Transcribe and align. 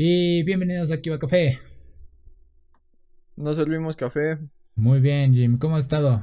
Y 0.00 0.44
bienvenidos 0.44 0.92
aquí 0.92 1.10
a 1.10 1.18
Café. 1.18 1.58
Nos 3.34 3.56
servimos 3.56 3.96
café. 3.96 4.38
Muy 4.76 5.00
bien, 5.00 5.34
Jim. 5.34 5.58
¿Cómo 5.58 5.74
has 5.74 5.86
estado? 5.86 6.22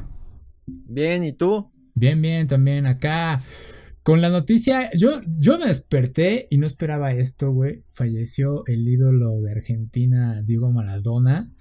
Bien, 0.65 1.25
¿y 1.25 1.33
tú? 1.33 1.69
Bien, 1.93 2.21
bien, 2.21 2.47
también 2.47 2.85
acá. 2.85 3.43
Con 4.01 4.21
la 4.21 4.29
noticia, 4.29 4.89
yo, 4.93 5.19
yo 5.27 5.59
me 5.59 5.65
desperté 5.65 6.47
y 6.49 6.57
no 6.57 6.65
esperaba 6.65 7.11
esto, 7.11 7.51
güey. 7.51 7.83
Falleció 7.89 8.63
el 8.67 8.87
ídolo 8.87 9.41
de 9.41 9.51
Argentina, 9.51 10.41
Diego 10.41 10.71
Maradona. 10.71 11.51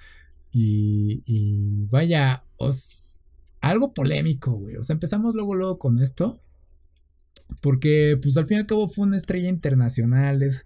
Y, 0.52 1.24
y 1.26 1.86
vaya, 1.86 2.44
os, 2.58 3.42
algo 3.60 3.92
polémico, 3.92 4.52
güey. 4.52 4.76
O 4.76 4.84
sea, 4.84 4.94
empezamos 4.94 5.34
luego, 5.34 5.56
luego 5.56 5.80
con 5.80 6.00
esto. 6.00 6.40
Porque, 7.60 8.16
pues 8.22 8.36
al 8.36 8.46
fin 8.46 8.58
y 8.58 8.60
al 8.60 8.66
cabo 8.66 8.88
fue 8.88 9.04
una 9.04 9.16
estrella 9.16 9.48
internacional. 9.48 10.44
Es, 10.44 10.64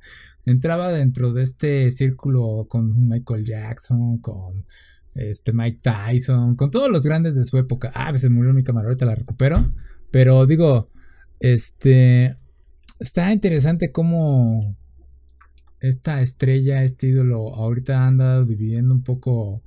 entraba 0.50 0.92
dentro 0.92 1.32
de 1.32 1.42
este 1.42 1.90
círculo 1.92 2.66
con 2.68 3.08
Michael 3.08 3.44
Jackson, 3.44 4.18
con 4.18 4.64
este 5.14 5.52
Mike 5.52 5.80
Tyson, 5.82 6.54
con 6.54 6.70
todos 6.70 6.90
los 6.90 7.02
grandes 7.02 7.34
de 7.34 7.44
su 7.44 7.58
época. 7.58 7.90
Ah, 7.94 8.16
se 8.16 8.30
murió 8.30 8.52
mi 8.52 8.62
cámara, 8.62 8.88
ahorita 8.88 9.06
la 9.06 9.14
recupero. 9.14 9.58
Pero 10.10 10.46
digo, 10.46 10.90
este. 11.40 12.36
Está 13.00 13.32
interesante 13.32 13.92
cómo 13.92 14.76
esta 15.80 16.20
estrella, 16.20 16.82
este 16.82 17.08
ídolo, 17.08 17.54
ahorita 17.54 18.06
anda 18.06 18.44
dividiendo 18.44 18.92
un 18.92 19.04
poco 19.04 19.62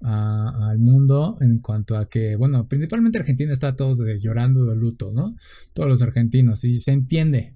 al 0.00 0.78
mundo 0.78 1.36
en 1.40 1.58
cuanto 1.58 1.96
a 1.96 2.08
que, 2.08 2.36
bueno, 2.36 2.68
principalmente 2.68 3.18
Argentina 3.18 3.52
está 3.52 3.74
todos 3.74 4.00
llorando 4.20 4.64
de 4.66 4.76
luto, 4.76 5.10
¿no? 5.12 5.34
Todos 5.74 5.88
los 5.88 6.02
argentinos, 6.02 6.62
y 6.62 6.78
se 6.78 6.92
entiende 6.92 7.54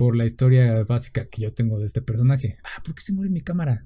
por 0.00 0.16
la 0.16 0.24
historia 0.24 0.82
básica 0.84 1.26
que 1.26 1.42
yo 1.42 1.52
tengo 1.52 1.78
de 1.78 1.84
este 1.84 2.00
personaje. 2.00 2.56
Ah, 2.64 2.82
¿por 2.82 2.94
qué 2.94 3.02
se 3.02 3.12
muere 3.12 3.28
mi 3.28 3.42
cámara? 3.42 3.84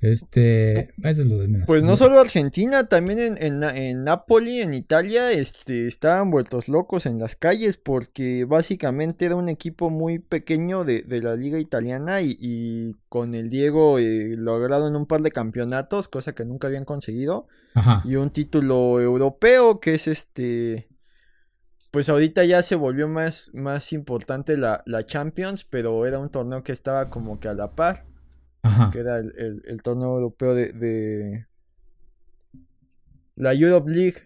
Este, 0.00 0.92
eso 1.04 1.22
es 1.22 1.26
lo 1.28 1.38
de 1.38 1.46
menos. 1.46 1.68
Pues 1.68 1.84
no 1.84 1.94
solo 1.94 2.18
Argentina, 2.18 2.88
también 2.88 3.20
en, 3.20 3.38
en, 3.40 3.62
en 3.62 4.02
Napoli, 4.02 4.60
en 4.60 4.74
Italia, 4.74 5.30
este, 5.30 5.86
estaban 5.86 6.32
vueltos 6.32 6.66
locos 6.68 7.06
en 7.06 7.20
las 7.20 7.36
calles 7.36 7.76
porque 7.76 8.44
básicamente 8.44 9.24
era 9.24 9.36
un 9.36 9.48
equipo 9.48 9.88
muy 9.88 10.18
pequeño 10.18 10.82
de, 10.82 11.04
la 11.22 11.36
liga 11.36 11.60
italiana 11.60 12.22
y, 12.22 12.96
con 13.08 13.36
el 13.36 13.48
Diego 13.48 14.00
eh, 14.00 14.34
lograron 14.36 14.96
un 14.96 15.06
par 15.06 15.22
de 15.22 15.30
campeonatos, 15.30 16.08
cosa 16.08 16.34
que 16.34 16.44
nunca 16.44 16.66
habían 16.66 16.84
conseguido, 16.84 17.46
y 18.04 18.16
un 18.16 18.30
título 18.30 19.00
europeo 19.00 19.78
que 19.78 19.94
es 19.94 20.08
este, 20.08 20.88
pues 21.92 22.08
ahorita 22.08 22.44
ya 22.44 22.62
se 22.62 22.74
volvió 22.74 23.06
más, 23.06 23.52
más 23.54 23.92
importante 23.92 24.56
la, 24.56 24.82
la 24.86 25.06
Champions, 25.06 25.64
pero 25.64 26.04
era 26.06 26.18
un 26.18 26.30
torneo 26.30 26.64
que 26.64 26.72
estaba 26.72 27.06
como 27.06 27.38
que 27.38 27.46
a 27.46 27.54
la 27.54 27.70
par 27.70 28.06
que 28.92 28.98
era 29.00 29.18
el, 29.18 29.80
torneo 29.82 30.14
europeo 30.14 30.54
de, 30.54 31.46
la 33.36 33.54
Europe 33.54 33.90
League. 33.90 34.16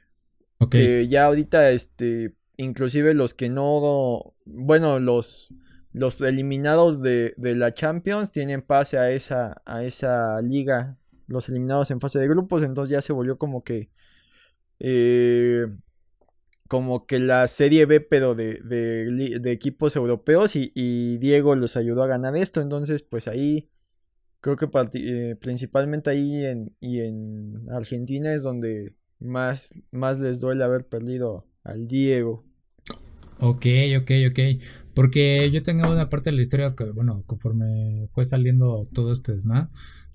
Que 0.70 1.06
ya 1.06 1.26
ahorita, 1.26 1.70
este, 1.70 2.34
inclusive 2.56 3.14
los 3.14 3.34
que 3.34 3.48
no, 3.50 4.34
bueno, 4.44 4.98
los, 4.98 5.54
los 5.92 6.20
eliminados 6.20 7.02
de, 7.02 7.34
la 7.36 7.74
Champions 7.74 8.32
tienen 8.32 8.62
pase 8.62 8.98
a 8.98 9.10
esa, 9.10 9.62
a 9.64 9.84
esa 9.84 10.40
liga, 10.40 10.96
los 11.26 11.48
eliminados 11.48 11.90
en 11.90 12.00
fase 12.00 12.18
de 12.18 12.28
grupos, 12.28 12.62
entonces 12.62 12.90
ya 12.90 13.02
se 13.02 13.12
volvió 13.12 13.38
como 13.38 13.64
que... 13.64 13.90
Eh, 14.78 15.66
como 16.68 17.06
que 17.06 17.18
la 17.18 17.46
serie 17.48 17.86
B, 17.86 18.00
pero 18.00 18.34
de, 18.34 18.60
de, 18.62 19.52
equipos 19.52 19.96
europeos 19.96 20.56
y, 20.56 21.18
Diego 21.18 21.54
los 21.54 21.76
ayudó 21.76 22.02
a 22.02 22.08
ganar 22.08 22.36
esto. 22.36 22.60
Entonces, 22.60 23.02
pues 23.02 23.28
ahí 23.28 23.70
creo 24.40 24.56
que 24.56 24.68
eh, 24.94 25.36
principalmente 25.40 26.10
ahí 26.10 26.44
en, 26.44 26.74
y 26.80 27.00
en 27.00 27.68
Argentina 27.70 28.34
es 28.34 28.42
donde 28.42 28.94
más, 29.18 29.70
más 29.90 30.18
les 30.18 30.40
duele 30.40 30.64
haber 30.64 30.86
perdido 30.86 31.46
al 31.64 31.86
Diego. 31.88 32.44
Ok, 33.38 33.66
ok, 34.00 34.10
ok. 34.30 34.40
Porque 34.94 35.50
yo 35.50 35.62
tengo 35.62 35.90
una 35.90 36.08
parte 36.08 36.30
de 36.30 36.36
la 36.36 36.42
historia 36.42 36.74
que, 36.74 36.84
bueno, 36.84 37.22
conforme 37.26 38.08
fue 38.12 38.24
saliendo 38.24 38.82
todo 38.94 39.12
este 39.12 39.32
desma, 39.32 39.70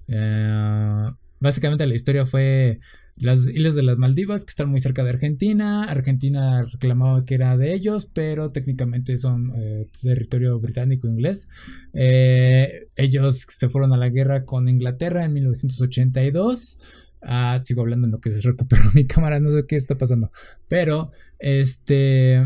eh, 0.08 1.12
básicamente 1.40 1.86
la 1.86 1.96
historia 1.96 2.26
fue 2.26 2.80
las 3.18 3.48
islas 3.50 3.76
de 3.76 3.84
las 3.84 3.98
Maldivas, 3.98 4.46
que 4.46 4.52
están 4.52 4.70
muy 4.70 4.80
cerca 4.80 5.04
de 5.04 5.12
Argentina. 5.12 5.84
Argentina 5.84 6.66
reclamaba 6.66 7.24
que 7.24 7.36
era 7.36 7.58
de 7.58 7.74
ellos, 7.74 8.10
pero 8.12 8.52
técnicamente 8.52 9.18
son 9.18 9.52
eh, 9.56 9.88
territorio 10.02 10.60
británico-inglés. 10.60 11.48
Eh, 11.94 12.88
ellos 12.96 13.46
se 13.48 13.70
fueron 13.70 13.94
a 13.94 13.98
la 13.98 14.10
guerra 14.10 14.46
con 14.46 14.70
Inglaterra 14.70 15.26
en 15.26 15.34
1982. 15.34 16.78
Ah, 17.22 17.60
sigo 17.64 17.82
hablando 17.82 18.08
en 18.08 18.12
lo 18.12 18.20
que 18.20 18.32
se 18.32 18.42
recuperó 18.42 18.84
mi 18.96 19.06
cámara, 19.06 19.40
no 19.40 19.52
sé 19.52 19.66
qué 19.68 19.76
está 19.76 19.98
pasando. 19.98 20.32
Pero, 20.68 21.12
este. 21.40 22.42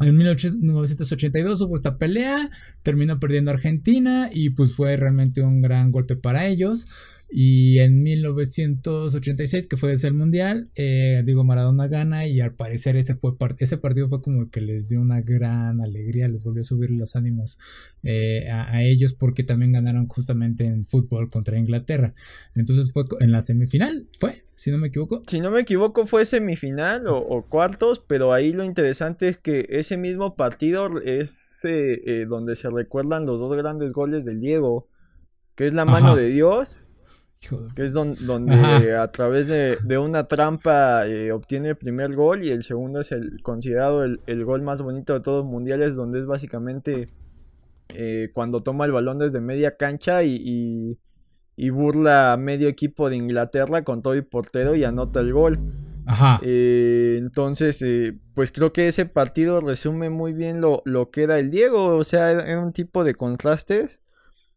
En 0.00 0.16
1982 0.16 1.60
hubo 1.60 1.76
esta 1.76 1.98
pelea, 1.98 2.50
terminó 2.82 3.20
perdiendo 3.20 3.52
Argentina 3.52 4.28
y 4.32 4.50
pues 4.50 4.74
fue 4.74 4.96
realmente 4.96 5.40
un 5.40 5.60
gran 5.60 5.92
golpe 5.92 6.16
para 6.16 6.46
ellos. 6.46 6.88
Y 7.36 7.80
en 7.80 8.04
1986, 8.04 9.66
que 9.66 9.76
fue 9.76 9.92
ese 9.92 10.06
el 10.06 10.14
mundial, 10.14 10.70
eh, 10.76 11.20
Diego 11.26 11.42
Maradona 11.42 11.88
gana 11.88 12.28
y 12.28 12.40
al 12.40 12.54
parecer 12.54 12.94
ese, 12.94 13.16
fue 13.16 13.32
ese 13.58 13.76
partido 13.76 14.08
fue 14.08 14.22
como 14.22 14.48
que 14.52 14.60
les 14.60 14.88
dio 14.88 15.00
una 15.00 15.20
gran 15.20 15.80
alegría, 15.80 16.28
les 16.28 16.44
volvió 16.44 16.60
a 16.60 16.64
subir 16.64 16.92
los 16.92 17.16
ánimos 17.16 17.58
eh, 18.04 18.48
a, 18.52 18.84
ellos 18.84 19.14
porque 19.14 19.42
también 19.42 19.72
ganaron 19.72 20.06
justamente 20.06 20.66
en 20.66 20.84
fútbol 20.84 21.28
contra 21.28 21.58
Inglaterra. 21.58 22.14
Entonces 22.54 22.92
fue 22.92 23.02
en 23.18 23.32
la 23.32 23.42
semifinal, 23.42 24.06
fue, 24.20 24.34
si 24.54 24.70
no 24.70 24.78
me 24.78 24.86
equivoco. 24.86 25.24
Si 25.26 25.40
no 25.40 25.50
me 25.50 25.62
equivoco 25.62 26.06
fue 26.06 26.26
semifinal 26.26 27.08
o, 27.08 27.44
cuartos, 27.50 27.98
pero 28.06 28.32
ahí 28.32 28.52
lo 28.52 28.62
interesante 28.62 29.26
es 29.26 29.38
que 29.38 29.66
ese 29.70 29.96
mismo 29.96 30.36
partido 30.36 31.00
es 31.00 31.62
eh, 31.64 32.26
donde 32.28 32.54
se 32.54 32.70
recuerdan 32.70 33.26
los 33.26 33.40
dos 33.40 33.56
grandes 33.56 33.90
goles 33.92 34.24
del 34.24 34.38
Diego, 34.38 34.86
que 35.56 35.66
es 35.66 35.72
la 35.72 35.84
mano 35.84 36.14
de 36.14 36.28
Dios 36.28 36.86
que 37.74 37.84
es 37.84 37.92
donde 37.92 38.96
a 38.96 39.10
través 39.10 39.48
de, 39.48 39.98
una 39.98 40.26
trampa 40.26 41.06
eh, 41.06 41.32
obtiene 41.32 41.70
el 41.70 41.76
primer 41.76 42.14
gol 42.14 42.42
y 42.42 42.50
el 42.50 42.62
segundo 42.62 43.00
es 43.00 43.12
el 43.12 43.42
considerado 43.42 44.04
el, 44.04 44.44
gol 44.44 44.62
más 44.62 44.82
bonito 44.82 45.14
de 45.14 45.20
todos 45.20 45.44
los 45.44 45.52
mundiales, 45.52 45.96
donde 45.96 46.20
es 46.20 46.26
básicamente 46.26 47.08
eh, 47.90 48.30
cuando 48.32 48.62
toma 48.62 48.84
el 48.84 48.92
balón 48.92 49.18
desde 49.18 49.40
media 49.40 49.76
cancha 49.76 50.22
y, 50.22 50.98
burla 51.70 52.32
a 52.32 52.36
medio 52.36 52.68
equipo 52.68 53.08
de 53.08 53.16
Inglaterra 53.16 53.84
con 53.84 54.02
todo 54.02 54.16
y 54.16 54.22
portero 54.22 54.74
y 54.74 54.84
anota 54.84 55.20
el 55.20 55.32
gol. 55.32 55.58
Ajá. 56.06 56.38
Eh, 56.42 57.16
entonces, 57.18 57.82
pues 58.34 58.52
creo 58.52 58.72
que 58.72 58.88
ese 58.88 59.06
partido 59.06 59.60
resume 59.60 60.10
muy 60.10 60.32
bien 60.32 60.60
lo, 60.60 60.82
lo 60.84 61.10
que 61.10 61.22
era 61.22 61.38
el 61.38 61.50
Diego, 61.50 61.96
o 61.96 62.04
sea, 62.04 62.30
era 62.32 62.60
un 62.60 62.72
tipo 62.72 63.04
de 63.04 63.14
contrastes 63.14 64.02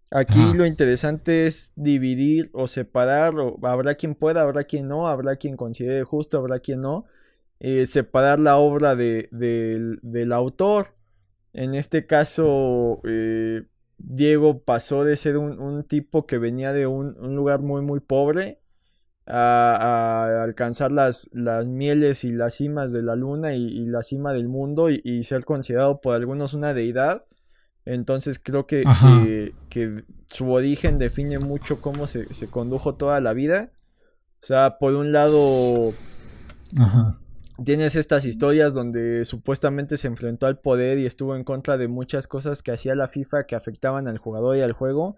Aquí 0.10 0.54
lo 0.54 0.66
interesante 0.66 1.48
es 1.48 1.74
dividir 1.76 2.50
o 2.54 2.68
separar, 2.68 3.38
o 3.38 3.60
habrá 3.64 3.96
quien 3.96 4.16
pueda, 4.16 4.42
habrá 4.42 4.64
quien 4.64 4.88
no, 4.88 5.08
habrá 5.08 5.36
quien 5.36 5.58
considere 5.58 6.04
justo, 6.06 6.38
habrá 6.38 6.60
quien 6.60 6.82
no, 6.82 7.06
eh, 7.60 7.86
separar 7.88 8.40
la 8.40 8.58
obra 8.58 8.96
de, 8.96 9.28
del 9.32 10.32
autor. 10.32 10.94
En 11.52 11.74
este 11.74 12.06
caso, 12.06 13.02
eh, 13.04 13.64
Diego 13.98 14.62
pasó 14.62 15.04
de 15.04 15.18
ser 15.18 15.38
un, 15.38 15.84
tipo 15.84 16.26
que 16.26 16.38
venía 16.38 16.72
de 16.72 16.88
un, 16.88 17.14
lugar 17.36 17.60
muy, 17.62 17.82
muy 17.82 18.00
pobre 18.00 18.62
a, 19.26 20.42
alcanzar 20.42 20.94
las, 20.94 21.30
las, 21.34 21.66
mieles 21.66 22.24
y 22.24 22.32
las 22.32 22.56
cimas 22.56 22.94
de 22.94 23.02
la 23.02 23.18
luna 23.18 23.56
y, 23.56 23.86
la 23.88 24.04
cima 24.04 24.32
del 24.32 24.48
mundo 24.48 24.90
y 24.90 25.24
ser 25.24 25.44
considerado 25.44 26.00
por 26.00 26.16
algunos 26.16 26.54
una 26.54 26.74
deidad. 26.74 27.26
Entonces 27.88 28.38
creo 28.38 28.68
que, 28.68 28.84
que, 29.70 30.04
su 30.28 30.52
origen 30.52 30.98
define 30.98 31.40
mucho 31.40 31.80
cómo 31.80 32.06
se, 32.06 32.28
condujo 32.50 32.96
toda 32.96 33.22
la 33.22 33.32
vida. 33.34 33.72
O 34.42 34.46
sea, 34.46 34.78
por 34.78 34.94
un 34.94 35.14
lado, 35.14 35.94
tienes 37.64 37.96
estas 37.96 38.26
historias 38.26 38.74
donde 38.74 39.24
supuestamente 39.24 39.96
se 39.96 40.08
enfrentó 40.08 40.48
al 40.48 40.60
poder 40.60 40.98
y 40.98 41.06
estuvo 41.06 41.34
en 41.36 41.46
contra 41.46 41.78
de 41.78 41.88
muchas 41.88 42.28
cosas 42.28 42.62
que 42.62 42.74
hacía 42.74 42.94
la 42.94 43.08
FIFA 43.08 43.46
que 43.46 43.56
afectaban 43.56 44.10
al 44.10 44.18
jugador 44.18 44.58
y 44.58 44.62
al 44.62 44.74
juego. 44.74 45.16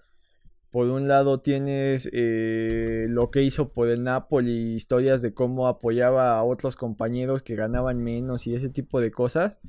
Por 0.69 0.89
un 0.89 1.07
lado 1.07 1.39
tienes 1.39 2.07
eh, 2.13 3.07
lo 3.09 3.31
que 3.31 3.41
hizo 3.41 3.73
por 3.73 3.89
el 3.89 4.03
Napoli, 4.03 4.75
historias 4.75 5.23
de 5.23 5.33
cómo 5.33 5.67
apoyaba 5.67 6.37
a 6.37 6.43
otros 6.43 6.75
compañeros 6.75 7.41
que 7.41 7.55
ganaban 7.55 8.03
menos 8.03 8.45
y 8.45 8.53
ese 8.53 8.69
tipo 8.69 9.01
de 9.01 9.09
cosas. 9.09 9.59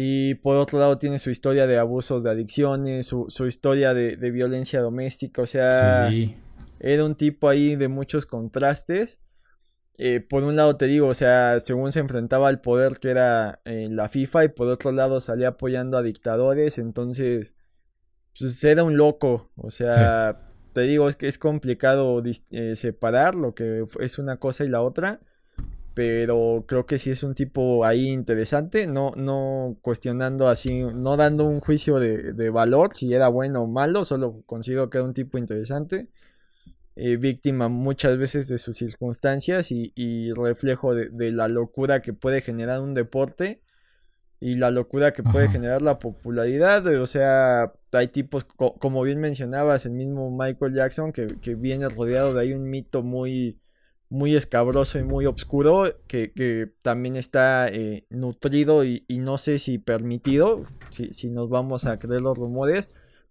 Y 0.00 0.36
por 0.36 0.58
otro 0.58 0.78
lado 0.78 0.96
tiene 0.96 1.18
su 1.18 1.28
historia 1.28 1.66
de 1.66 1.76
abusos 1.76 2.22
de 2.22 2.30
adicciones, 2.30 3.08
su, 3.08 3.46
historia 3.48 3.94
de, 3.94 4.30
violencia 4.30 4.80
doméstica, 4.80 5.42
o 5.42 5.46
sea, 5.46 6.08
era 6.78 7.04
un 7.04 7.16
tipo 7.16 7.48
ahí 7.48 7.74
de 7.74 7.88
muchos 7.88 8.24
contrastes. 8.24 9.18
Eh, 9.98 10.20
por 10.20 10.44
un 10.44 10.54
lado 10.54 10.76
te 10.76 10.86
digo, 10.86 11.08
o 11.08 11.14
sea, 11.14 11.58
según 11.58 11.90
se 11.90 11.98
enfrentaba 11.98 12.46
al 12.46 12.60
poder 12.60 13.00
que 13.00 13.10
era 13.10 13.60
en 13.64 13.96
la 13.96 14.08
FIFA 14.08 14.44
y 14.44 14.48
por 14.50 14.68
otro 14.68 14.92
lado 14.92 15.20
salía 15.20 15.48
apoyando 15.48 15.98
a 15.98 16.02
dictadores, 16.02 16.78
entonces 16.78 17.56
pues 18.38 18.62
era 18.62 18.84
un 18.84 18.96
loco, 18.96 19.50
o 19.56 19.70
sea, 19.72 20.52
te 20.74 20.82
digo, 20.82 21.08
es 21.08 21.16
que 21.16 21.26
es 21.26 21.38
complicado 21.38 22.22
eh, 22.52 22.76
separar 22.76 23.34
lo 23.34 23.52
que 23.52 23.84
es 23.98 24.18
una 24.20 24.36
cosa 24.36 24.62
y 24.62 24.68
la 24.68 24.80
otra, 24.80 25.18
pero 25.98 26.64
creo 26.68 26.86
que 26.86 26.96
sí 26.96 27.10
es 27.10 27.24
un 27.24 27.34
tipo 27.34 27.84
ahí 27.84 28.06
interesante, 28.06 28.86
no, 28.86 29.10
no 29.16 29.78
cuestionando 29.82 30.46
así, 30.46 30.84
no 30.84 31.16
dando 31.16 31.42
un 31.44 31.58
juicio 31.58 31.98
de, 31.98 32.50
valor 32.50 32.94
si 32.94 33.12
era 33.12 33.26
bueno 33.26 33.62
o 33.62 33.66
malo, 33.66 34.04
solo 34.04 34.44
considero 34.46 34.90
que 34.90 34.98
era 34.98 35.04
un 35.04 35.12
tipo 35.12 35.38
interesante. 35.38 36.06
Eh, 36.94 37.16
víctima 37.16 37.68
muchas 37.68 38.16
veces 38.16 38.46
de 38.46 38.58
sus 38.58 38.76
circunstancias 38.76 39.72
y, 39.72 40.32
reflejo 40.34 40.94
de, 40.94 41.32
la 41.32 41.48
locura 41.48 42.00
que 42.00 42.12
puede 42.12 42.42
generar 42.42 42.80
un 42.80 42.94
deporte 42.94 43.60
y 44.38 44.54
la 44.54 44.70
locura 44.70 45.12
que 45.12 45.24
puede 45.24 45.48
generar 45.48 45.82
la 45.82 45.98
popularidad. 45.98 46.86
O 47.02 47.08
sea, 47.08 47.72
hay 47.90 48.06
tipos, 48.06 48.44
como 48.44 49.02
bien 49.02 49.18
mencionabas, 49.18 49.84
el 49.84 49.94
mismo 49.94 50.30
Michael 50.30 50.74
Jackson, 50.74 51.10
que, 51.10 51.26
viene 51.56 51.88
rodeado 51.88 52.34
de 52.34 52.42
ahí 52.42 52.52
un 52.52 52.70
mito 52.70 53.02
muy, 53.02 53.58
muy 54.10 54.36
escabroso 54.36 54.98
y 54.98 55.04
muy 55.04 55.26
oscuro, 55.26 55.94
que, 56.06 56.70
también 56.82 57.16
está 57.16 57.68
eh, 57.68 58.04
nutrido 58.10 58.84
y, 58.84 59.04
no 59.08 59.38
sé 59.38 59.58
si 59.58 59.78
permitido, 59.78 60.62
si, 60.90 61.12
si, 61.12 61.28
nos 61.28 61.48
vamos 61.48 61.84
a 61.86 61.98
creer 61.98 62.22
los 62.22 62.36
rumores, 62.36 62.88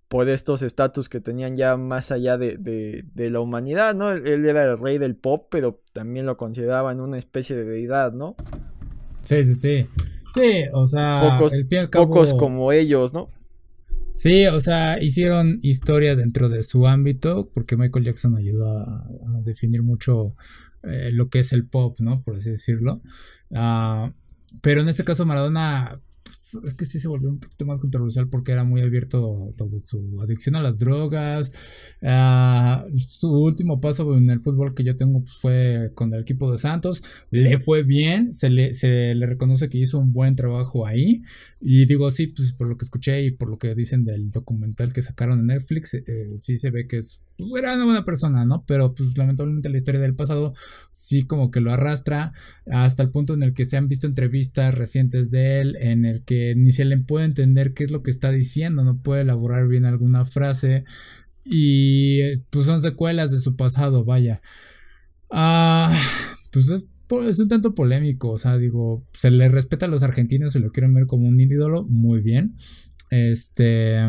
por 0.07 0.29
estos 0.29 0.62
estatus 0.62 1.09
que 1.09 1.19
tenían 1.19 1.56
ya 1.56 1.75
más 1.75 2.12
allá 2.12 2.38
de, 2.38 2.57
de, 2.57 3.29
la 3.29 3.39
humanidad, 3.41 3.94
¿no? 3.94 4.12
Él, 4.12 4.25
él, 4.25 4.45
era 4.45 4.63
el 4.63 4.77
rey 4.77 4.97
del 4.97 5.15
pop, 5.15 5.47
pero 5.50 5.81
también 5.94 6.25
lo 6.25 6.38
consideraban 6.38 7.01
una 7.01 7.18
especie 7.18 7.56
de 7.56 7.65
deidad, 7.65 8.13
¿no? 8.13 8.35
Sí, 9.21 9.44
sí, 9.44 9.56
sí. 9.56 9.88
Sí, 10.33 10.63
o 10.74 10.85
sea, 10.88 11.39
pocos, 11.91 12.33
como 12.33 12.71
ellos, 12.71 13.13
¿no? 13.13 13.29
Sí, 14.13 14.47
o 14.47 14.59
sea, 14.59 15.01
hicieron 15.01 15.59
historia 15.62 16.15
dentro 16.15 16.50
de 16.50 16.63
su 16.63 16.88
ámbito, 16.88 17.50
porque 17.53 17.77
Michael 17.77 18.06
Jackson 18.06 18.35
ayudó 18.35 18.69
a, 18.69 19.06
definir 19.44 19.83
mucho 19.83 20.35
eh, 20.83 21.12
lo 21.12 21.29
que 21.29 21.39
es 21.39 21.53
el 21.53 21.65
pop, 21.65 22.00
¿no? 22.00 22.21
Por 22.24 22.35
así 22.35 22.50
decirlo. 22.50 23.01
Ah, 23.53 24.12
pero 24.62 24.81
en 24.81 24.89
este 24.89 25.03
caso 25.03 25.25
Maradona 25.25 26.01
es 26.65 26.74
que 26.74 26.85
sí 26.85 27.00
se 27.00 27.07
volvió 27.07 27.29
un 27.29 27.39
poquito 27.39 27.65
más 27.65 27.79
controversial 27.79 28.29
porque 28.29 28.51
era 28.51 28.63
muy 28.63 28.81
abierto 28.81 29.53
lo 29.57 29.68
de 29.68 29.81
su 29.81 30.19
adicción 30.21 30.56
a 30.56 30.62
las 30.62 30.79
drogas. 30.79 31.53
Ah, 32.01 32.85
su 32.95 33.29
último 33.29 33.81
paso 33.81 34.15
en 34.18 34.29
el 34.29 34.39
fútbol 34.39 34.74
que 34.74 34.83
yo 34.83 34.95
tengo 34.95 35.21
pues, 35.21 35.35
fue 35.38 35.91
con 35.94 36.13
el 36.13 36.21
equipo 36.21 36.51
de 36.51 36.57
Santos. 36.57 37.03
Le 37.31 37.59
fue 37.59 37.83
bien, 37.83 38.33
se 38.33 38.50
le, 38.50 38.74
se 38.74 39.15
le 39.15 39.25
reconoce 39.25 39.69
que 39.69 39.77
hizo 39.77 40.00
un 40.00 40.13
buen 40.13 40.35
trabajo 40.35 40.88
ahí. 40.88 41.24
Y 41.59 41.85
digo, 41.85 42.09
sí, 42.12 42.27
pues 42.27 42.53
por 42.53 42.68
lo 42.68 42.77
que 42.77 42.85
escuché 42.85 43.24
y 43.24 43.31
por 43.31 43.50
lo 43.50 43.57
que 43.57 43.74
dicen 43.74 44.06
del 44.06 44.31
documental 44.31 44.94
que 44.94 45.01
sacaron 45.01 45.39
en 45.39 45.47
Netflix, 45.47 45.94
eh, 45.95 46.38
sí 46.38 46.57
se 46.57 46.71
ve 46.71 46.88
que 46.88 46.97
es 46.97 47.21
pues 47.38 47.51
era 47.57 47.75
una 47.75 47.86
buena 47.86 48.06
persona, 48.06 48.45
¿no? 48.45 48.63
Pero 48.66 48.94
pues 48.95 49.18
lamentablemente 49.18 49.69
la 49.69 49.78
historia 49.78 50.01
del 50.01 50.16
pasado 50.16 50.54
sí 50.92 51.25
como 51.25 51.51
que 51.51 51.62
lo 51.62 51.72
arrastra 51.72 52.34
hasta 52.72 53.04
el 53.04 53.12
punto 53.12 53.34
en 53.34 53.44
el 53.44 53.54
que 53.54 53.66
se 53.66 53.78
han 53.78 53.88
visto 53.88 54.07
entrevistas 54.07 54.74
recientes 54.74 55.30
de 55.30 55.62
él 55.62 55.75
en 55.80 56.06
el 56.06 56.24
que 56.24 56.56
ni 56.56 56.72
se 56.72 56.86
le 56.86 56.98
puede 56.98 57.25
entender 57.25 57.74
qué 57.74 57.84
es 57.84 57.92
lo 57.92 58.01
que 58.01 58.12
está 58.12 58.31
diciendo, 58.31 58.84
no 58.84 59.01
puede 59.01 59.22
elaborar 59.22 59.68
bien 59.68 59.86
alguna 59.86 60.25
frase 60.25 60.84
y 61.45 62.36
pues 62.50 62.66
son 62.66 62.81
secuelas 62.81 63.31
de 63.31 63.39
su 63.39 63.56
pasado, 63.56 64.04
vaya. 64.04 64.42
Ah, 65.30 65.98
pues 66.51 66.69
es, 66.69 67.39
un 67.39 67.50
tanto 67.50 67.74
polémico, 67.74 68.31
o 68.31 68.38
sea, 68.38 68.57
digo, 68.57 69.06
se 69.13 69.31
le 69.31 69.48
respeta 69.50 69.86
a 69.86 69.89
los 69.89 70.04
argentinos, 70.04 70.54
se 70.54 70.60
lo 70.60 70.72
quieren 70.72 70.94
ver 70.94 71.06
como 71.06 71.28
un 71.28 71.39
ídolo, 71.39 71.86
muy 71.86 72.22
bien. 72.22 72.56
Este, 73.10 74.01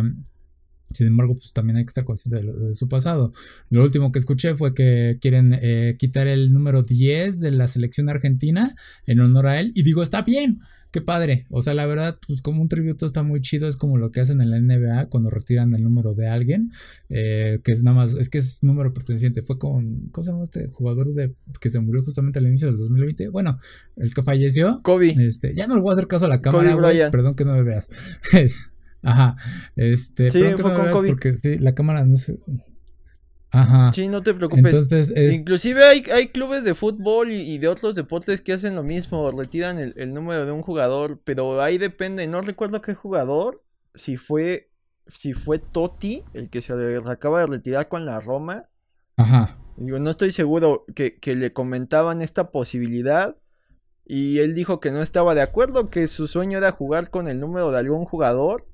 sin 0.90 1.06
embargo, 1.06 1.34
pues 1.34 1.52
también 1.52 1.76
hay 1.76 1.84
que 1.84 1.90
estar 1.90 2.04
consciente 2.04 2.42
de, 2.42 2.74
su 2.74 2.88
pasado. 2.88 3.32
Lo 3.70 3.82
último 3.82 4.10
que 4.10 4.18
escuché 4.18 4.54
fue 4.54 4.74
que 4.74 5.18
quieren 5.20 5.56
eh, 5.60 5.96
quitar 5.98 6.26
el 6.26 6.52
número 6.52 6.82
10 6.82 7.40
de 7.40 7.50
la 7.50 7.68
selección 7.68 8.08
argentina 8.08 8.74
en 9.06 9.20
honor 9.20 9.48
a 9.48 9.60
él. 9.60 9.72
Y 9.74 9.82
digo, 9.82 10.02
está 10.02 10.22
bien, 10.22 10.60
qué 10.90 11.02
padre. 11.02 11.46
O 11.50 11.60
sea, 11.60 11.74
la 11.74 11.84
verdad, 11.84 12.18
pues 12.26 12.40
como 12.40 12.62
un 12.62 12.68
tributo 12.68 13.04
está 13.04 13.22
muy 13.22 13.42
chido. 13.42 13.68
Es 13.68 13.76
como 13.76 13.98
lo 13.98 14.10
que 14.12 14.20
hacen 14.20 14.40
en 14.40 14.50
la 14.50 14.60
NBA 14.60 15.10
cuando 15.10 15.28
retiran 15.28 15.74
el 15.74 15.82
número 15.82 16.14
de 16.14 16.28
alguien. 16.28 16.72
Eh, 17.10 17.60
que 17.62 17.72
es 17.72 17.82
nada 17.82 17.96
más, 17.96 18.14
es 18.14 18.30
que 18.30 18.38
es 18.38 18.64
número 18.64 18.94
perteneciente. 18.94 19.42
Fue 19.42 19.58
con, 19.58 20.08
¿cómo 20.10 20.24
se 20.24 20.30
llama 20.30 20.44
este 20.44 20.68
jugador 20.68 21.12
de 21.12 21.34
que 21.60 21.68
se 21.68 21.80
murió 21.80 22.02
justamente 22.02 22.38
al 22.38 22.46
inicio 22.46 22.68
del 22.68 22.78
2020? 22.78 23.28
Bueno, 23.28 23.58
el 23.96 24.14
que 24.14 24.22
falleció. 24.22 24.80
Kobe. 24.82 25.08
Este, 25.18 25.54
ya 25.54 25.66
no 25.66 25.74
le 25.74 25.82
voy 25.82 25.90
a 25.90 25.92
hacer 25.92 26.06
caso 26.06 26.24
a 26.24 26.28
la 26.28 26.40
cámara, 26.40 26.74
güey. 26.74 27.10
Perdón 27.10 27.34
que 27.34 27.44
no 27.44 27.52
me 27.52 27.62
veas. 27.62 27.90
Ajá. 29.02 29.36
Este, 29.76 30.30
sí, 30.30 30.40
fue 30.56 30.72
con 30.74 30.90
COVID. 30.90 31.08
Porque 31.10 31.34
sí, 31.34 31.58
la 31.58 31.74
cámara 31.74 32.04
no 32.04 32.16
se. 32.16 32.38
Ajá. 33.50 33.92
Sí, 33.92 34.08
no 34.08 34.22
te 34.22 34.34
preocupes. 34.34 34.64
Entonces, 34.64 35.14
Inclusive 35.34 35.84
hay, 35.84 36.04
hay 36.12 36.28
clubes 36.28 36.64
de 36.64 36.74
fútbol 36.74 37.30
y, 37.32 37.58
de 37.58 37.68
otros 37.68 37.94
deportes 37.94 38.40
que 38.40 38.52
hacen 38.52 38.74
lo 38.74 38.82
mismo, 38.82 39.30
retiran 39.30 39.78
el, 39.78 40.12
número 40.12 40.44
de 40.44 40.52
un 40.52 40.62
jugador, 40.62 41.20
pero 41.24 41.62
ahí 41.62 41.78
depende, 41.78 42.26
no 42.26 42.42
recuerdo 42.42 42.82
qué 42.82 42.94
jugador, 42.94 43.64
si 43.94 44.16
fue 44.16 44.70
si 45.06 45.32
fue 45.32 45.58
Totti 45.58 46.22
el 46.34 46.50
que 46.50 46.60
se 46.60 46.74
acaba 47.06 47.40
de 47.40 47.46
retirar 47.46 47.88
con 47.88 48.04
la 48.04 48.20
Roma. 48.20 48.68
Ajá. 49.16 49.56
Digo, 49.78 49.98
no 49.98 50.10
estoy 50.10 50.32
seguro 50.32 50.84
que, 50.94 51.18
que 51.18 51.34
le 51.34 51.54
comentaban 51.54 52.20
esta 52.20 52.50
posibilidad 52.50 53.36
y 54.04 54.40
él 54.40 54.54
dijo 54.54 54.80
que 54.80 54.90
no 54.90 55.00
estaba 55.00 55.34
de 55.34 55.40
acuerdo, 55.40 55.88
que 55.88 56.06
su 56.08 56.26
sueño 56.26 56.58
era 56.58 56.72
jugar 56.72 57.08
con 57.08 57.28
el 57.28 57.40
número 57.40 57.70
de 57.70 57.78
algún 57.78 58.04
jugador 58.04 58.66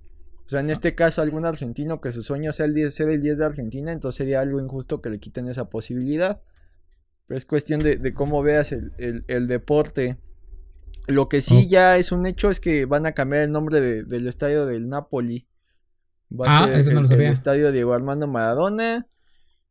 o 0.47 0.49
sea, 0.49 0.61
en 0.61 0.71
este 0.71 0.95
caso, 0.95 1.23
algún 1.23 1.47
argentino 1.47 2.01
que 2.01 2.13
su 2.13 2.23
sueño 2.23 2.53
sea 2.53 2.67
el 2.67 2.75
10, 2.75 2.95
ser 2.95 3.09
el 3.09 3.23
10 3.23 3.39
de 3.39 3.45
Argentina, 3.47 3.93
entonces 3.93 4.19
sería 4.19 4.41
algo 4.41 4.61
injusto 4.61 5.01
que 5.01 5.09
le 5.09 5.19
quiten 5.19 5.49
esa 5.49 5.71
posibilidad. 5.71 6.43
Pero 7.27 7.39
es 7.39 7.47
cuestión 7.47 7.81
de, 7.81 8.13
cómo 8.13 8.43
veas 8.43 8.73
el, 8.73 9.47
deporte. 9.47 10.19
Lo 11.07 11.31
que 11.31 11.41
sí 11.41 11.67
ya 11.67 11.97
es 11.97 12.13
un 12.13 12.27
hecho 12.27 12.51
es 12.51 12.61
que 12.61 12.85
van 12.85 13.07
a 13.07 13.13
cambiar 13.13 13.43
el 13.43 13.53
nombre 13.53 13.81
del 14.05 14.27
estadio 14.27 14.67
del 14.67 14.91
Napoli. 14.91 15.49
Va 16.31 16.47
a 16.47 16.65
ah, 16.65 16.69
ser 16.69 16.79
eso 16.79 16.93
no 16.93 17.01
lo 17.01 17.09
sabía. 17.09 17.29
El 17.29 17.33
estadio 17.33 17.73
Diego 17.73 17.95
Armando 17.95 18.27
Maradona. 18.27 19.07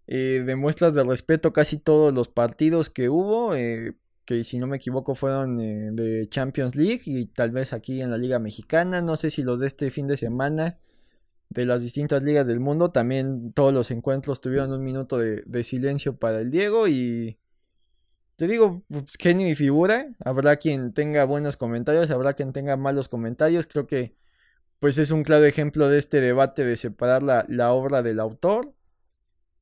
Eh, 0.07 0.43
demuestras 0.45 0.95
de 0.95 1.03
respeto 1.03 1.53
casi 1.53 1.77
todos 1.77 2.11
los 2.11 2.29
partidos 2.29 2.89
que 2.89 3.09
hubo. 3.09 3.53
Eh, 3.55 3.93
que 4.25 4.43
si 4.43 4.57
no 4.57 4.67
me 4.67 4.77
equivoco 4.77 5.15
fueron 5.15 5.59
eh, 5.59 5.89
de 5.91 6.27
Champions 6.29 6.75
League 6.75 7.01
y 7.05 7.25
tal 7.25 7.51
vez 7.51 7.73
aquí 7.73 8.01
en 8.01 8.11
la 8.11 8.17
Liga 8.17 8.39
Mexicana, 8.39 9.01
no 9.01 9.17
sé 9.17 9.29
si 9.29 9.43
los 9.43 9.59
de 9.59 9.67
este 9.67 9.91
fin 9.91 10.07
de 10.07 10.17
semana 10.17 10.77
de 11.49 11.65
las 11.65 11.83
distintas 11.83 12.23
ligas 12.23 12.47
del 12.47 12.59
mundo, 12.59 12.91
también 12.91 13.53
todos 13.53 13.73
los 13.73 13.91
encuentros 13.91 14.41
tuvieron 14.41 14.71
un 14.71 14.83
minuto 14.83 15.17
de, 15.17 15.63
silencio 15.63 16.15
para 16.17 16.39
el 16.39 16.51
Diego 16.51 16.87
y 16.87 17.37
te 18.35 18.47
digo, 18.47 18.83
pues, 18.87 19.15
genio 19.19 19.47
y 19.47 19.55
figura, 19.55 20.07
habrá 20.23 20.57
quien 20.57 20.93
tenga 20.93 21.25
buenos 21.25 21.57
comentarios, 21.57 22.09
habrá 22.09 22.33
quien 22.33 22.53
tenga 22.53 22.75
malos 22.77 23.09
comentarios, 23.09 23.67
creo 23.67 23.85
que 23.85 24.15
pues 24.79 24.97
es 24.97 25.11
un 25.11 25.23
claro 25.23 25.45
ejemplo 25.45 25.87
de 25.87 25.97
este 25.97 26.19
debate 26.19 26.65
de 26.65 26.75
separar 26.75 27.23
la, 27.23 27.45
la 27.47 27.71
obra 27.71 28.01
del 28.01 28.19
autor 28.19 28.72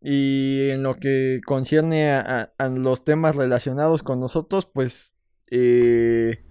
y 0.01 0.69
en 0.69 0.81
lo 0.81 0.95
que 0.95 1.41
concierne 1.45 2.11
a, 2.11 2.51
los 2.75 3.05
temas 3.05 3.35
relacionados 3.35 4.01
con 4.01 4.19
nosotros, 4.19 4.65
pues 4.65 5.13
eh, 5.51 6.43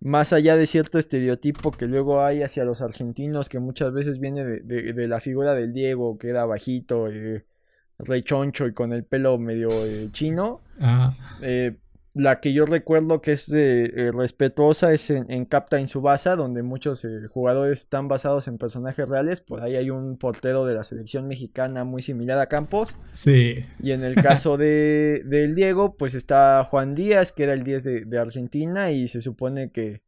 más 0.00 0.32
allá 0.32 0.56
de 0.56 0.66
cierto 0.66 0.98
estereotipo 0.98 1.70
que 1.70 1.86
luego 1.86 2.22
hay 2.22 2.42
hacia 2.42 2.64
los 2.64 2.82
argentinos, 2.82 3.48
que 3.48 3.60
muchas 3.60 3.92
veces 3.92 4.18
viene 4.20 4.44
de, 4.44 5.08
la 5.08 5.20
figura 5.20 5.54
del 5.54 5.72
Diego, 5.72 6.18
que 6.18 6.28
era 6.28 6.44
bajito, 6.44 7.08
eh, 7.08 7.46
rey 7.98 8.22
choncho 8.22 8.66
y 8.66 8.74
con 8.74 8.92
el 8.92 9.04
pelo 9.04 9.38
medio 9.38 9.68
eh, 9.70 10.10
chino, 10.12 10.60
la 12.18 12.40
que 12.40 12.52
yo 12.52 12.66
recuerdo 12.66 13.20
que 13.20 13.30
es 13.30 13.48
eh, 13.54 14.10
respetuosa 14.12 14.92
es 14.92 15.08
en, 15.10 15.44
Captain 15.44 15.86
Subasa, 15.86 16.34
donde 16.34 16.64
muchos 16.64 17.04
eh, 17.04 17.28
jugadores 17.28 17.82
están 17.82 18.08
basados 18.08 18.48
en 18.48 18.58
personajes 18.58 19.08
reales. 19.08 19.40
Por 19.40 19.62
ahí 19.62 19.76
hay 19.76 19.90
un 19.90 20.18
portero 20.18 20.66
de 20.66 20.74
la 20.74 20.82
selección 20.82 21.28
mexicana 21.28 21.84
muy 21.84 22.02
similar 22.02 22.40
a 22.40 22.46
Campos. 22.46 22.96
Sí. 23.12 23.64
Y 23.80 23.92
en 23.92 24.02
el 24.02 24.14
caso 24.22 24.56
de, 24.56 25.22
del 25.26 25.54
Diego, 25.54 25.94
pues 25.96 26.16
está 26.16 26.64
Juan 26.64 26.96
Díaz, 26.96 27.30
que 27.30 27.44
era 27.44 27.52
el 27.52 27.62
10 27.62 27.84
de, 27.84 28.18
Argentina, 28.18 28.90
y 28.90 29.06
se 29.06 29.20
supone 29.20 29.70
que 29.70 30.02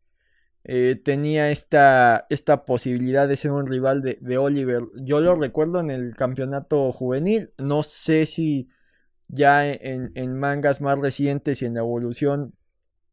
eh, 0.64 1.00
tenía 1.04 1.52
esta, 1.52 2.26
esta 2.28 2.64
posibilidad 2.64 3.28
de 3.28 3.36
ser 3.36 3.52
un 3.52 3.68
rival 3.68 4.02
de, 4.02 4.18
de 4.20 4.36
Oliver. 4.36 4.82
Yo 4.96 5.20
lo 5.20 5.36
recuerdo 5.36 5.78
en 5.78 5.92
el 5.92 6.16
campeonato 6.16 6.90
juvenil. 6.90 7.52
No 7.56 7.84
sé 7.84 8.26
si 8.26 8.68
ya 9.32 9.66
en, 9.66 10.38
mangas 10.38 10.80
más 10.80 10.98
recientes 10.98 11.62
y 11.62 11.66
en 11.66 11.74
la 11.74 11.80
evolución 11.80 12.54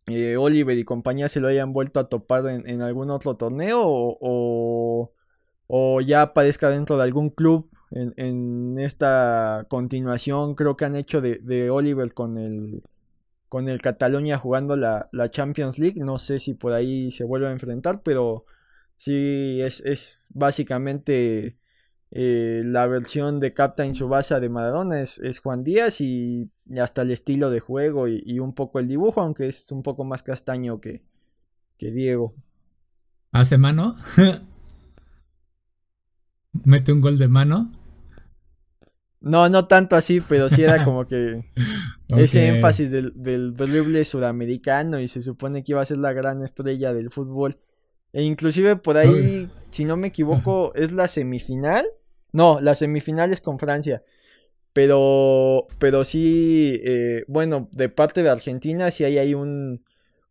eh, 0.08 0.38
Oliver 0.38 0.78
y 0.78 0.84
compañía 0.84 1.28
se 1.28 1.40
lo 1.40 1.48
hayan 1.48 1.74
vuelto 1.74 2.00
a 2.00 2.10
topar 2.10 2.48
en, 2.48 2.82
algún 2.82 3.12
otro 3.12 3.36
torneo 3.36 3.82
o, 3.84 5.12
o, 5.68 6.02
ya 6.02 6.22
aparezca 6.22 6.70
dentro 6.70 6.98
de 6.98 7.04
algún 7.04 7.30
club 7.30 7.70
en, 7.92 8.80
esta 8.80 9.66
continuación 9.70 10.56
creo 10.56 10.76
que 10.78 10.86
han 10.86 10.96
hecho 10.96 11.22
de, 11.22 11.70
Oliver 11.70 12.14
con 12.14 12.38
el 12.38 12.84
con 13.50 13.70
el 13.70 13.82
Cataluña 13.82 14.38
jugando 14.38 14.76
la, 14.76 15.08
la, 15.14 15.32
Champions 15.32 15.80
League 15.80 16.02
no 16.04 16.20
sé 16.20 16.40
si 16.40 16.54
por 16.54 16.74
ahí 16.74 17.12
se 17.12 17.24
vuelve 17.24 17.48
a 17.48 17.52
enfrentar 17.52 18.02
pero 18.04 18.46
sí 18.98 19.62
es, 19.62 19.82
es 19.86 20.30
básicamente 20.34 21.58
eh, 22.12 22.62
la 22.66 22.88
versión 22.88 23.40
de 23.40 23.54
Captain 23.54 23.94
Subasa 23.94 24.40
de 24.40 24.50
Maradona 24.50 25.02
es, 25.02 25.40
Juan 25.40 25.64
Díaz 25.64 26.00
y, 26.02 26.50
hasta 26.80 27.02
el 27.02 27.12
estilo 27.12 27.50
de 27.50 27.60
juego 27.60 28.08
y, 28.08 28.40
un 28.40 28.54
poco 28.54 28.80
el 28.80 28.88
dibujo, 28.88 29.22
aunque 29.22 29.48
es 29.48 29.72
un 29.72 29.84
poco 29.84 30.04
más 30.04 30.24
castaño 30.24 30.80
que, 30.80 31.04
que 31.78 31.92
Diego. 31.92 32.34
¿Hace 33.32 33.58
mano? 33.58 33.96
¿Mete 36.64 36.94
un 36.94 37.02
gol 37.02 37.18
de 37.18 37.28
mano? 37.28 37.72
No, 39.20 39.50
no 39.50 39.68
tanto 39.68 39.96
así, 39.96 40.22
pero 40.22 40.50
sí 40.50 40.64
era 40.64 40.86
como 40.86 41.06
que 41.06 41.44
ese 42.08 42.48
énfasis 42.48 42.90
del, 42.90 43.12
del 43.16 43.56
drible 43.56 44.06
sudamericano 44.06 45.00
y 45.00 45.08
se 45.08 45.22
supone 45.22 45.64
que 45.64 45.74
iba 45.74 45.82
a 45.82 45.86
ser 45.86 45.98
la 45.98 46.14
gran 46.14 46.42
estrella 46.42 46.94
del 46.94 47.12
fútbol. 47.12 47.58
E 48.18 48.24
inclusive 48.24 48.78
por 48.78 48.98
ahí, 48.98 49.48
si 49.70 49.86
no 49.86 49.96
me 49.96 50.08
equivoco, 50.08 50.74
es 50.74 50.92
la 50.92 51.08
semifinal. 51.08 51.86
No, 52.32 52.60
la 52.60 52.74
semifinal 52.74 53.32
es 53.32 53.42
con 53.42 53.60
Francia. 53.60 54.02
Pero, 54.74 55.68
pero 55.78 56.04
sí, 56.04 56.82
eh, 56.84 57.26
bueno, 57.28 57.70
de 57.74 57.90
parte 57.90 58.24
de 58.24 58.30
Argentina 58.30 58.90
sí 58.90 59.04
hay 59.04 59.20
ahí 59.20 59.36
un, 59.36 59.84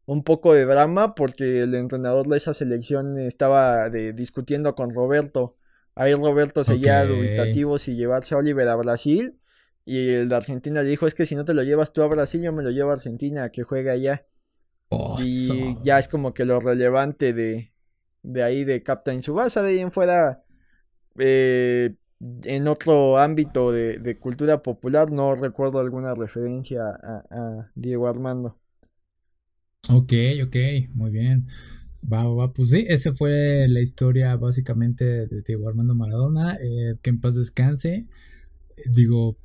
un 0.05 0.25
poco 0.25 0.53
de 0.53 0.65
drama 0.65 1.15
porque 1.15 1.61
el 1.61 1.77
entrenador 1.77 2.27
de 2.27 2.39
esa 2.39 2.55
selección 2.55 3.19
estaba 3.19 3.89
discutiendo 3.89 4.75
con 4.75 4.93
Roberto 4.93 5.57
Ahí 5.97 6.13
Roberto 6.15 6.63
seguía 6.63 7.05
okay. 7.05 7.17
dubitativo 7.17 7.79
si 7.79 7.95
llevarse 7.95 8.35
a 8.35 8.39
Oliver 8.39 8.69
a 8.69 8.77
Brasil. 8.77 9.39
Y 9.87 10.11
el 10.11 10.29
de 10.29 10.35
Argentina 10.35 10.83
le 10.83 10.91
dijo, 10.91 11.07
es 11.07 11.15
que 11.15 11.25
si 11.25 11.35
no 11.37 11.45
te 11.45 11.55
lo 11.55 11.63
llevas 11.63 11.93
tú 11.93 12.03
a 12.03 12.07
Brasil, 12.09 12.43
yo 12.43 12.53
me 12.53 12.63
lo 12.63 12.71
llevo 12.71 12.91
a 12.91 12.95
Argentina, 12.95 13.51
que 13.51 13.63
juegue 13.63 13.91
allá. 13.91 14.27
Y 15.19 15.77
ya 15.83 15.99
es 15.99 16.09
como 16.09 16.35
que 16.35 16.45
lo 16.45 16.61
relevante 16.61 17.33
de, 17.33 17.73
de 18.27 18.43
ahí 18.43 18.65
de 18.65 18.83
Captain 18.83 19.23
Subasa, 19.23 19.63
de 19.63 19.71
ahí 19.71 19.79
en 19.79 19.91
fuera, 19.91 20.45
eh, 21.19 21.95
en 22.45 22.69
otro 22.69 23.19
ámbito 23.19 23.73
de, 23.73 24.19
cultura 24.19 24.63
popular, 24.63 25.11
no 25.11 25.35
recuerdo 25.35 25.79
alguna 25.79 26.15
referencia 26.15 26.83
a, 26.89 27.25
a 27.31 27.73
Diego 27.75 28.09
Armando. 28.09 28.59
Ok, 29.89 30.13
ok, 30.45 30.57
muy 30.95 31.11
bien. 31.11 31.47
Va, 32.13 32.25
va, 32.25 32.53
pues 32.53 32.71
sí, 32.71 32.85
esa 32.89 33.15
fue 33.15 33.67
la 33.69 33.81
historia 33.81 34.37
básicamente 34.37 35.27
de 35.27 35.43
Diego 35.43 35.69
Armando 35.69 35.95
Maradona. 35.95 36.57
Eh, 36.57 36.95
que 37.03 37.11
en 37.11 37.21
paz 37.21 37.37
descanse. 37.37 38.09
Digo, 38.91 39.37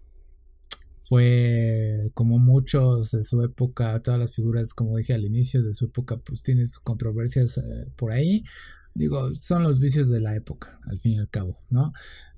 fue 1.11 2.09
como 2.13 2.39
muchos 2.39 3.11
de 3.11 3.25
su 3.25 3.43
época, 3.43 4.01
todas 4.01 4.17
las 4.17 4.33
figuras, 4.33 4.73
como 4.73 4.95
dije 4.95 5.13
al 5.13 5.25
inicio 5.25 5.61
de 5.61 5.73
su 5.73 5.87
época, 5.87 6.15
pues 6.15 6.41
tiene 6.41 6.65
sus 6.65 6.79
controversias 6.79 7.57
eh, 7.57 7.91
por 7.97 8.13
ahí. 8.13 8.45
Digo, 8.93 9.35
son 9.35 9.61
los 9.63 9.81
vicios 9.81 10.09
de 10.09 10.21
la 10.21 10.37
época, 10.37 10.79
al 10.89 10.99
fin 10.99 11.11
y 11.11 11.17
al 11.17 11.27
cabo, 11.27 11.59
¿no? 11.69 11.91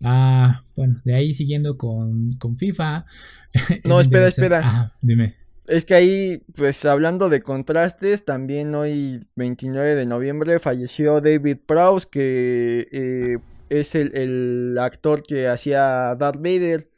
Ah, 0.03 0.63
bueno, 0.75 0.99
de 1.05 1.13
ahí 1.13 1.35
siguiendo 1.35 1.77
con, 1.77 2.31
con 2.39 2.55
FIFA. 2.55 3.05
No, 3.83 4.01
espera, 4.01 4.27
espera. 4.27 4.61
Ah, 4.63 4.97
dime. 5.03 5.35
Es 5.67 5.85
que 5.85 5.93
ahí, 5.93 6.43
pues 6.55 6.83
hablando 6.85 7.29
de 7.29 7.43
contrastes, 7.43 8.25
también 8.25 8.73
hoy, 8.73 9.27
29 9.35 9.93
de 9.93 10.07
noviembre, 10.07 10.57
falleció 10.57 11.21
David 11.21 11.57
Prowse, 11.67 12.07
que 12.09 12.87
eh, 12.91 13.37
es 13.69 13.93
el, 13.93 14.75
actor 14.79 15.21
que 15.21 15.47
hacía 15.47 16.15
Darth 16.17 16.37
Vader. 16.37 16.89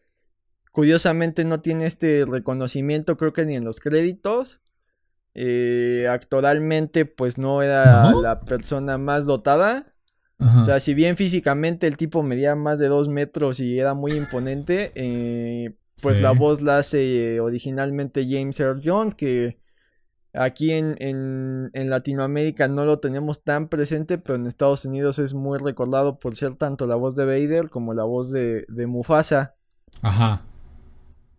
Curiosamente 0.75 1.45
no 1.45 1.61
tiene 1.61 1.85
este 1.85 2.25
reconocimiento, 2.27 3.15
creo 3.15 3.31
que 3.31 3.45
ni 3.45 3.55
en 3.55 3.63
los 3.63 3.79
créditos. 3.79 4.59
Eh, 5.33 6.05
actoralmente, 6.11 7.05
pues 7.05 7.37
no 7.37 7.61
era 7.61 8.11
la 8.11 8.41
persona 8.41 8.97
más 8.97 9.25
dotada. 9.25 9.93
O 10.37 10.65
sea, 10.65 10.81
si 10.81 10.93
bien 10.93 11.15
físicamente 11.15 11.87
el 11.87 11.95
tipo 11.95 12.23
medía 12.23 12.55
más 12.55 12.77
de 12.77 12.89
dos 12.89 13.07
metros 13.07 13.61
y 13.61 13.79
era 13.79 13.93
muy 13.93 14.11
imponente, 14.11 14.91
eh, 14.95 15.77
pues 16.01 16.21
la 16.21 16.31
voz 16.31 16.61
la 16.61 16.79
hace 16.79 17.39
originalmente 17.39 18.27
James 18.29 18.59
Earl 18.59 18.81
Jones, 18.83 19.15
que 19.15 19.57
aquí 20.33 20.71
en, 20.71 20.97
en, 20.99 21.89
Latinoamérica 21.89 22.67
no 22.67 22.83
lo 22.83 22.99
tenemos 22.99 23.45
tan 23.45 23.69
presente, 23.69 24.17
pero 24.17 24.35
en 24.35 24.45
Estados 24.45 24.83
Unidos 24.83 25.19
es 25.19 25.33
muy 25.33 25.57
recordado 25.57 26.19
por 26.19 26.35
ser 26.35 26.55
tanto 26.55 26.85
la 26.85 26.95
voz 26.95 27.15
de 27.15 27.23
Vader 27.23 27.69
como 27.69 27.93
la 27.93 28.03
voz 28.03 28.29
de, 28.29 28.65
de 28.67 28.87
Mufasa. 28.87 29.55
Ajá. 30.01 30.41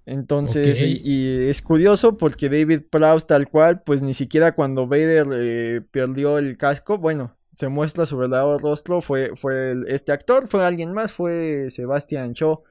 Entonces, 0.07 0.81
y, 0.81 1.49
es 1.49 1.61
curioso 1.63 2.17
porque 2.17 2.49
David 2.49 2.83
Prowse 2.89 3.27
tal 3.27 3.49
cual, 3.49 3.83
pues 3.83 4.03
ni 4.03 4.15
siquiera 4.15 4.53
cuando 4.53 4.87
Vader 4.87 5.27
eh, 5.33 5.81
perdió 5.91 6.39
el 6.39 6.57
casco, 6.57 6.97
bueno, 6.97 7.37
se 7.57 7.69
muestra 7.69 8.07
su 8.07 8.17
verdadero 8.17 8.57
rostro, 8.59 9.01
fue, 9.01 9.33
fue 9.35 9.75
este 9.89 10.13
actor, 10.13 10.47
fue 10.47 10.65
alguien 10.65 10.93
más, 10.93 11.13
fue 11.13 11.69
Sebastian 11.71 12.35
Shaw. 12.35 12.63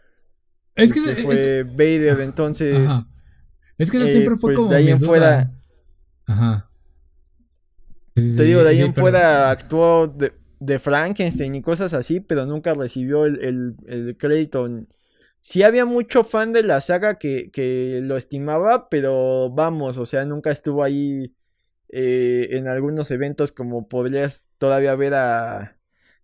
Es 0.75 0.93
que, 0.93 1.01
fue 1.01 1.63
Vader, 1.63 2.21
entonces. 2.21 2.89
Es 3.77 3.91
que 3.91 3.97
eso 3.97 4.07
siempre 4.07 4.35
fue 4.35 4.53
pues, 4.53 4.57
como. 4.57 4.69
De 4.69 4.77
ahí 4.77 4.89
en 4.89 5.01
fuera. 5.01 5.51
Ajá. 6.27 6.69
Te 8.13 8.43
digo, 8.43 8.63
de 8.63 8.69
ahí 8.69 8.81
en 8.81 8.93
fuera 8.93 9.51
actuó 9.51 10.07
de, 10.07 10.31
de, 10.59 10.79
Frankenstein 10.79 11.53
y 11.55 11.61
cosas 11.61 11.93
así, 11.93 12.21
pero 12.21 12.45
nunca 12.45 12.73
recibió 12.73 13.25
el, 13.25 13.75
el, 13.87 14.15
crédito. 14.17 14.69
Sí 15.45 15.61
había 15.61 15.85
mucho 15.85 16.23
fan 16.23 16.53
de 16.53 16.63
la 16.63 16.81
saga 16.81 17.19
que, 17.19 17.51
que, 17.51 17.99
lo 18.01 18.17
estimaba, 18.17 18.89
pero 18.89 19.51
vamos, 19.51 19.99
o 19.99 20.05
sea, 20.07 20.25
nunca 20.25 20.51
estuvo 20.51 20.83
ahí 20.83 21.35
eh, 21.89 22.47
en 22.53 22.67
algunos 22.67 23.11
eventos 23.11 23.51
como 23.51 23.87
podrías 23.87 24.49
todavía 24.57 24.95
ver 24.95 25.13
a 25.13 25.77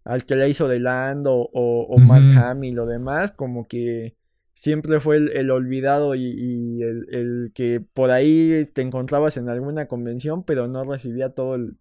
al 0.04 0.26
que 0.26 0.36
la 0.36 0.48
hizo 0.48 0.68
de 0.68 0.80
Land 0.80 1.28
o, 1.28 1.50
o, 1.54 1.98
Mark 2.00 2.26
Hamill 2.36 2.80
o 2.80 2.86
demás, 2.88 3.32
como 3.32 3.68
que 3.68 4.16
siempre 4.54 5.00
fue 5.00 5.18
el, 5.18 5.52
olvidado 5.52 6.16
y, 6.16 6.82
el, 6.82 7.52
que 7.54 7.82
por 7.94 8.12
ahí 8.12 8.66
te 8.74 8.82
encontrabas 8.82 9.38
en 9.38 9.50
alguna 9.50 9.88
convención, 9.88 10.44
pero 10.44 10.68
no 10.68 10.84
recibía 10.84 11.30
todo 11.30 11.56
el, 11.56 11.78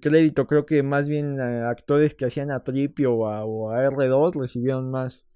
crédito. 0.00 0.46
Creo 0.46 0.66
que 0.66 0.82
más 0.82 1.08
bien 1.08 1.38
eh, 1.40 1.62
actores 1.62 2.14
que 2.14 2.26
hacían 2.26 2.50
a 2.50 2.64
Tripio 2.64 3.14
o 3.14 3.70
a, 3.70 3.82
R2 3.82 4.38
recibieron 4.38 4.90
más, 4.90 5.26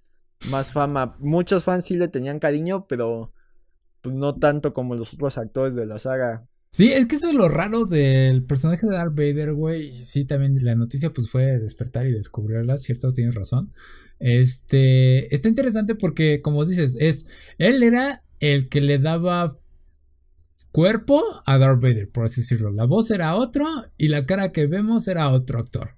más 0.50 0.72
fama. 0.72 1.16
Muchos 1.18 1.64
fans 1.64 1.86
sí 1.86 1.96
le 1.96 2.08
tenían 2.08 2.38
cariño, 2.38 2.86
pero 2.88 3.32
pues 4.00 4.14
no 4.14 4.34
tanto 4.34 4.74
como 4.74 4.94
los 4.94 5.14
otros 5.14 5.38
actores 5.38 5.74
de 5.74 5.86
la 5.86 5.98
saga. 5.98 6.46
Sí, 6.70 6.92
es 6.92 7.06
que 7.06 7.16
eso 7.16 7.28
es 7.28 7.34
lo 7.34 7.48
raro 7.48 7.84
del 7.84 8.44
personaje 8.44 8.86
de 8.86 8.94
Darth 8.94 9.14
Vader, 9.14 9.52
güey. 9.54 10.02
Sí, 10.02 10.24
también 10.24 10.58
la 10.64 10.74
noticia 10.74 11.10
pues 11.10 11.30
fue 11.30 11.58
despertar 11.60 12.06
y 12.06 12.12
descubrirla, 12.12 12.78
cierto, 12.78 13.12
tienes 13.12 13.34
razón. 13.34 13.72
Este, 14.18 15.32
está 15.34 15.48
interesante 15.48 15.94
porque, 15.94 16.42
como 16.42 16.64
dices, 16.64 16.96
es, 16.98 17.26
él 17.58 17.82
era 17.82 18.24
el 18.40 18.68
que 18.68 18.80
le 18.80 18.98
daba 18.98 19.58
cuerpo 20.72 21.22
a 21.46 21.58
Darth 21.58 21.80
Vader, 21.80 22.10
por 22.10 22.24
así 22.24 22.40
decirlo. 22.40 22.72
La 22.72 22.86
voz 22.86 23.10
era 23.12 23.36
otro 23.36 23.66
y 23.96 24.08
la 24.08 24.26
cara 24.26 24.50
que 24.50 24.66
vemos 24.66 25.06
era 25.06 25.30
otro 25.30 25.60
actor. 25.60 25.90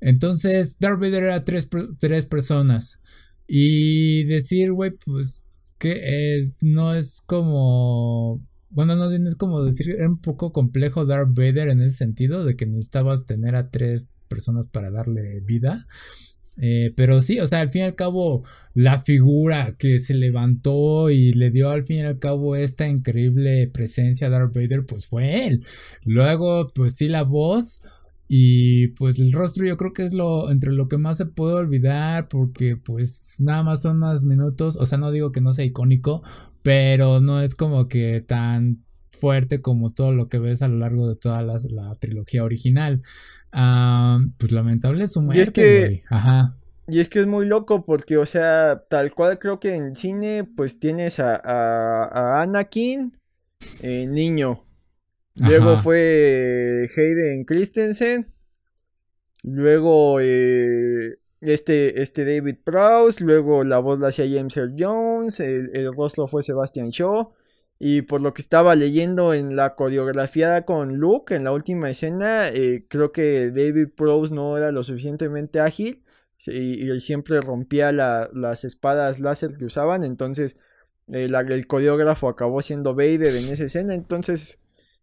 Entonces, 0.00 0.78
Darth 0.80 0.98
Vader 0.98 1.22
era 1.22 1.44
tres, 1.44 1.68
tres 2.00 2.26
personas. 2.26 3.00
Y 3.48 4.24
decir, 4.24 4.72
güey, 4.72 4.92
pues 5.04 5.42
que 5.78 6.52
no 6.60 6.94
es 6.94 7.22
como 7.22 8.40
bueno, 8.70 8.96
no 8.96 9.10
es 9.10 9.36
como 9.36 9.62
decir, 9.62 9.90
era 9.90 10.08
un 10.08 10.20
poco 10.20 10.52
complejo 10.52 11.06
Darth 11.06 11.34
Vader 11.34 11.68
en 11.68 11.80
ese 11.80 11.96
sentido, 11.96 12.44
de 12.44 12.56
que 12.56 12.66
necesitabas 12.66 13.26
tener 13.26 13.56
a 13.56 13.70
tres 13.70 14.18
personas 14.28 14.68
para 14.68 14.90
darle 14.90 15.40
vida. 15.40 15.86
Eh, 16.60 16.92
pero 16.96 17.20
sí, 17.20 17.38
o 17.40 17.46
sea, 17.46 17.60
al 17.60 17.70
fin 17.70 17.82
y 17.82 17.84
al 17.84 17.94
cabo, 17.94 18.44
la 18.74 19.00
figura 19.00 19.76
que 19.78 19.98
se 20.00 20.14
levantó 20.14 21.08
y 21.08 21.32
le 21.32 21.50
dio 21.50 21.70
al 21.70 21.86
fin 21.86 21.98
y 21.98 22.02
al 22.02 22.18
cabo 22.18 22.56
esta 22.56 22.88
increíble 22.88 23.68
presencia 23.68 24.26
a 24.26 24.30
Darth 24.30 24.54
Vader, 24.54 24.84
pues 24.84 25.06
fue 25.06 25.46
él. 25.46 25.64
Luego, 26.04 26.70
pues 26.74 26.96
sí, 26.96 27.08
la 27.08 27.22
voz. 27.22 27.80
Y 28.28 28.88
pues 28.88 29.18
el 29.18 29.32
rostro 29.32 29.66
yo 29.66 29.76
creo 29.78 29.94
que 29.94 30.04
es 30.04 30.12
lo 30.12 30.50
entre 30.50 30.72
lo 30.72 30.86
que 30.86 30.98
más 30.98 31.16
se 31.16 31.26
puede 31.26 31.54
olvidar 31.54 32.28
porque 32.28 32.76
pues 32.76 33.38
nada 33.42 33.62
más 33.62 33.80
son 33.80 33.98
más 33.98 34.22
minutos, 34.24 34.76
o 34.76 34.84
sea, 34.84 34.98
no 34.98 35.10
digo 35.10 35.32
que 35.32 35.40
no 35.40 35.54
sea 35.54 35.64
icónico, 35.64 36.22
pero 36.62 37.20
no 37.20 37.40
es 37.40 37.54
como 37.54 37.88
que 37.88 38.20
tan 38.20 38.84
fuerte 39.10 39.62
como 39.62 39.90
todo 39.90 40.12
lo 40.12 40.28
que 40.28 40.38
ves 40.38 40.60
a 40.60 40.68
lo 40.68 40.76
largo 40.76 41.08
de 41.08 41.16
toda 41.16 41.42
la, 41.42 41.58
trilogía 41.98 42.44
original. 42.44 43.02
pues 43.50 44.52
lamentable 44.52 45.08
su 45.08 45.22
muerte, 45.22 45.38
y 45.38 45.42
es 45.42 45.50
que, 45.50 46.02
Ajá. 46.10 46.58
Y 46.90 47.00
es 47.00 47.10
que 47.10 47.20
es 47.20 47.26
muy 47.26 47.44
loco 47.44 47.84
porque, 47.84 48.16
o 48.16 48.24
sea, 48.24 48.82
tal 48.88 49.14
cual 49.14 49.38
creo 49.38 49.60
que 49.60 49.74
en 49.74 49.94
cine, 49.94 50.44
pues 50.44 50.80
tienes 50.80 51.20
a, 51.20 51.36
a, 51.36 52.40
Anakin, 52.40 53.14
eh, 53.82 54.06
niño. 54.06 54.64
Luego 55.40 55.76
fue 55.76 56.86
Hayden 56.96 57.44
Christensen. 57.44 58.32
Luego 59.42 60.18
eh, 60.20 61.18
este, 61.40 62.02
este 62.02 62.24
David 62.24 62.56
Prowse, 62.64 63.22
luego 63.22 63.62
la 63.62 63.78
voz 63.78 63.98
la 64.00 64.08
hacía 64.08 64.26
James 64.26 64.56
Earl 64.56 64.74
Jones, 64.78 65.40
el, 65.40 65.94
rostro 65.94 66.26
fue 66.26 66.42
Sebastian 66.42 66.90
Shaw. 66.90 67.32
Y 67.80 68.02
por 68.02 68.20
lo 68.20 68.34
que 68.34 68.42
estaba 68.42 68.74
leyendo 68.74 69.34
en 69.34 69.54
la 69.54 69.76
coreografía 69.76 70.64
con 70.64 70.96
Luke, 70.96 71.36
en 71.36 71.44
la 71.44 71.52
última 71.52 71.88
escena, 71.88 72.48
eh, 72.48 72.86
creo 72.88 73.12
que 73.12 73.52
David 73.52 73.90
Prowse 73.96 74.34
no 74.34 74.58
era 74.58 74.72
lo 74.72 74.82
suficientemente 74.82 75.60
ágil 75.60 76.02
y, 76.46 77.00
siempre 77.00 77.40
rompía 77.40 77.92
las 77.92 78.64
espadas 78.64 79.20
láser 79.20 79.56
que 79.56 79.64
usaban, 79.64 80.04
entonces 80.04 80.56
el 81.08 81.66
coreógrafo 81.66 82.28
acabó 82.28 82.62
siendo 82.62 82.94
Vader 82.94 83.34
en 83.36 83.48
esa 83.48 83.64
escena, 83.64 83.94
entonces 83.94 84.58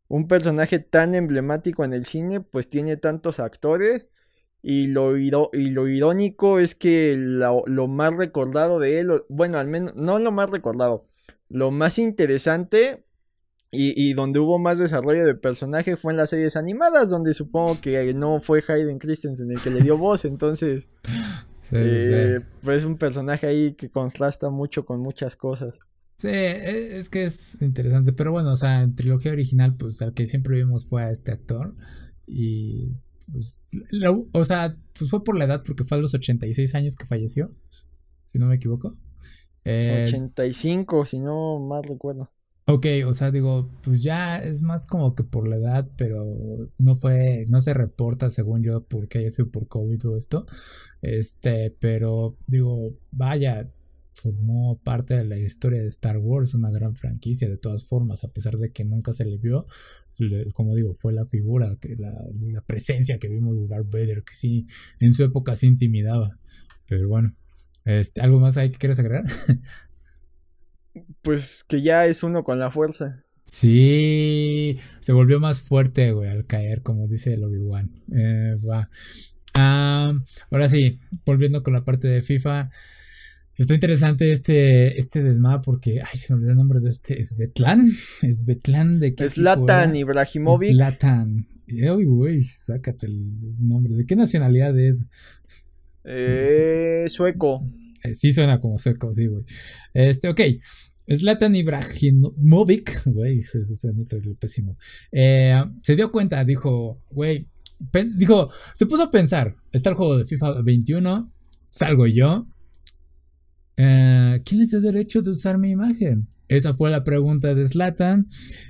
un 0.07 0.27
personaje 0.27 0.79
tan 0.79 1.15
emblemático 1.15 1.83
en 1.83 1.93
el 1.93 2.05
cine 2.05 2.41
pues 2.41 2.69
tiene 2.69 2.97
tantos 2.97 3.39
actores 3.39 4.09
y 4.67 4.87
lo, 4.87 5.15
y 5.15 5.29
lo 5.29 5.87
irónico 5.87 6.57
es 6.57 6.73
que 6.73 7.15
lo, 7.15 7.87
más 7.87 8.17
recordado 8.17 8.79
de 8.79 8.99
él, 8.99 9.23
bueno, 9.29 9.59
al 9.59 9.67
menos, 9.67 9.93
no 9.95 10.17
lo 10.17 10.31
más 10.31 10.49
recordado, 10.49 11.05
lo 11.49 11.69
más 11.69 11.99
interesante 11.99 13.05
y, 13.69 14.13
donde 14.13 14.39
hubo 14.39 14.57
más 14.57 14.79
desarrollo 14.79 15.25
de 15.25 15.35
personaje 15.35 15.97
fue 15.97 16.13
en 16.13 16.17
las 16.17 16.29
series 16.31 16.55
animadas, 16.55 17.09
donde 17.09 17.33
supongo 17.33 17.79
que 17.81 18.13
no 18.13 18.39
fue 18.39 18.63
Hayden 18.67 18.99
Christensen 18.99 19.51
el 19.51 19.59
que 19.61 19.69
le 19.69 19.81
dio 19.81 19.97
voz, 19.97 20.25
entonces... 20.25 20.87
Eh, 21.71 22.41
pues 22.61 22.77
es 22.77 22.85
un 22.85 22.95
personaje 22.95 23.47
ahí 23.47 23.73
que 23.73 23.89
contrasta 23.89 24.51
mucho 24.51 24.85
con 24.85 24.99
muchas 24.99 25.35
cosas. 25.35 25.79
Sí, 26.17 26.27
e, 26.29 26.97
es 26.97 27.09
que 27.09 27.25
es 27.25 27.61
interesante, 27.61 28.13
pero 28.13 28.31
bueno, 28.31 28.51
o 28.51 28.57
sea, 28.57 28.83
en 28.83 28.95
trilogía 28.95 29.31
original, 29.31 29.75
pues 29.75 30.01
al 30.01 30.13
que 30.13 30.27
siempre 30.27 30.57
vimos 30.57 30.87
fue 30.87 31.03
a 31.03 31.11
este 31.11 31.31
actor 31.31 31.75
y 32.25 32.93
pues, 33.31 33.71
o 34.31 34.45
sea, 34.45 34.77
pues 34.97 35.09
fue 35.09 35.23
por 35.23 35.37
la 35.37 35.45
edad, 35.45 35.63
porque 35.65 35.83
fue 35.83 35.97
a 35.97 36.01
los 36.01 36.13
86 36.13 36.75
años 36.75 36.95
que 36.95 37.05
falleció, 37.05 37.51
si 38.25 38.39
no 38.39 38.47
me 38.47 38.55
equivoco. 38.55 38.95
85, 39.65 41.03
eh, 41.03 41.05
si 41.07 41.19
no 41.19 41.59
mal 41.59 41.83
recuerdo. 41.83 42.29
Ok, 42.67 42.87
o 43.05 43.13
sea, 43.13 43.29
digo, 43.29 43.69
pues 43.83 44.01
ya 44.01 44.37
es 44.37 44.63
más 44.63 44.87
como 44.87 45.13
que 45.13 45.23
por 45.23 45.47
la 45.47 45.57
edad, 45.57 45.91
pero 45.97 46.23
no 46.79 46.95
fue, 46.95 47.45
no 47.47 47.61
se 47.61 47.75
reporta 47.75 48.31
según 48.31 48.63
yo 48.63 48.83
porque 48.85 49.19
haya 49.19 49.29
sido 49.29 49.51
por 49.51 49.67
COVID 49.67 50.07
o 50.07 50.17
esto. 50.17 50.47
Este, 51.01 51.75
pero 51.79 52.37
digo, 52.47 52.97
vaya, 53.11 53.71
formó 54.15 54.79
parte 54.83 55.15
de 55.15 55.25
la 55.25 55.37
historia 55.37 55.81
de 55.81 55.89
Star 55.89 56.17
Wars, 56.17 56.53
una 56.53 56.71
gran 56.71 56.95
franquicia 56.95 57.49
de 57.49 57.57
todas 57.57 57.85
formas, 57.85 58.23
a 58.23 58.31
pesar 58.31 58.55
de 58.55 58.71
que 58.71 58.85
nunca 58.85 59.13
se 59.13 59.25
le 59.25 59.37
vio, 59.37 59.65
como 60.53 60.73
digo, 60.75 60.93
fue 60.93 61.13
la 61.13 61.25
figura, 61.25 61.77
que 61.79 61.95
la, 61.97 62.11
presencia 62.65 63.19
que 63.19 63.27
vimos 63.27 63.57
de 63.57 63.67
Darth 63.67 63.91
Vader, 63.91 64.23
que 64.23 64.33
sí, 64.33 64.65
en 64.99 65.13
su 65.13 65.23
época 65.23 65.55
sí 65.55 65.67
intimidaba. 65.67 66.39
Pero 66.87 67.07
bueno, 67.07 67.35
este, 67.83 68.21
¿algo 68.21 68.39
más 68.39 68.57
ahí 68.57 68.69
que 68.69 68.77
quieres 68.77 68.99
agregar? 68.99 69.25
pues 71.21 71.63
que 71.63 71.81
ya 71.81 72.05
es 72.05 72.23
uno 72.23 72.43
con 72.43 72.59
la 72.59 72.71
fuerza. 72.71 73.23
Sí, 73.43 74.79
se 75.01 75.11
volvió 75.11 75.39
más 75.39 75.61
fuerte, 75.61 76.11
güey, 76.13 76.29
al 76.29 76.47
caer, 76.47 76.81
como 76.81 77.07
dice 77.07 77.33
el 77.33 77.43
Obi-Wan. 77.43 77.91
Eh, 78.11 78.55
va. 78.67 78.89
Ah, 79.53 80.13
ahora 80.49 80.67
sí, 80.67 80.99
volviendo 81.25 81.61
con 81.63 81.73
la 81.73 81.83
parte 81.83 82.07
de 82.07 82.23
FIFA. 82.23 82.71
Está 83.57 83.73
interesante 83.73 84.31
este, 84.31 84.99
este 84.99 85.23
porque, 85.63 86.01
ay, 86.01 86.17
se 86.17 86.33
me 86.33 86.37
olvidó 86.37 86.51
el 86.51 86.57
nombre 86.57 86.79
de 86.81 86.89
este, 86.89 87.21
¿es 87.21 87.37
Betlan? 87.37 87.89
¿Es 88.21 88.43
Betlan 88.43 88.99
de 88.99 89.15
qué 89.15 89.29
Zlatan 89.29 89.95
Ibrahimovic. 89.95 90.71
Zlatan. 90.71 91.47
Uy, 91.67 92.05
uy, 92.05 92.43
sácate 92.43 93.07
el 93.07 93.57
nombre. 93.59 93.95
¿De 93.95 94.05
qué 94.05 94.15
nacionalidad 94.15 94.77
es? 94.77 95.05
Eh, 96.03 97.07
sueco. 97.09 97.65
Eh, 98.03 98.13
sí 98.13 98.33
suena 98.33 98.59
como 98.59 98.77
sueco, 98.77 99.13
sí, 99.13 99.27
güey. 99.27 99.45
Este, 99.93 100.27
ok. 100.27 100.41
Zlatan 101.13 101.55
Ibrahimovic, 101.55 103.03
güey, 103.05 103.41
se, 103.43 103.63
se, 103.63 103.93
pésimo. 104.39 104.77
Eh, 105.11 105.63
se 105.81 105.95
dio 105.95 106.11
cuenta, 106.11 106.43
dijo, 106.43 106.99
güey, 107.09 107.47
dijo, 108.15 108.49
se 108.73 108.85
puso 108.85 109.03
a 109.03 109.11
pensar, 109.11 109.55
está 109.71 109.91
el 109.91 109.95
juego 109.95 110.17
de 110.17 110.25
FIFA 110.25 110.61
21, 110.61 111.31
salgo 111.69 112.07
yo, 112.07 112.47
eh, 113.77 114.41
¿quién 114.45 114.59
les 114.59 114.71
dio 114.71 114.81
derecho 114.81 115.21
de 115.21 115.31
usar 115.31 115.57
mi 115.57 115.71
imagen? 115.71 116.27
Esa 116.47 116.73
fue 116.73 116.91
la 116.91 117.03
pregunta 117.03 117.55
de 117.55 117.67
Slatan 117.67 118.27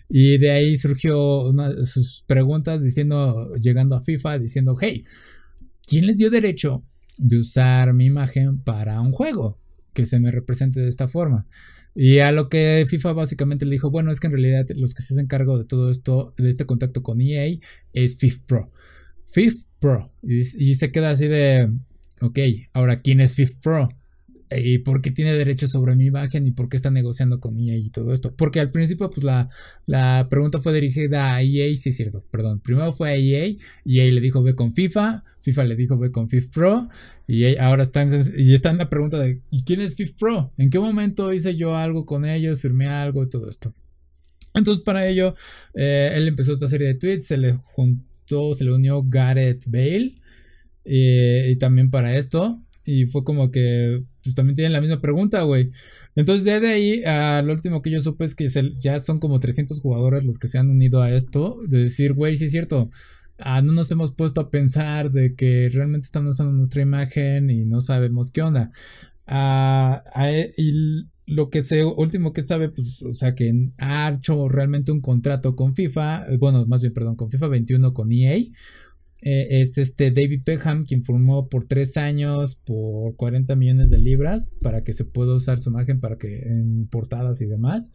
y 0.07 0.37
de 0.37 0.51
ahí 0.51 0.77
surgió 0.77 1.49
una 1.49 1.69
de 1.69 1.85
sus 1.85 2.23
preguntas 2.25 2.81
diciendo, 2.81 3.53
llegando 3.55 3.95
a 3.95 4.01
FIFA, 4.01 4.39
diciendo, 4.39 4.75
hey, 4.79 5.03
¿quién 5.85 6.07
les 6.07 6.17
dio 6.17 6.29
derecho 6.29 6.83
de 7.17 7.39
usar 7.39 7.93
mi 7.93 8.05
imagen 8.05 8.59
para 8.59 9.01
un 9.01 9.11
juego 9.11 9.59
que 9.93 10.05
se 10.05 10.19
me 10.19 10.31
represente 10.31 10.79
de 10.79 10.89
esta 10.89 11.07
forma? 11.07 11.47
Y 11.95 12.19
a 12.19 12.33
lo 12.33 12.49
que 12.49 12.85
FIFA 12.87 13.13
básicamente 13.13 13.65
le 13.65 13.71
dijo, 13.71 13.89
bueno, 13.89 14.11
es 14.11 14.19
que 14.19 14.27
en 14.27 14.33
realidad 14.33 14.67
los 14.75 14.93
que 14.93 15.01
se 15.01 15.13
hacen 15.13 15.27
cargo 15.27 15.57
de 15.57 15.63
todo 15.63 15.89
esto, 15.89 16.33
de 16.37 16.49
este 16.49 16.65
contacto 16.65 17.01
con 17.03 17.21
EA, 17.21 17.57
es 17.93 18.17
FIFA 18.17 18.41
Pro. 18.45 18.71
FIFA 19.25 19.57
Pro. 19.79 20.13
Y, 20.21 20.43
se 20.43 20.91
queda 20.91 21.11
así 21.11 21.27
de, 21.27 21.71
ok, 22.19 22.39
ahora, 22.73 22.97
¿quién 22.97 23.21
es 23.21 23.35
FIFA 23.35 23.59
Pro? 23.61 23.89
Y 24.59 24.79
por 24.79 25.01
qué 25.01 25.11
tiene 25.11 25.33
derecho 25.33 25.67
sobre 25.67 25.95
mi 25.95 26.05
imagen 26.05 26.47
y 26.47 26.51
por 26.51 26.69
qué 26.69 26.77
está 26.77 26.91
negociando 26.91 27.39
con 27.39 27.57
EA 27.57 27.75
y 27.77 27.89
todo 27.89 28.13
esto. 28.13 28.35
Porque 28.35 28.59
al 28.59 28.71
principio, 28.71 29.09
pues 29.09 29.23
la, 29.23 29.49
la 29.85 30.27
pregunta 30.29 30.59
fue 30.59 30.73
dirigida 30.73 31.35
a 31.35 31.41
EA, 31.41 31.75
sí 31.75 31.89
es 31.89 31.97
cierto, 31.97 32.23
perdón. 32.31 32.59
Primero 32.59 32.93
fue 32.93 33.09
a 33.09 33.15
EA, 33.15 33.55
EA 33.85 34.11
le 34.11 34.21
dijo 34.21 34.43
ve 34.43 34.55
con 34.55 34.71
FIFA, 34.71 35.23
FIFA 35.41 35.63
le 35.65 35.75
dijo 35.75 35.97
ve 35.97 36.11
con 36.11 36.27
FIFA 36.27 36.53
Pro, 36.53 36.89
y 37.27 37.55
ahora 37.57 37.83
están, 37.83 38.09
y 38.37 38.53
está 38.53 38.71
en 38.71 38.77
la 38.77 38.89
pregunta 38.89 39.19
de 39.19 39.41
¿y 39.51 39.63
quién 39.63 39.81
es 39.81 39.95
FIFA 39.95 40.15
Pro? 40.17 40.53
¿En 40.57 40.69
qué 40.69 40.79
momento 40.79 41.31
hice 41.31 41.55
yo 41.55 41.75
algo 41.75 42.05
con 42.05 42.25
ellos, 42.25 42.61
firmé 42.61 42.87
algo 42.87 43.23
y 43.23 43.29
todo 43.29 43.49
esto? 43.49 43.73
Entonces 44.55 44.83
para 44.83 45.07
ello, 45.07 45.35
eh, 45.73 46.13
él 46.15 46.27
empezó 46.27 46.53
esta 46.53 46.67
serie 46.67 46.87
de 46.87 46.95
tweets, 46.95 47.27
se 47.27 47.37
le 47.37 47.53
juntó, 47.53 48.53
se 48.55 48.63
le 48.63 48.73
unió 48.73 49.03
Gareth 49.03 49.65
Bale, 49.67 50.15
eh, 50.85 51.49
y 51.51 51.55
también 51.57 51.91
para 51.91 52.17
esto, 52.17 52.61
y 52.85 53.05
fue 53.05 53.23
como 53.23 53.51
que 53.51 54.03
pues 54.25 54.35
también 54.35 54.55
tienen 54.55 54.73
la 54.73 54.81
misma 54.81 54.99
pregunta, 54.99 55.43
güey. 55.43 55.69
Entonces, 56.15 56.43
de 56.43 56.67
ahí, 56.67 57.03
a 57.03 57.41
lo 57.43 57.53
último 57.53 57.81
que 57.81 57.91
yo 57.91 58.01
supe 58.01 58.25
es 58.25 58.35
que 58.35 58.49
ya 58.75 58.99
son 58.99 59.19
como 59.19 59.39
300 59.39 59.79
jugadores 59.79 60.25
los 60.25 60.39
que 60.39 60.47
se 60.47 60.57
han 60.57 60.69
unido 60.69 61.01
a 61.01 61.13
esto. 61.13 61.59
De 61.67 61.83
decir, 61.83 62.13
güey, 62.13 62.35
sí 62.35 62.45
es 62.45 62.51
cierto. 62.51 62.89
Ah, 63.37 63.61
no 63.61 63.71
nos 63.73 63.91
hemos 63.91 64.13
puesto 64.13 64.41
a 64.41 64.49
pensar 64.49 65.11
de 65.11 65.35
que 65.35 65.69
realmente 65.71 66.05
estamos 66.05 66.31
usando 66.33 66.53
nuestra 66.53 66.81
imagen 66.81 67.49
y 67.51 67.65
no 67.65 67.81
sabemos 67.81 68.31
qué 68.31 68.41
onda. 68.41 68.71
Ah, 69.27 70.03
y 70.57 71.05
lo 71.27 71.49
que 71.49 71.61
sé, 71.61 71.83
último 71.85 72.33
que 72.33 72.41
sabe, 72.41 72.69
pues, 72.69 73.01
o 73.03 73.13
sea, 73.13 73.35
que 73.35 73.71
ha 73.77 74.09
hecho 74.09 74.49
realmente 74.49 74.91
un 74.91 75.01
contrato 75.01 75.55
con 75.55 75.75
FIFA, 75.75 76.27
eh, 76.31 76.37
bueno, 76.37 76.65
más 76.65 76.81
bien, 76.81 76.93
perdón, 76.93 77.15
con 77.15 77.29
FIFA 77.29 77.47
21 77.47 77.93
con 77.93 78.11
EA 78.11 78.39
eh, 79.21 79.61
es 79.61 79.77
este 79.77 80.11
David 80.11 80.43
Peckham 80.43 80.83
quien 80.83 81.03
formó 81.03 81.47
por 81.47 81.63
tres 81.63 81.95
años 81.95 82.55
por 82.65 83.15
40 83.15 83.55
millones 83.55 83.89
de 83.89 83.97
libras 83.97 84.55
para 84.61 84.83
que 84.83 84.93
se 84.93 85.05
pueda 85.05 85.33
usar 85.33 85.57
su 85.59 85.69
imagen 85.69 85.99
para 86.01 86.17
que 86.17 86.39
en 86.39 86.87
portadas 86.87 87.41
y 87.41 87.45
demás. 87.45 87.91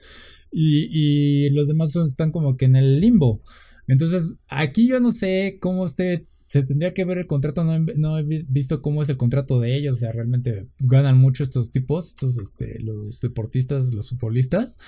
Y, 0.50 1.48
los 1.50 1.68
demás 1.68 1.94
están 1.94 2.32
como 2.32 2.56
que 2.56 2.64
en 2.64 2.74
el 2.74 3.00
limbo. 3.00 3.42
Entonces, 3.86 4.32
aquí 4.48 4.88
yo 4.88 5.00
no 5.00 5.12
sé 5.12 5.58
cómo 5.60 5.82
usted 5.82 6.22
se 6.48 6.62
tendría 6.62 6.92
que 6.92 7.04
ver 7.04 7.18
el 7.18 7.26
contrato. 7.26 7.64
No 7.64 8.18
he, 8.18 8.22
visto 8.22 8.82
cómo 8.82 9.02
es 9.02 9.08
el 9.08 9.16
contrato 9.16 9.60
de 9.60 9.76
ellos. 9.76 9.96
O 9.96 9.98
sea, 9.98 10.12
realmente 10.12 10.68
ganan 10.78 11.18
mucho 11.18 11.44
estos 11.44 11.70
tipos, 11.70 12.08
estos, 12.08 12.38
este, 12.38 12.80
los 12.80 13.20
deportistas, 13.20 13.92
los 13.92 14.10
futbolistas. 14.10 14.78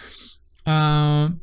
Ah. 0.64 1.37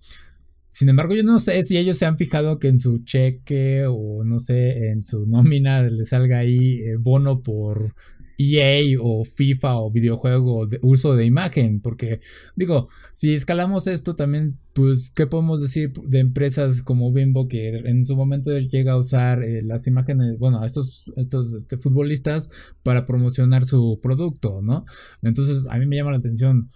Sin 0.70 0.88
embargo, 0.88 1.16
yo 1.16 1.24
no 1.24 1.40
sé 1.40 1.64
si 1.66 1.78
ellos 1.78 1.98
se 1.98 2.06
han 2.06 2.16
fijado 2.16 2.60
que 2.60 2.68
en 2.68 2.78
su 2.78 3.00
cheque 3.00 3.86
o 3.90 4.24
no 4.24 4.38
sé, 4.38 4.90
en 4.92 5.04
su 5.04 5.26
nómina 5.26 5.82
le 5.90 6.06
salga 6.06 6.38
ahí 6.38 6.76
eh, 6.82 6.96
bono 7.00 7.42
por 7.42 7.96
EA 8.38 8.98
o 9.02 9.26
FIFA 9.26 9.80
o 9.80 9.92
videojuego 9.92 10.68
de 10.68 10.78
uso 10.84 11.16
de 11.16 11.26
imagen. 11.26 11.82
Porque 11.82 12.22
digo, 12.56 12.88
si 13.12 13.34
escalamos 13.34 13.88
esto 13.88 14.16
también, 14.16 14.60
pues, 14.74 15.12
¿qué 15.16 15.26
podemos 15.26 15.60
decir 15.60 15.92
de 15.92 16.20
empresas 16.20 16.84
como 16.84 17.12
Bimbo 17.12 17.48
que 17.48 17.70
en 17.70 18.06
su 18.06 18.16
momento 18.16 18.56
llega 18.60 18.92
a 18.92 18.98
usar 19.00 19.44
eh, 19.44 19.64
las 19.64 19.88
imágenes, 19.88 20.38
bueno, 20.38 20.64
estos, 20.64 21.12
estos 21.16 21.56
este, 21.56 21.78
futbolistas 21.78 22.52
para 22.84 23.06
promocionar 23.06 23.66
su 23.66 24.00
producto, 24.04 24.62
¿no? 24.62 24.86
Entonces, 25.24 25.66
a 25.68 25.80
mí 25.80 25.88
me 25.88 25.96
llama 25.96 26.12
la 26.12 26.18
atención 26.20 26.70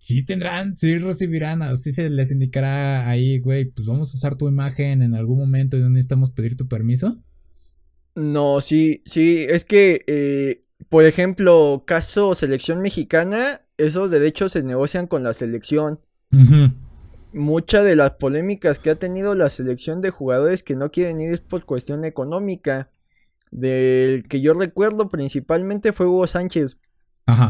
sí 0.00 0.24
tendrán, 0.24 0.78
sí 0.78 0.96
recibirán, 0.96 1.60
así 1.60 1.92
se 1.92 2.08
les 2.08 2.32
indicará 2.32 3.08
ahí, 3.08 3.38
güey, 3.38 3.66
pues 3.66 3.86
vamos 3.86 4.12
a 4.12 4.16
usar 4.16 4.34
tu 4.34 4.48
imagen 4.48 5.02
en 5.02 5.14
algún 5.14 5.38
momento 5.38 5.76
y 5.76 5.80
no 5.80 5.90
necesitamos 5.90 6.30
pedir 6.30 6.56
tu 6.56 6.66
permiso. 6.66 7.22
No, 8.14 8.62
sí, 8.62 9.02
sí, 9.04 9.46
es 9.46 9.64
que, 9.64 10.02
eh, 10.06 10.64
por 10.88 11.04
ejemplo, 11.04 11.84
caso 11.86 12.34
selección 12.34 12.80
mexicana, 12.80 13.60
esos 13.76 14.10
derechos 14.10 14.52
se 14.52 14.62
negocian 14.62 15.06
con 15.06 15.22
la 15.22 15.34
selección. 15.34 16.00
Muchas 17.34 17.84
de 17.84 17.94
las 17.94 18.12
polémicas 18.12 18.78
que 18.78 18.88
ha 18.88 18.94
tenido 18.94 19.34
la 19.34 19.50
selección 19.50 20.00
de 20.00 20.10
jugadores 20.10 20.62
que 20.62 20.76
no 20.76 20.90
quieren 20.90 21.20
ir 21.20 21.30
es 21.32 21.40
por 21.40 21.66
cuestión 21.66 22.06
económica. 22.06 22.90
Del 23.50 24.26
que 24.28 24.40
yo 24.40 24.54
recuerdo 24.54 25.10
principalmente 25.10 25.92
fue 25.92 26.06
Hugo 26.06 26.26
Sánchez. 26.26 26.78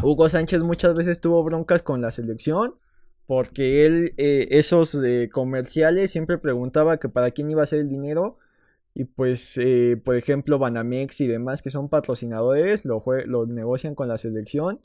Hugo 0.03 0.29
Sánchez 0.29 0.63
muchas 0.63 0.95
veces 0.95 1.21
tuvo 1.21 1.43
broncas 1.45 1.83
con 1.83 2.01
la 2.01 2.11
selección 2.11 2.75
porque 3.27 3.87
él 3.87 4.15
eh, 4.17 4.49
esos 4.51 4.95
eh, 4.95 5.29
comerciales 5.33 6.11
siempre 6.11 6.39
preguntaba 6.39 6.99
que 6.99 7.09
para 7.09 7.31
quién 7.31 7.51
iba 7.51 7.63
a 7.63 7.67
ser 7.67 7.81
el 7.81 7.89
dinero 7.89 8.39
y 8.93 9.05
pues, 9.05 9.57
eh, 9.57 10.01
por 10.05 10.17
ejemplo, 10.17 10.59
Banamex 10.59 11.21
y 11.21 11.29
demás 11.29 11.63
que 11.63 11.71
son 11.71 11.89
patrocinadores, 11.89 12.85
lo, 12.85 13.03
lo 13.27 13.47
negocian 13.47 13.95
con 13.95 14.09
la 14.09 14.19
selección 14.19 14.81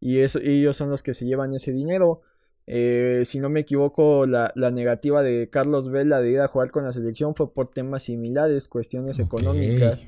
y 0.00 0.20
eso, 0.20 0.40
ellos 0.40 0.76
son 0.76 0.90
los 0.90 1.02
que 1.02 1.14
se 1.14 1.24
llevan 1.24 1.54
ese 1.54 1.72
dinero. 1.72 2.22
Eh, 2.66 3.22
si 3.24 3.38
no 3.38 3.48
me 3.48 3.60
equivoco, 3.60 4.26
la, 4.26 4.52
negativa 4.72 5.22
de 5.22 5.48
Carlos 5.48 5.90
Vela 5.90 6.20
de 6.20 6.30
ir 6.32 6.40
a 6.40 6.48
jugar 6.48 6.70
con 6.70 6.84
la 6.84 6.92
selección 6.92 7.34
fue 7.34 7.52
por 7.52 7.70
temas 7.70 8.02
similares, 8.04 8.68
cuestiones 8.68 9.18
económicas. 9.18 10.06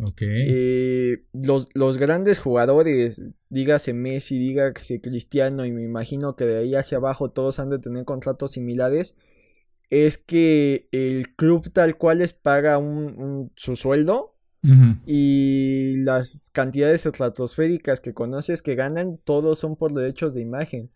Ok. 0.00 0.22
Eh, 0.22 1.24
los, 1.32 1.68
los, 1.74 1.98
grandes 1.98 2.38
jugadores, 2.38 3.22
dígase 3.48 3.92
Messi, 3.92 4.38
dígase 4.38 5.00
Cristiano, 5.00 5.64
y 5.64 5.72
me 5.72 5.82
imagino 5.82 6.36
que 6.36 6.44
de 6.44 6.58
ahí 6.58 6.74
hacia 6.74 6.98
abajo 6.98 7.30
todos 7.30 7.58
han 7.58 7.70
de 7.70 7.78
tener 7.78 8.04
contratos 8.04 8.52
similares, 8.52 9.16
es 9.90 10.18
que 10.18 10.88
el 10.92 11.34
club 11.36 11.70
tal 11.72 11.96
cual 11.96 12.18
les 12.18 12.32
paga 12.32 12.78
un, 12.78 13.52
su 13.56 13.76
sueldo 13.76 14.32
y 15.04 15.96
las 15.98 16.48
cantidades 16.54 17.04
estratosféricas 17.04 18.00
que 18.00 18.14
conoces 18.14 18.62
que 18.62 18.74
ganan, 18.74 19.18
todos 19.22 19.58
son 19.58 19.76
por 19.76 19.92
derechos 19.92 20.32
de 20.32 20.40
imagen. 20.40 20.90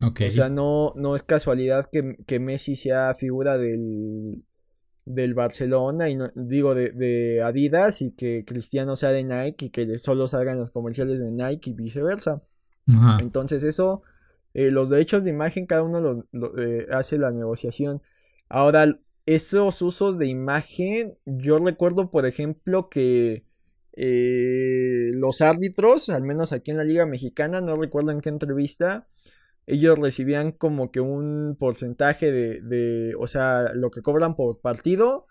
O 0.00 0.30
sea, 0.30 0.48
no, 0.48 0.92
no 0.96 1.14
es 1.14 1.22
casualidad 1.22 1.88
que, 1.90 2.40
Messi 2.40 2.74
sea 2.74 3.14
figura 3.14 3.58
del, 3.58 4.42
del 5.04 5.34
Barcelona 5.34 6.08
y 6.08 6.16
no, 6.16 6.30
digo 6.34 6.74
de, 6.74 7.42
Adidas 7.44 8.02
y 8.02 8.12
que 8.12 8.44
Cristiano 8.44 8.96
sea 8.96 9.10
de 9.10 9.24
Nike 9.24 9.66
y 9.66 9.70
que 9.70 9.98
solo 9.98 10.26
salgan 10.26 10.58
los 10.58 10.70
comerciales 10.70 11.18
de 11.18 11.30
Nike 11.30 11.70
y 11.70 11.74
viceversa. 11.74 12.42
Entonces 13.20 13.62
eso, 13.62 14.02
eh, 14.54 14.70
los 14.70 14.90
derechos 14.90 15.24
de 15.24 15.30
imagen 15.30 15.66
cada 15.66 15.82
uno 15.82 16.24
lo, 16.30 16.58
eh, 16.58 16.86
hace 16.92 17.18
la 17.18 17.30
negociación. 17.30 18.00
Ahora, 18.48 18.98
esos 19.24 19.80
usos 19.82 20.18
de 20.18 20.26
imagen, 20.26 21.16
yo 21.24 21.58
recuerdo 21.58 22.10
por 22.10 22.26
ejemplo 22.26 22.88
que 22.88 23.44
eh, 23.94 25.10
los 25.14 25.40
árbitros, 25.40 26.08
al 26.08 26.22
menos 26.22 26.52
aquí 26.52 26.70
en 26.70 26.78
la 26.78 26.84
Liga 26.84 27.06
Mexicana, 27.06 27.60
no 27.60 27.76
recuerdo 27.76 28.10
en 28.10 28.20
qué 28.20 28.30
entrevista, 28.30 29.06
ellos 29.66 29.98
recibían 29.98 30.52
como 30.52 30.90
que 30.90 31.00
un 31.00 31.56
porcentaje 31.58 32.32
de, 32.32 32.60
de 32.60 33.14
o 33.18 33.26
sea, 33.26 33.72
lo 33.74 33.90
que 33.90 34.02
cobran 34.02 34.34
por 34.34 34.60
partido. 34.60 35.26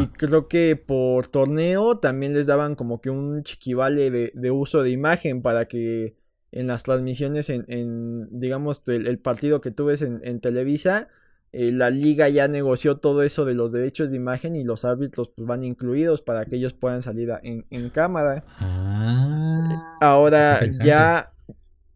Y 0.00 0.06
creo 0.06 0.48
que 0.48 0.74
por 0.76 1.28
torneo 1.28 1.98
también 1.98 2.32
les 2.32 2.46
daban 2.46 2.76
como 2.76 3.02
que 3.02 3.10
un 3.10 3.42
chiquivale 3.42 4.10
de, 4.10 4.32
de 4.34 4.50
uso 4.50 4.82
de 4.82 4.90
imagen 4.90 5.42
para 5.42 5.66
que 5.66 6.16
en 6.50 6.66
las 6.66 6.84
transmisiones, 6.84 7.50
en, 7.50 7.66
en 7.68 8.40
digamos, 8.40 8.82
el, 8.86 9.18
partido 9.18 9.60
que 9.60 9.70
tú 9.70 9.84
ves 9.84 10.00
en, 10.00 10.20
en 10.24 10.40
Televisa, 10.40 11.08
eh, 11.52 11.72
la 11.72 11.90
liga 11.90 12.28
ya 12.30 12.48
negoció 12.48 12.96
todo 12.98 13.22
eso 13.22 13.44
de 13.44 13.54
los 13.54 13.72
derechos 13.72 14.10
de 14.10 14.16
imagen 14.16 14.56
y 14.56 14.64
los 14.64 14.86
árbitros 14.86 15.28
pues, 15.28 15.46
van 15.46 15.62
incluidos 15.62 16.22
para 16.22 16.46
que 16.46 16.56
ellos 16.56 16.72
puedan 16.72 17.02
salir 17.02 17.30
en, 17.42 17.66
en 17.68 17.90
cámara. 17.90 18.44
Ah, 18.58 19.98
Ahora 20.00 20.66
ya 20.66 21.32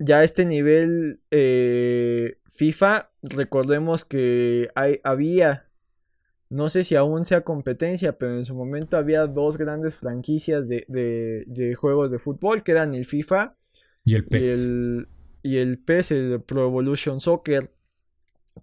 ya 0.01 0.25
este 0.25 0.47
nivel 0.47 1.21
eh, 1.31 2.39
FIFA, 2.49 3.11
recordemos 3.23 4.07
que 4.07 4.71
hay, 4.75 4.99
había, 5.05 5.69
no 6.49 6.71
sé 6.71 6.85
si 6.85 6.97
aún 6.97 7.27
sea 7.27 7.43
competencia, 7.43 8.17
pero 8.17 8.35
en 8.35 8.47
su 8.47 8.55
momento 8.55 8.97
había 8.97 9.27
dos 9.27 9.59
grandes 9.59 9.97
franquicias 9.97 10.67
de, 10.69 10.87
de, 10.89 11.75
juegos 11.75 12.11
de 12.11 12.19
fútbol, 12.19 12.63
que 12.63 12.73
eran 12.73 12.95
el 12.95 13.05
FIFA 13.05 13.57
y 14.05 14.15
el 14.15 14.25
PES. 14.25 14.47
Y 14.47 14.49
el, 14.49 15.09
y 15.43 15.57
el 15.59 15.79
PES, 15.79 16.11
el 16.13 16.43
Pro 16.43 16.67
Evolution 16.67 17.21
Soccer. 17.21 17.71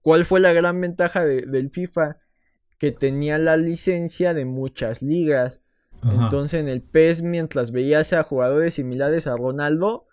¿Cuál 0.02 0.26
fue 0.26 0.40
la 0.40 0.54
gran 0.54 0.82
ventaja 0.82 1.24
del 1.24 1.70
FIFA? 1.70 2.18
Que 2.80 2.92
tenía 2.92 3.38
la 3.38 3.58
licencia 3.58 4.34
de 4.34 4.46
muchas 4.46 5.04
ligas. 5.04 5.62
Entonces 6.04 6.60
en 6.60 6.68
el 6.68 6.82
PES, 6.82 7.22
mientras 7.22 7.72
veías 7.72 8.14
a 8.14 8.24
jugadores 8.24 8.76
similares 8.76 9.28
a 9.28 9.36
Ronaldo, 9.36 10.08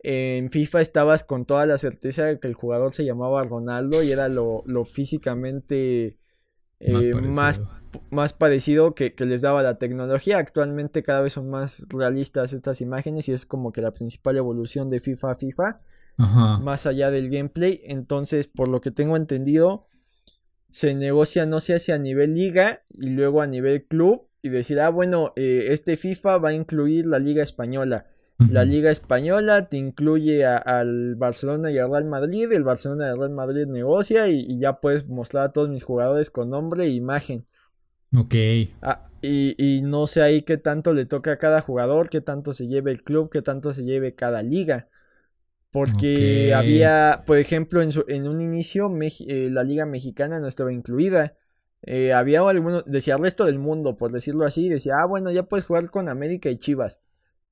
en 0.00 0.50
FIFA 0.50 0.80
estabas 0.80 1.24
con 1.24 1.44
toda 1.44 1.66
la 1.66 1.76
certeza 1.76 2.24
de 2.24 2.38
que 2.38 2.46
el 2.46 2.54
jugador 2.54 2.92
se 2.92 3.04
llamaba 3.04 3.42
Ronaldo 3.42 4.02
y 4.02 4.12
era 4.12 4.28
lo, 4.28 4.62
físicamente 4.84 6.18
eh, 6.80 7.12
más, 7.34 7.62
más, 8.10 8.32
parecido 8.32 8.94
que, 8.94 9.14
les 9.18 9.42
daba 9.42 9.62
la 9.62 9.78
tecnología. 9.78 10.38
Actualmente 10.38 11.02
cada 11.02 11.22
vez 11.22 11.32
son 11.32 11.50
más 11.50 11.86
realistas 11.88 12.52
estas 12.52 12.80
imágenes 12.80 13.28
y 13.28 13.32
es 13.32 13.44
como 13.44 13.72
que 13.72 13.82
la 13.82 13.92
principal 13.92 14.36
evolución 14.36 14.88
de 14.88 15.00
FIFA 15.00 15.30
a 15.32 15.34
FIFA. 15.34 15.80
Más 16.62 16.86
allá 16.86 17.12
del 17.12 17.30
gameplay. 17.30 17.80
Entonces, 17.84 18.48
por 18.48 18.68
lo 18.68 18.80
que 18.80 18.90
tengo 18.90 19.16
entendido, 19.16 19.86
se 20.68 20.94
negocia 20.94 21.46
no 21.46 21.60
sé 21.60 21.78
si 21.78 21.92
a 21.92 21.98
nivel 21.98 22.34
liga 22.34 22.82
y 22.90 23.10
luego 23.10 23.40
a 23.40 23.46
nivel 23.46 23.86
club 23.86 24.28
y 24.42 24.48
decir, 24.48 24.80
ah, 24.80 24.88
bueno, 24.90 25.32
eh, 25.36 25.66
este 25.68 25.96
FIFA 25.96 26.38
va 26.38 26.48
a 26.50 26.54
incluir 26.54 27.06
la 27.06 27.20
liga 27.20 27.42
española 27.42 28.06
la 28.38 28.64
Liga 28.64 28.92
Española 28.92 29.68
te 29.68 29.76
incluye 29.76 30.46
al 30.46 31.16
Barcelona 31.16 31.72
y 31.72 31.78
al 31.78 31.90
Real 31.90 32.04
Madrid. 32.04 32.50
El 32.52 32.62
Barcelona 32.62 33.08
y 33.08 33.10
el 33.10 33.16
Real 33.16 33.32
Madrid 33.32 33.66
negocia 33.66 34.28
y, 34.28 34.58
ya 34.60 34.74
puedes 34.74 35.08
mostrar 35.08 35.44
a 35.44 35.52
todos 35.52 35.68
mis 35.68 35.82
jugadores 35.82 36.30
con 36.30 36.50
nombre 36.50 36.84
e 36.84 36.90
imagen. 36.90 37.46
Ok. 38.16 38.34
Ah, 38.80 39.08
y, 39.22 39.80
no 39.82 40.06
sé 40.06 40.22
ahí 40.22 40.42
qué 40.42 40.56
tanto 40.56 40.92
le 40.92 41.04
toca 41.04 41.32
a 41.32 41.38
cada 41.38 41.60
jugador, 41.60 42.08
qué 42.08 42.20
tanto 42.20 42.52
se 42.52 42.68
lleve 42.68 42.92
el 42.92 43.02
club, 43.02 43.28
qué 43.28 43.42
tanto 43.42 43.72
se 43.72 43.82
lleve 43.82 44.14
cada 44.14 44.42
liga. 44.42 44.88
Porque 45.70 46.54
había, 46.54 47.24
por 47.26 47.38
ejemplo, 47.38 47.82
en, 47.82 47.90
en 48.06 48.28
un 48.28 48.40
inicio 48.40 48.88
eh, 49.26 49.50
la 49.50 49.64
liga 49.64 49.84
mexicana 49.84 50.38
no 50.38 50.46
estaba 50.46 50.72
incluida. 50.72 51.34
Eh, 51.82 52.12
había 52.12 52.40
algunos, 52.40 52.84
decía 52.86 53.16
el 53.16 53.22
resto 53.22 53.44
del 53.44 53.58
mundo, 53.58 53.96
por 53.96 54.12
decirlo 54.12 54.46
así, 54.46 54.68
decía, 54.68 54.94
ah, 55.00 55.06
bueno, 55.06 55.30
ya 55.30 55.42
puedes 55.42 55.66
jugar 55.66 55.90
con 55.90 56.08
América 56.08 56.50
y 56.50 56.56
Chivas. 56.56 57.00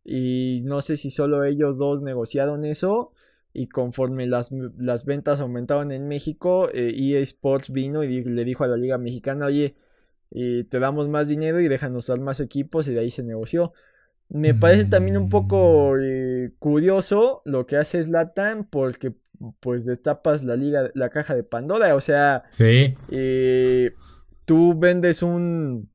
Y 0.09 0.63
no 0.65 0.83
sé 0.83 0.97
si 0.97 1.11
solo 1.11 1.43
ellos 1.43 1.79
dos 1.79 2.01
negociaron 2.01 2.65
eso. 2.65 3.13
Y 3.53 3.67
conforme 3.67 4.27
las, 4.27 4.53
las 4.79 5.05
ventas 5.05 5.41
aumentaban 5.41 5.91
en 5.91 6.07
México, 6.07 6.69
eh, 6.73 6.95
EA 6.97 7.21
Sports 7.21 7.73
vino 7.73 8.05
y 8.05 8.23
le 8.23 8.45
dijo 8.45 8.63
a 8.63 8.69
la 8.69 8.77
Liga 8.77 8.99
Mexicana, 8.99 9.47
oye, 9.47 9.75
eh, 10.31 10.65
te 10.69 10.79
damos 10.79 11.09
más 11.09 11.29
dinero 11.29 11.61
y 11.61 11.67
déjanos 11.67 12.07
dar 12.07 12.21
más 12.21 12.39
equipos 12.39 12.87
y 12.87 12.95
de 12.95 13.01
ahí 13.01 13.11
se 13.11 13.25
negoció. 13.25 13.73
Me 14.29 14.55
parece 14.55 14.85
también 14.87 15.17
un 15.17 15.29
poco 15.29 15.97
eh, 15.99 16.53
curioso 16.59 17.43
lo 17.45 17.67
que 17.67 17.77
hace 17.77 18.03
Slatan 18.03 18.65
porque 18.65 19.13
pues 19.61 19.87
destapas 19.87 20.45
la 20.45 20.57
liga, 20.57 20.91
la 20.95 21.11
caja 21.11 21.35
de 21.35 21.45
Pandora, 21.45 21.95
o 21.95 22.01
sea, 22.01 22.45
sí. 22.49 22.95
tú 24.45 24.79
vendes 24.79 25.23
un 25.23 25.89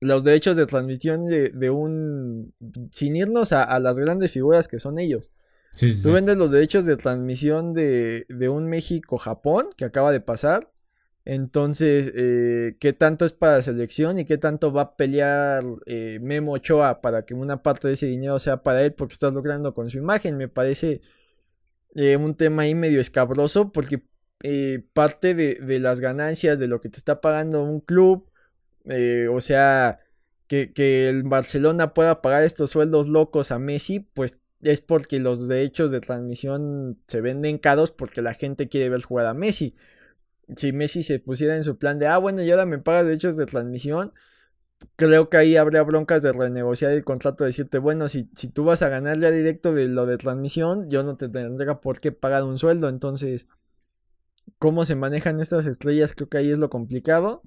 los 0.00 0.24
derechos 0.24 0.56
de 0.56 0.66
transmisión 0.66 1.26
de, 1.26 1.70
un... 1.70 2.54
sin 2.92 3.16
irnos 3.16 3.52
a, 3.52 3.78
las 3.80 3.98
grandes 3.98 4.30
figuras 4.30 4.68
que 4.68 4.78
son 4.78 4.98
ellos. 4.98 5.32
Sí, 5.72 5.90
Tú 6.02 6.12
vendes 6.12 6.36
los 6.36 6.50
derechos 6.50 6.86
de 6.86 6.96
transmisión 6.96 7.72
de, 7.74 8.24
de 8.28 8.48
un 8.48 8.66
México-Japón 8.66 9.68
que 9.76 9.84
acaba 9.84 10.10
de 10.10 10.20
pasar. 10.20 10.70
Entonces, 11.26 12.12
eh, 12.14 12.76
¿qué 12.78 12.92
tanto 12.92 13.24
es 13.24 13.32
para 13.32 13.56
la 13.56 13.62
selección 13.62 14.18
y 14.18 14.24
qué 14.24 14.38
tanto 14.38 14.72
va 14.72 14.82
a 14.82 14.96
pelear 14.96 15.64
eh, 15.86 16.18
Memo 16.22 16.52
Ochoa 16.52 17.00
para 17.00 17.24
que 17.24 17.34
una 17.34 17.62
parte 17.62 17.88
de 17.88 17.94
ese 17.94 18.06
dinero 18.06 18.38
sea 18.38 18.62
para 18.62 18.84
él 18.84 18.94
porque 18.94 19.14
estás 19.14 19.34
logrando 19.34 19.74
con 19.74 19.90
su 19.90 19.98
imagen? 19.98 20.36
Me 20.36 20.48
parece 20.48 21.00
eh, 21.96 22.16
un 22.16 22.36
tema 22.36 22.62
ahí 22.62 22.74
medio 22.74 23.00
escabroso 23.00 23.72
porque 23.72 24.02
parte 24.92 25.34
de, 25.34 25.56
de, 25.56 25.80
las 25.80 26.00
ganancias 26.00 26.60
de 26.60 26.68
lo 26.68 26.80
que 26.80 26.88
te 26.88 26.98
está 26.98 27.20
pagando 27.20 27.64
un 27.64 27.80
club 27.80 28.30
eh, 28.88 29.28
o 29.30 29.40
sea, 29.40 30.00
que, 30.48 31.08
el 31.08 31.22
Barcelona 31.24 31.94
pueda 31.94 32.22
pagar 32.22 32.42
estos 32.44 32.70
sueldos 32.70 33.08
locos 33.08 33.50
a 33.50 33.58
Messi, 33.58 34.00
pues 34.00 34.38
es 34.62 34.80
porque 34.80 35.20
los 35.20 35.48
derechos 35.48 35.90
de 35.90 36.00
transmisión 36.00 36.98
se 37.06 37.20
venden 37.20 37.58
caros 37.58 37.90
porque 37.90 38.22
la 38.22 38.34
gente 38.34 38.68
quiere 38.68 38.88
ver 38.88 39.02
jugar 39.02 39.26
a 39.26 39.34
Messi. 39.34 39.74
Si 40.56 40.72
Messi 40.72 41.02
se 41.02 41.18
pusiera 41.18 41.56
en 41.56 41.64
su 41.64 41.78
plan 41.78 41.98
de, 41.98 42.06
ah, 42.06 42.18
bueno, 42.18 42.42
y 42.42 42.50
ahora 42.50 42.66
me 42.66 42.78
paga 42.78 43.04
derechos 43.04 43.36
de 43.36 43.46
transmisión, 43.46 44.12
creo 44.96 45.28
que 45.28 45.36
ahí 45.36 45.56
habría 45.56 45.82
broncas 45.82 46.22
de 46.22 46.32
renegociar 46.32 46.92
el 46.92 47.04
contrato, 47.04 47.44
de 47.44 47.48
decirte, 47.48 47.78
bueno, 47.78 48.08
si, 48.08 48.30
si 48.34 48.48
tú 48.48 48.64
vas 48.64 48.82
a 48.82 48.88
ganar 48.88 49.18
ya 49.18 49.30
directo 49.30 49.72
de 49.74 49.88
lo 49.88 50.06
de 50.06 50.18
transmisión, 50.18 50.88
yo 50.90 51.02
no 51.02 51.16
te 51.16 51.28
tendría 51.28 51.80
por 51.80 52.00
qué 52.00 52.12
pagar 52.12 52.44
un 52.44 52.58
sueldo. 52.58 52.88
Entonces, 52.88 53.48
cómo 54.58 54.84
se 54.84 54.94
manejan 54.94 55.40
estas 55.40 55.66
estrellas, 55.66 56.14
creo 56.14 56.28
que 56.28 56.38
ahí 56.38 56.50
es 56.50 56.58
lo 56.58 56.70
complicado. 56.70 57.42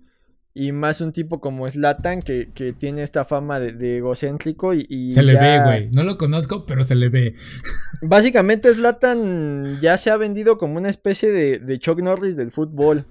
Y 0.53 0.71
más 0.71 0.99
un 0.99 1.13
tipo 1.13 1.39
como 1.39 1.69
Slatan 1.69 2.21
que, 2.21 2.51
que 2.53 2.73
tiene 2.73 3.03
esta 3.03 3.23
fama 3.23 3.59
de, 3.59 3.97
egocéntrico 3.97 4.73
y, 4.73 5.12
Se 5.12 5.21
le 5.21 5.38
ve, 5.39 5.62
güey. 5.63 5.91
No 5.91 6.03
lo 6.03 6.17
conozco, 6.17 6.65
pero 6.65 6.83
se 6.83 6.95
le 6.95 7.09
ve. 7.09 7.35
Básicamente 8.01 8.73
Slatan 8.73 9.79
ya 9.79 9.97
se 9.97 10.09
ha 10.09 10.17
vendido 10.17 10.57
como 10.57 10.77
una 10.77 10.89
especie 10.89 11.31
de, 11.31 11.59
de 11.59 11.79
Chuck 11.79 12.01
Norris 12.01 12.35
del 12.35 12.51
fútbol. 12.51 13.05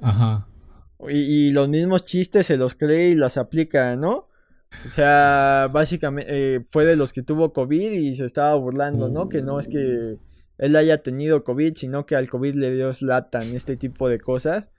Ajá. 0.00 0.48
Y, 1.08 1.50
los 1.52 1.68
mismos 1.68 2.04
chistes 2.04 2.46
se 2.46 2.56
los 2.56 2.74
cree 2.74 3.10
y 3.10 3.14
los 3.14 3.36
aplica, 3.36 3.96
¿no? 3.96 4.28
O 4.86 4.88
sea, 4.88 5.68
básicamente 5.72 6.56
eh, 6.56 6.60
fue 6.68 6.84
de 6.84 6.96
los 6.96 7.12
que 7.12 7.22
tuvo 7.22 7.52
COVID 7.52 7.90
y 7.92 8.14
se 8.14 8.24
estaba 8.24 8.54
burlando, 8.56 9.08
¿no? 9.08 9.28
Que 9.28 9.42
no 9.42 9.58
es 9.58 9.68
que 9.68 10.18
él 10.58 10.76
haya 10.76 11.02
tenido 11.02 11.42
COVID, 11.42 11.74
sino 11.74 12.04
que 12.04 12.16
al 12.16 12.28
COVID 12.28 12.54
le 12.54 12.74
dio 12.74 12.92
Slatan, 12.92 13.54
este 13.54 13.76
tipo 13.76 14.08
de 14.08 14.20
cosas. 14.20 14.70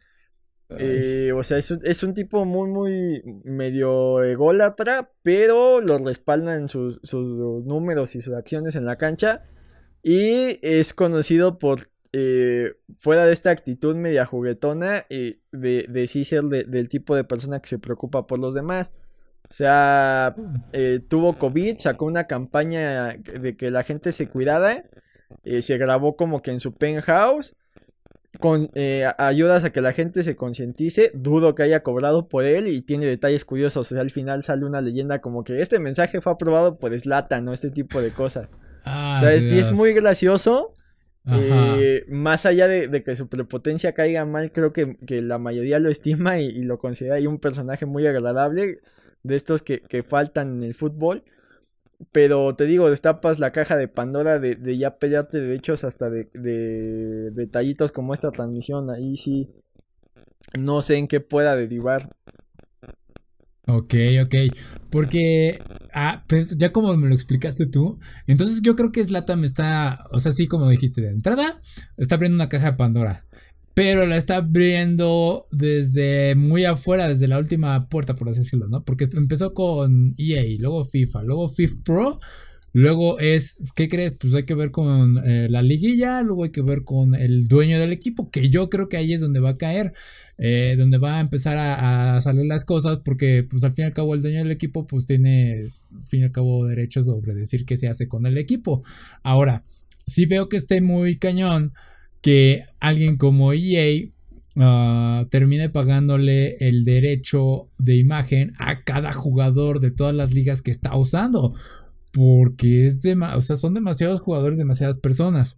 O 0.72 1.44
sea, 1.44 1.58
es 1.58 1.72
un, 1.72 1.80
es 1.84 2.04
un, 2.04 2.14
tipo 2.14 2.46
muy, 2.46 2.70
muy 2.70 3.24
medio 3.44 4.24
ególatra, 4.24 5.12
pero 5.24 5.82
lo 5.82 5.98
respaldan 5.98 6.70
sus, 6.70 7.00
sus 7.04 7.66
números 7.66 8.16
y 8.16 8.22
sus 8.22 8.34
acciones 8.34 8.76
en 8.76 8.86
la 8.86 8.98
cancha. 8.98 9.44
Y 10.04 10.60
es 10.62 10.94
conocido 10.94 11.60
por, 11.60 11.92
eh, 12.14 12.74
fuera 12.98 13.26
de 13.26 13.32
esta 13.32 13.52
actitud 13.52 13.96
media 13.96 14.26
juguetona, 14.26 15.06
eh, 15.10 15.40
de, 15.52 15.86
de 15.88 16.08
sí 16.08 16.26
ser 16.26 16.44
del 16.44 16.90
tipo 16.90 17.16
de 17.16 17.24
persona 17.24 17.62
que 17.62 17.70
se 17.70 17.80
preocupa 17.80 18.28
por 18.28 18.40
los 18.40 18.54
demás. 18.54 18.92
O 19.50 19.54
sea, 19.54 20.36
eh, 20.74 21.00
tuvo 21.08 21.34
COVID, 21.34 21.78
sacó 21.78 22.06
una 22.06 22.26
campaña 22.28 23.18
de 23.18 23.56
que 23.58 23.72
la 23.72 23.84
gente 23.84 24.12
se 24.12 24.28
cuidara. 24.28 24.86
se 25.62 25.78
grabó 25.78 26.16
como 26.16 26.42
que 26.42 26.52
en 26.52 26.60
su 26.60 26.74
penthouse. 26.74 27.56
Con 28.40 28.70
ayudas 29.18 29.64
a 29.66 29.72
que 29.72 29.82
la 29.82 29.92
gente 29.92 30.24
se 30.24 30.36
concientice. 30.36 31.12
Dudo 31.14 31.54
que 31.54 31.64
haya 31.64 31.84
cobrado 31.84 32.28
por 32.30 32.46
él 32.46 32.68
y 32.68 32.82
tiene 32.82 33.06
detalles 33.06 33.46
curiosos. 33.46 33.92
O 33.92 33.94
sea, 33.94 34.02
al 34.02 34.10
final 34.10 34.44
sale 34.44 34.66
una 34.66 34.82
leyenda 34.82 35.20
como 35.20 35.44
que 35.44 35.62
este 35.62 35.80
mensaje 35.80 36.22
fue 36.22 36.32
aprobado 36.32 36.80
por 36.80 36.98
Slatan, 36.98 37.46
¿no? 37.46 37.54
Este 37.54 37.70
tipo 37.70 38.02
de 38.02 38.12
cosas. 38.12 38.48
Ah, 38.86 39.18
o 39.18 39.22
sea, 39.22 39.40
sí 39.40 39.60
es 39.60 39.72
muy 39.72 39.94
gracioso. 39.94 40.74
Eh, 41.28 42.06
más 42.10 42.46
allá 42.46 42.68
de, 42.68 43.04
que 43.04 43.16
su 43.16 43.28
prepotencia 43.28 43.94
caiga 43.94 44.26
mal, 44.26 44.52
creo 44.52 44.74
que, 44.74 44.98
la 45.22 45.38
mayoría 45.38 45.80
lo 45.80 45.90
estima 45.90 46.40
y, 46.40 46.64
lo 46.64 46.80
considera 46.80 47.16
ahí 47.16 47.28
un 47.28 47.40
personaje 47.40 47.86
muy 47.86 48.08
agradable 48.08 48.80
de 49.24 49.36
estos 49.36 49.62
que, 49.62 50.04
faltan 50.08 50.58
en 50.58 50.64
el 50.64 50.74
fútbol. 50.74 51.24
Pero 52.12 52.56
te 52.56 52.66
digo, 52.66 52.90
destapas 52.90 53.40
la 53.40 53.52
caja 53.52 53.78
de 53.78 53.88
Pandora 53.88 54.40
de, 54.40 54.78
ya 54.78 54.98
pelearte 54.98 55.40
derechos 55.40 55.84
hasta 55.84 56.10
de, 56.10 56.30
de, 56.34 57.32
detallitos 57.32 57.92
como 57.92 58.14
esta 58.14 58.32
transmisión. 58.32 58.90
Ahí 58.90 59.18
sí, 59.18 59.50
no 60.58 60.82
sé 60.82 60.98
en 60.98 61.08
qué 61.08 61.20
pueda 61.20 61.56
derivar. 61.56 62.10
Ok, 63.68 63.94
ok. 64.24 64.36
Porque, 64.90 65.60
ah, 65.94 66.26
pues 66.28 66.58
ya 66.58 66.72
como 66.72 66.96
me 66.98 67.08
lo 67.08 67.14
explicaste 67.14 67.68
tú, 67.68 68.00
entonces 68.28 68.62
yo 68.62 68.76
creo 68.76 68.92
que 68.92 69.04
me 69.38 69.46
está, 69.46 70.06
o 70.12 70.20
sea, 70.20 70.32
sí, 70.32 70.48
como 70.48 70.70
dijiste 70.70 71.02
de 71.02 71.10
entrada, 71.10 71.62
está 71.98 72.16
abriendo 72.16 72.36
una 72.36 72.50
caja 72.50 72.72
de 72.72 72.78
Pandora. 72.78 73.26
Pero 73.74 74.06
la 74.06 74.18
está 74.18 74.38
abriendo 74.38 75.48
desde 75.52 76.36
muy 76.36 76.66
afuera, 76.66 77.08
desde 77.08 77.28
la 77.28 77.40
última 77.40 77.88
puerta, 77.88 78.16
por 78.16 78.30
así 78.30 78.40
decirlo, 78.40 78.68
¿no? 78.68 78.84
Porque 78.84 79.08
empezó 79.14 79.54
con 79.54 80.14
EA, 80.18 80.44
luego 80.60 80.84
FIFA, 80.84 81.24
luego 81.24 81.50
FIFA 81.50 81.76
Pro, 81.84 82.20
Luego 82.74 83.20
es, 83.20 83.72
¿qué 83.76 83.90
crees? 83.90 84.16
Pues 84.16 84.34
hay 84.34 84.46
que 84.46 84.54
ver 84.54 84.72
con 84.72 85.18
eh, 85.26 85.48
la 85.50 85.62
liguilla, 85.62 86.22
luego 86.22 86.46
hay 86.46 86.52
que 86.52 86.62
ver 86.62 86.84
con 86.86 87.16
el 87.16 87.48
dueño 87.48 87.78
del 87.80 87.92
equipo, 87.92 88.30
que 88.32 88.50
yo 88.50 88.70
creo 88.70 88.88
que 88.88 88.96
ahí 88.96 89.14
es 89.14 89.20
donde 89.20 89.42
va 89.42 89.52
a 89.52 89.58
caer, 89.58 89.94
eh, 90.38 90.76
donde 90.78 90.98
va 90.98 91.18
a 91.18 91.20
empezar 91.20 91.58
a, 91.58 92.22
salir 92.22 92.46
las 92.46 92.64
cosas, 92.64 93.00
porque 93.04 93.46
pues 93.50 93.64
al 93.66 93.74
fin 93.74 93.84
y 93.84 93.86
al 93.88 93.94
cabo 93.94 94.16
el 94.16 94.22
dueño 94.22 94.40
del 94.40 94.52
equipo 94.52 94.86
pues 94.86 95.06
tiene, 95.06 95.66
al 95.94 96.08
fin 96.08 96.22
y 96.22 96.24
al 96.24 96.32
cabo, 96.32 96.66
derechos 96.66 97.08
sobre 97.08 97.34
decir 97.36 97.66
qué 97.66 97.76
se 97.76 97.90
hace 97.90 98.08
con 98.08 98.26
el 98.26 98.38
equipo. 98.38 98.84
Ahora, 99.22 99.66
si 100.06 100.26
veo 100.26 100.48
que 100.48 100.58
esté 100.58 100.82
muy 100.82 101.18
cañón 101.18 101.74
que 102.22 102.64
alguien 102.80 103.18
como 103.18 103.54
EA 103.54 104.10
ah, 104.58 105.26
termine 105.30 105.70
pagándole 105.70 106.58
el 106.58 106.84
derecho 106.84 107.70
de 107.78 107.98
imagen 107.98 108.54
a 108.60 108.84
cada 108.84 109.12
jugador 109.14 109.80
de 109.80 109.92
todas 109.92 110.16
las 110.16 110.34
ligas 110.34 110.62
que 110.62 110.72
está 110.72 110.96
usando 110.96 111.54
porque 112.12 112.86
es 112.86 113.02
de, 113.02 113.14
o 113.14 113.42
sea, 113.42 113.56
son 113.56 113.74
demasiados 113.74 114.20
jugadores, 114.20 114.58
demasiadas 114.58 114.98
personas. 114.98 115.58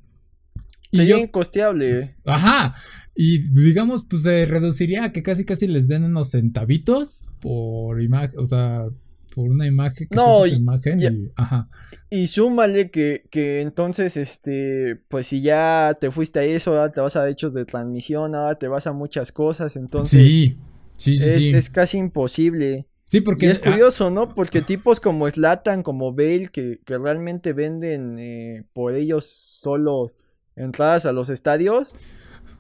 Sería 0.92 1.18
incosteable. 1.18 2.16
Ajá. 2.26 2.76
Y 3.16 3.40
digamos, 3.50 4.06
pues 4.08 4.24
se 4.24 4.46
reduciría 4.46 5.06
a 5.06 5.12
que 5.12 5.24
casi 5.24 5.46
casi 5.46 5.68
les 5.68 5.88
den 5.88 6.04
unos 6.04 6.32
centavitos 6.32 7.30
por 7.40 8.02
imagen, 8.02 8.40
o 8.40 8.46
sea, 8.46 8.86
por 9.34 9.50
una 9.50 9.66
imagen 9.66 10.08
que 10.10 10.16
no, 10.16 10.46
su 10.46 10.48
imagen 10.48 11.00
y, 11.00 11.32
ajá. 11.36 11.70
Y 12.10 12.28
súmale 12.28 12.92
que, 12.92 13.26
que 13.32 13.62
entonces, 13.62 14.18
este, 14.18 14.98
pues 15.08 15.28
si 15.28 15.42
ya 15.42 15.98
te 16.00 16.12
fuiste 16.12 16.40
a 16.40 16.44
eso, 16.44 16.72
ahora 16.72 16.92
te 16.92 17.02
vas 17.02 17.16
a 17.16 17.28
hechos 17.28 17.54
de 17.54 17.66
transmisión, 17.66 18.36
ahora 18.36 18.58
te 18.58 18.68
vas 18.68 18.88
a 18.88 18.94
muchas 18.94 19.32
cosas, 19.32 19.76
entonces. 19.76 20.22
Sí, 20.22 20.58
sí, 20.96 21.18
sí. 21.18 21.32
sí. 21.32 21.50
es 21.54 21.70
casi 21.70 21.98
imposible. 21.98 22.88
Sí, 23.04 23.22
porque... 23.22 23.48
Y 23.48 23.50
es 23.50 23.60
curioso, 23.60 24.10
¿no? 24.10 24.34
Porque 24.34 24.62
tipos 24.62 25.00
como 25.00 25.30
Slatan, 25.30 25.84
como 25.84 26.14
Bale, 26.14 26.50
que, 26.54 26.80
que 26.86 26.98
realmente 26.98 27.52
venden 27.52 28.18
eh, 28.20 28.64
por 28.74 28.96
ellos 28.96 29.26
solo 29.26 30.12
entradas 30.56 31.06
a 31.06 31.12
los 31.12 31.30
estadios, 31.30 31.90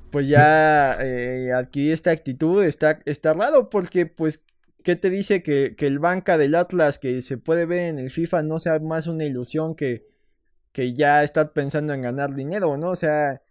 pues 0.10 0.28
ya 0.28 0.98
eh, 1.00 1.52
adquirir 1.54 1.94
esta 1.94 2.12
actitud 2.12 2.64
está, 2.64 3.00
está 3.06 3.34
raro 3.34 3.70
porque 3.70 4.06
pues 4.06 4.44
¿qué 4.84 4.96
te 4.96 5.10
dice 5.10 5.44
que, 5.44 5.76
que, 5.76 5.88
el 5.88 6.00
banca 6.00 6.38
del 6.38 6.56
Atlas 6.56 7.00
que 7.00 7.22
se 7.22 7.38
puede 7.38 7.66
ver 7.66 7.90
en 7.90 8.00
el 8.00 8.10
FIFA 8.10 8.44
no 8.44 8.60
sea 8.60 8.80
más 8.80 9.08
una 9.08 9.26
ilusión 9.26 9.76
que, 9.76 10.06
que 10.72 10.94
ya 10.94 11.24
estar 11.24 11.54
pensando 11.54 11.94
en 11.94 12.02
ganar 12.02 12.36
dinero, 12.36 12.78
¿no? 12.78 12.90
O 12.90 12.96
sea, 12.96 13.42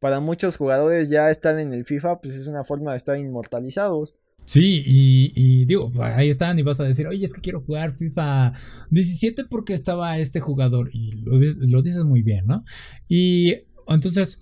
para 0.00 0.20
muchos 0.20 0.56
jugadores 0.56 1.10
ya 1.10 1.30
estar 1.30 1.58
en 1.58 1.72
el 1.72 1.84
FIFA 1.84 2.20
pues 2.20 2.34
es 2.34 2.46
una 2.46 2.64
forma 2.64 2.92
de 2.92 2.98
estar 2.98 3.18
inmortalizados. 3.18 4.14
Sí, 4.44 4.82
y, 4.86 5.66
digo, 5.66 5.92
ahí 6.00 6.30
están 6.30 6.58
y 6.58 6.62
vas 6.62 6.80
a 6.80 6.84
decir, 6.84 7.06
oye, 7.06 7.24
es 7.26 7.34
que 7.34 7.42
quiero 7.42 7.60
jugar 7.60 7.94
FIFA 7.94 8.54
17 8.90 9.44
porque 9.44 9.74
estaba 9.74 10.16
este 10.18 10.40
jugador 10.40 10.88
y 10.92 11.12
lo, 11.20 11.32
lo 11.66 11.82
dices 11.82 12.04
muy 12.04 12.22
bien, 12.22 12.46
¿no? 12.46 12.64
Y 13.08 13.64
entonces, 13.86 14.38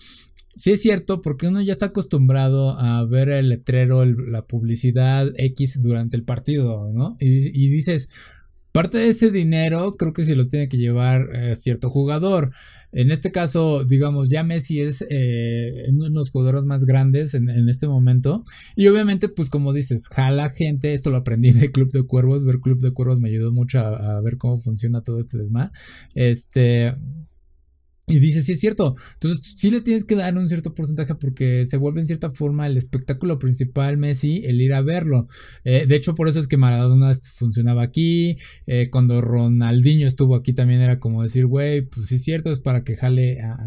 sí 0.57 0.73
es 0.73 0.83
cierto 0.83 1.21
porque 1.21 1.47
uno 1.47 1.63
ya 1.63 1.73
está 1.73 1.87
acostumbrado 1.87 2.77
a 2.79 3.05
ver 3.05 3.29
el 3.29 3.51
letrero, 3.51 4.05
la 4.05 4.45
publicidad 4.47 5.33
X 5.37 5.81
durante 5.81 6.17
el 6.17 6.25
partido, 6.25 6.91
¿no? 6.93 7.17
y 7.21 7.69
dices, 7.69 8.09
Parte 8.77 8.99
de 8.99 9.09
ese 9.09 9.31
dinero 9.31 9.97
creo 9.97 10.13
que 10.13 10.23
se 10.23 10.37
lo 10.37 10.49
tiene 10.49 10.69
que 10.69 10.77
llevar 10.77 11.31
eh, 11.35 11.57
cierto 11.57 11.89
jugador. 11.89 12.53
En 12.93 13.11
este 13.11 13.33
caso, 13.33 13.85
digamos, 13.85 14.29
ya 14.29 14.43
Messi 14.43 14.83
es 14.83 15.03
eh, 15.09 15.87
uno 15.89 16.05
de 16.05 16.11
los 16.11 16.31
jugadores 16.31 16.67
más 16.67 16.85
grandes 16.85 17.33
en, 17.33 17.49
este 17.71 17.89
momento. 17.89 18.45
Y 18.75 18.89
obviamente, 18.89 19.31
pues 19.31 19.49
como 19.49 19.73
dices, 19.73 20.09
jala 20.09 20.51
gente. 20.51 20.93
Esto 20.93 21.11
lo 21.11 21.17
aprendí 21.17 21.53
de 21.53 21.73
Club 21.73 21.91
de 21.91 22.03
Cuervos. 22.03 22.45
Ver 22.45 22.59
Club 22.59 22.81
de 22.81 22.93
Cuervos 22.93 23.19
me 23.19 23.31
ayudó 23.31 23.51
mucho 23.51 23.79
a, 23.79 24.19
a 24.19 24.21
ver 24.21 24.37
cómo 24.37 24.61
funciona 24.61 25.01
todo 25.01 25.21
este 25.21 25.39
desma. 25.39 25.73
Este... 26.13 26.95
Y 28.09 28.21
dice, 28.21 28.41
sí 28.41 28.53
es 28.53 28.61
cierto. 28.61 28.95
Entonces, 29.15 29.55
sí 29.57 29.69
le 29.69 29.81
tienes 29.81 30.05
que 30.05 30.15
dar 30.15 30.39
un 30.39 30.47
cierto 30.47 30.73
porcentaje 30.75 31.17
porque 31.17 31.65
se 31.65 31.77
vuelve 31.77 32.01
en 32.01 32.07
cierta 32.07 32.31
forma 32.31 32.69
el 32.69 32.77
espectáculo 32.77 33.41
principal 33.41 33.97
Messi, 33.97 34.45
el 34.45 34.61
ir 34.61 34.75
a 34.75 34.81
verlo. 34.81 35.27
Eh, 35.65 35.87
de 35.89 35.97
hecho, 35.97 36.15
por 36.15 36.29
eso 36.29 36.39
es 36.39 36.47
que 36.47 36.57
Maradona 36.57 37.13
funcionaba 37.35 37.83
aquí. 37.83 38.37
Eh, 38.69 38.91
cuando 38.93 39.21
Ronaldinho 39.21 40.07
estuvo 40.07 40.37
aquí 40.37 40.53
también 40.53 40.83
era 40.83 41.01
como 41.01 41.25
decir, 41.25 41.47
güey, 41.47 41.83
pues 41.83 42.07
sí 42.07 42.15
es 42.15 42.23
cierto, 42.23 42.53
es 42.53 42.61
para 42.61 42.85
que 42.85 42.95
jale 42.95 43.41
a, 43.41 43.59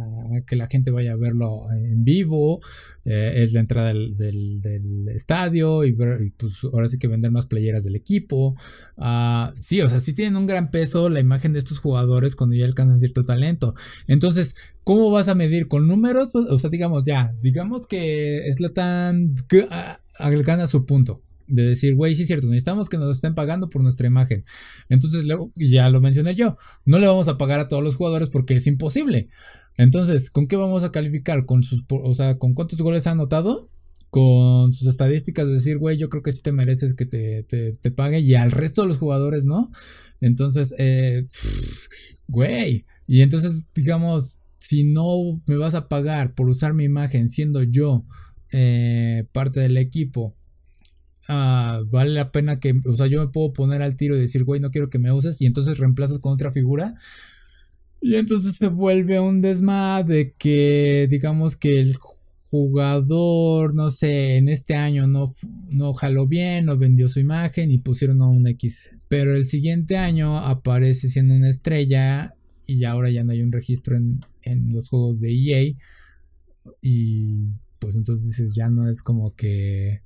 que 0.48 0.56
la 0.56 0.68
gente 0.68 0.90
vaya 0.90 1.12
a 1.12 1.18
verlo 1.18 1.70
en 1.74 2.06
vivo. 2.06 2.62
Eh, 3.04 3.44
es 3.44 3.52
la 3.52 3.60
entrada 3.60 3.90
del, 3.90 5.06
estadio 5.14 5.84
y, 5.84 5.92
pues 5.92 6.64
ahora 6.72 6.88
sí 6.88 6.98
que 6.98 7.08
vender 7.10 7.32
más 7.32 7.46
playeras 7.46 7.84
del 7.84 7.98
equipo. 7.98 8.56
Ah, 8.96 9.52
sí, 9.58 9.82
o 9.82 9.90
sea, 9.90 10.00
sí 10.00 10.14
tienen 10.14 10.38
un 10.38 10.48
gran 10.48 10.72
peso 10.72 11.10
la 11.10 11.20
imagen 11.20 11.52
de 11.52 11.60
estos 11.60 11.80
jugadores 11.80 12.38
cuando 12.38 12.56
ya 12.56 12.64
alcanzan 12.64 13.00
cierto 13.00 13.24
talento. 13.24 13.74
Entonces, 14.08 14.29
¿cómo 14.84 15.12
vas 15.12 15.28
a 15.28 15.36
medir? 15.36 15.68
¿Con 15.68 15.88
números? 15.88 16.30
Pues, 16.32 16.46
o 16.48 16.60
sea, 16.60 16.70
digamos 16.70 17.04
ya, 17.06 17.34
digamos 17.42 17.88
que 17.88 18.44
Slatan 18.52 19.36
gana 20.44 20.68
su 20.68 20.86
punto 20.86 21.22
de 21.50 21.64
decir, 21.64 21.96
güey, 21.96 22.16
sí 22.16 22.22
es 22.22 22.28
cierto, 22.28 22.48
necesitamos 22.48 22.90
que 22.90 22.98
nos 22.98 23.18
estén 23.18 23.36
pagando 23.36 23.70
por 23.70 23.82
nuestra 23.82 24.08
imagen. 24.08 24.46
Entonces, 24.88 25.26
ya 25.56 25.90
lo 25.90 26.00
mencioné 26.00 26.36
yo, 26.36 26.58
no 26.86 27.00
le 27.00 27.08
vamos 27.08 27.28
a 27.28 27.38
pagar 27.38 27.60
a 27.60 27.68
todos 27.68 27.84
los 27.84 27.96
jugadores 27.96 28.30
porque 28.30 28.56
es 28.56 28.68
imposible. 28.68 29.30
Entonces, 29.78 30.30
¿con 30.30 30.48
qué 30.48 30.56
vamos 30.56 30.84
a 30.84 30.92
calificar? 30.92 31.46
¿Con 31.46 31.64
sus, 31.64 31.84
o 31.90 32.14
sea, 32.14 32.38
con 32.38 32.54
cuántos 32.54 32.80
goles 32.82 33.08
ha 33.08 33.12
anotado? 33.12 33.70
Con 34.10 34.74
sus 34.74 34.88
estadísticas 34.88 35.48
de 35.48 35.54
decir, 35.54 35.78
güey, 35.78 35.98
yo 35.98 36.10
creo 36.10 36.24
que 36.24 36.32
sí 36.32 36.42
te 36.42 36.52
mereces 36.52 36.94
que 36.94 37.06
te, 37.06 37.44
te, 37.44 37.92
pague 37.92 38.20
y 38.20 38.36
al 38.36 38.52
resto 38.52 38.82
de 38.82 38.90
los 38.90 38.98
jugadores, 38.98 39.46
¿no? 39.46 39.72
Entonces, 40.20 40.74
eh, 40.78 41.28
güey, 42.28 42.86
y 43.10 43.24
entonces, 43.24 43.74
digamos, 43.74 44.38
si 44.60 44.84
no 44.84 45.42
me 45.48 45.58
vas 45.58 45.74
a 45.74 45.90
pagar 45.90 46.36
por 46.36 46.48
usar 46.48 46.76
mi 46.76 46.84
imagen 46.84 47.28
siendo 47.28 47.64
yo 47.64 48.06
eh, 48.52 49.26
parte 49.32 49.62
del 49.62 49.78
equipo, 49.78 50.36
ah, 51.28 51.82
vale 51.88 52.12
la 52.12 52.32
pena 52.32 52.60
que, 52.60 52.80
o 52.86 52.96
sea, 52.96 53.08
yo 53.08 53.26
me 53.26 53.32
puedo 53.32 53.52
poner 53.52 53.82
al 53.82 53.96
tiro 53.96 54.16
y 54.16 54.20
decir, 54.20 54.44
güey, 54.44 54.62
no 54.62 54.70
quiero 54.70 54.92
que 54.92 55.00
me 55.00 55.12
uses 55.12 55.42
y 55.42 55.48
entonces 55.48 55.80
reemplazas 55.80 56.20
con 56.20 56.34
otra 56.34 56.52
figura. 56.52 56.94
Y 58.00 58.14
entonces 58.14 58.58
se 58.58 58.68
vuelve 58.68 59.20
un 59.20 59.42
desma 59.42 60.04
de 60.04 60.36
que 60.38 61.08
digamos 61.10 61.58
que 61.58 61.80
el 61.80 61.98
jugador, 62.52 63.74
no 63.74 63.90
sé, 63.90 64.38
en 64.38 64.50
este 64.50 64.76
año 64.76 65.08
no, 65.08 65.34
no 65.72 65.94
jaló 65.94 66.28
bien, 66.28 66.66
no 66.66 66.78
vendió 66.78 67.10
su 67.10 67.20
imagen 67.20 67.72
y 67.72 67.80
pusieron 67.80 68.22
a 68.22 68.28
un 68.28 68.46
X. 68.46 68.98
Pero 69.08 69.36
el 69.36 69.48
siguiente 69.48 69.98
año 69.98 70.38
aparece 70.38 71.10
siendo 71.10 71.34
una 71.34 71.50
estrella 71.50 72.36
y 72.74 72.86
ahora 72.86 73.10
ya 73.10 73.24
no 73.24 73.32
hay 73.32 73.42
un 73.42 73.52
registro 73.52 73.98
en, 73.98 74.22
en 74.44 74.72
los 74.74 74.90
juegos 74.90 75.20
de 75.20 75.32
EA. 75.32 75.74
Y 76.82 77.48
pues 77.80 77.96
entonces 77.96 78.28
dices, 78.28 78.54
ya 78.56 78.70
no 78.70 78.88
es 78.88 79.02
como 79.02 79.36
que 79.36 80.02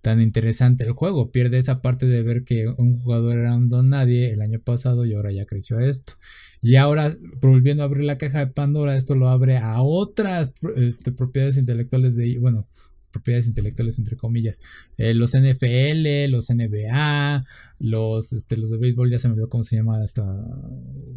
tan 0.00 0.20
interesante 0.20 0.84
el 0.84 0.92
juego. 0.92 1.30
Pierde 1.30 1.58
esa 1.58 1.82
parte 1.82 2.06
de 2.06 2.22
ver 2.22 2.44
que 2.44 2.68
un 2.68 2.98
jugador 2.98 3.38
era 3.38 3.54
un 3.54 3.68
don 3.68 3.90
nadie 3.90 4.32
el 4.32 4.42
año 4.42 4.60
pasado 4.60 5.04
y 5.04 5.14
ahora 5.14 5.32
ya 5.32 5.44
creció 5.44 5.78
esto. 5.78 6.14
Y 6.60 6.76
ahora, 6.76 7.14
volviendo 7.40 7.82
a 7.82 7.86
abrir 7.86 8.04
la 8.04 8.18
caja 8.18 8.40
de 8.40 8.46
Pandora, 8.48 8.96
esto 8.96 9.14
lo 9.14 9.28
abre 9.28 9.58
a 9.58 9.82
otras 9.82 10.54
este, 10.76 11.12
propiedades 11.12 11.56
intelectuales 11.56 12.16
de, 12.16 12.38
bueno, 12.38 12.66
propiedades 13.10 13.46
intelectuales 13.46 13.98
entre 13.98 14.16
comillas. 14.16 14.60
Eh, 14.96 15.14
los 15.14 15.32
NFL, 15.32 16.30
los 16.30 16.50
NBA, 16.50 17.44
los, 17.78 18.32
este, 18.32 18.56
los 18.56 18.70
de 18.70 18.78
béisbol, 18.78 19.10
ya 19.10 19.18
se 19.18 19.28
me 19.28 19.32
olvidó 19.32 19.48
cómo 19.48 19.62
se 19.62 19.76
llama 19.76 20.02
hasta 20.02 20.22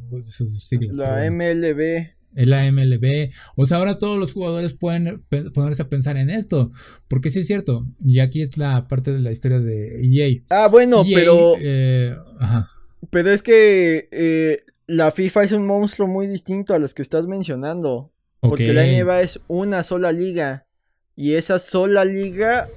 pues, 0.10 0.28
sus 0.28 0.64
siglas. 0.64 0.98
La 0.98 1.30
MLB. 1.30 2.14
El 2.36 2.54
AMLB. 2.54 3.30
O 3.56 3.66
sea, 3.66 3.78
ahora 3.78 4.00
todos 4.00 4.18
los 4.18 4.34
jugadores 4.34 4.74
pueden 4.74 5.24
ponerse 5.54 5.84
a 5.84 5.90
pensar 5.90 6.18
en 6.18 6.30
esto. 6.30 6.72
Porque 7.08 7.30
sí 7.30 7.40
es 7.40 7.48
cierto. 7.48 7.86
Y 8.00 8.20
aquí 8.20 8.42
es 8.42 8.58
la 8.58 8.88
parte 8.88 9.12
de 9.12 9.20
la 9.20 9.32
historia 9.32 9.60
de 9.60 10.02
EA. 10.04 10.42
Ah, 10.50 10.68
bueno, 10.68 11.04
e 11.06 11.14
pero. 11.14 11.56
Eh, 11.60 12.16
ajá. 12.40 12.70
Pero 13.10 13.32
es 13.32 13.44
que 13.44 14.10
eh, 14.12 14.64
la 14.88 15.12
FIFA 15.12 15.44
es 15.44 15.52
un 15.52 15.68
monstruo 15.68 16.08
muy 16.08 16.28
distinto 16.28 16.74
a 16.74 16.80
los 16.80 16.94
que 16.94 17.02
estás 17.02 17.28
mencionando. 17.28 18.12
Porque 18.40 18.74
la 18.74 18.86
NBA 18.86 19.22
es 19.22 19.40
una 19.48 19.84
sola 19.84 20.12
liga. 20.12 20.66
Y 21.16 21.36
esa 21.36 21.60
sola 21.60 22.06
liga 22.06 22.68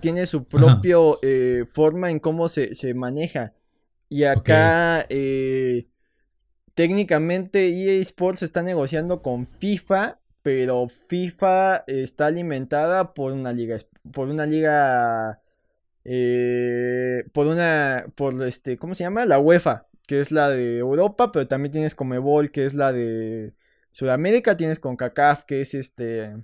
tiene 0.00 0.26
su 0.26 0.44
propio 0.44 1.18
eh, 1.22 1.64
forma 1.66 2.10
en 2.10 2.18
cómo 2.18 2.48
se, 2.48 2.94
maneja. 2.94 3.52
Y 4.08 4.24
acá, 4.24 5.06
eh, 5.08 5.86
técnicamente, 6.74 7.68
EA 7.68 8.00
Sports 8.02 8.42
está 8.42 8.62
negociando 8.62 9.22
con 9.22 9.46
FIFA, 9.46 10.18
pero 10.42 10.88
FIFA 10.88 11.84
está 11.86 12.26
alimentada 12.26 13.14
por 13.14 13.32
una 13.32 13.52
liga, 13.52 13.78
por 14.12 14.28
una 14.28 14.46
liga, 14.46 15.40
eh, 16.04 17.24
por 17.32 17.46
una, 17.46 18.06
por 18.14 18.46
este, 18.46 18.76
¿cómo 18.76 18.94
se 18.94 19.04
llama? 19.04 19.24
La 19.24 19.38
UEFA, 19.38 19.86
que 20.06 20.20
es 20.20 20.30
la 20.30 20.50
de 20.50 20.78
Europa, 20.78 21.32
pero 21.32 21.48
también 21.48 21.72
tienes 21.72 21.94
Comebol, 21.94 22.50
que 22.50 22.64
es 22.64 22.74
la 22.74 22.92
de 22.92 23.54
Sudamérica, 23.90 24.56
tienes 24.56 24.78
CONCACAF, 24.78 25.44
que 25.44 25.62
es 25.62 25.74
este 25.74 26.36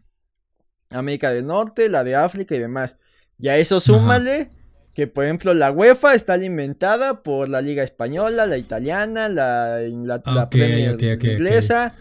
América 0.95 1.31
del 1.31 1.47
Norte, 1.47 1.89
la 1.89 2.05
de 2.05 2.17
África 2.17 2.55
y 2.55 2.59
demás. 2.59 2.99
Y 3.39 3.49
a 3.49 3.57
eso 3.57 3.81
súmale 3.81 4.51
que, 4.95 5.07
por 5.07 5.25
ejemplo, 5.25 5.55
la 5.55 5.71
UEFA 5.71 6.15
está 6.15 6.35
alimentada 6.35 7.23
por 7.23 7.49
la 7.49 7.61
Liga 7.61 7.83
Española, 7.83 8.47
la 8.47 8.59
italiana, 8.59 9.29
la, 9.29 9.81
la, 9.81 10.51
Premier 10.51 10.97
inglesa. 11.01 11.95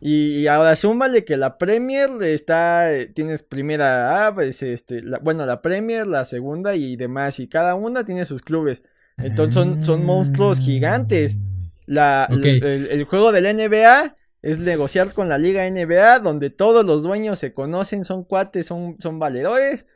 Y, 0.00 0.46
ahora 0.46 0.76
súmale 0.76 1.24
que 1.24 1.36
la 1.36 1.58
Premier 1.58 2.10
está, 2.22 2.88
tienes 3.14 3.42
primera 3.42 4.26
A, 4.26 4.34
pues, 4.34 4.62
este, 4.62 5.02
bueno, 5.20 5.44
la 5.44 5.60
Premier, 5.60 6.06
la 6.06 6.24
segunda 6.24 6.74
y 6.76 6.96
demás, 6.96 7.40
y 7.40 7.48
cada 7.48 7.74
una 7.74 8.04
tiene 8.04 8.24
sus 8.24 8.42
clubes. 8.42 8.82
Entonces 9.18 9.54
son, 9.54 9.84
son 9.84 10.06
monstruos 10.06 10.60
gigantes. 10.60 11.36
La, 11.86 12.28
el, 12.30 13.04
juego 13.04 13.32
del 13.32 13.56
NBA 13.56 14.14
es 14.50 14.58
negociar 14.58 15.12
con 15.12 15.28
la 15.28 15.36
Liga 15.36 15.66
NBA, 15.68 16.20
donde 16.20 16.48
todos 16.48 16.84
los 16.86 17.02
dueños 17.02 17.38
se 17.38 17.52
conocen, 17.52 18.02
son 18.02 18.24
cuates, 18.24 18.66
son, 18.66 18.96
son 18.98 19.18
valedores. 19.18 19.86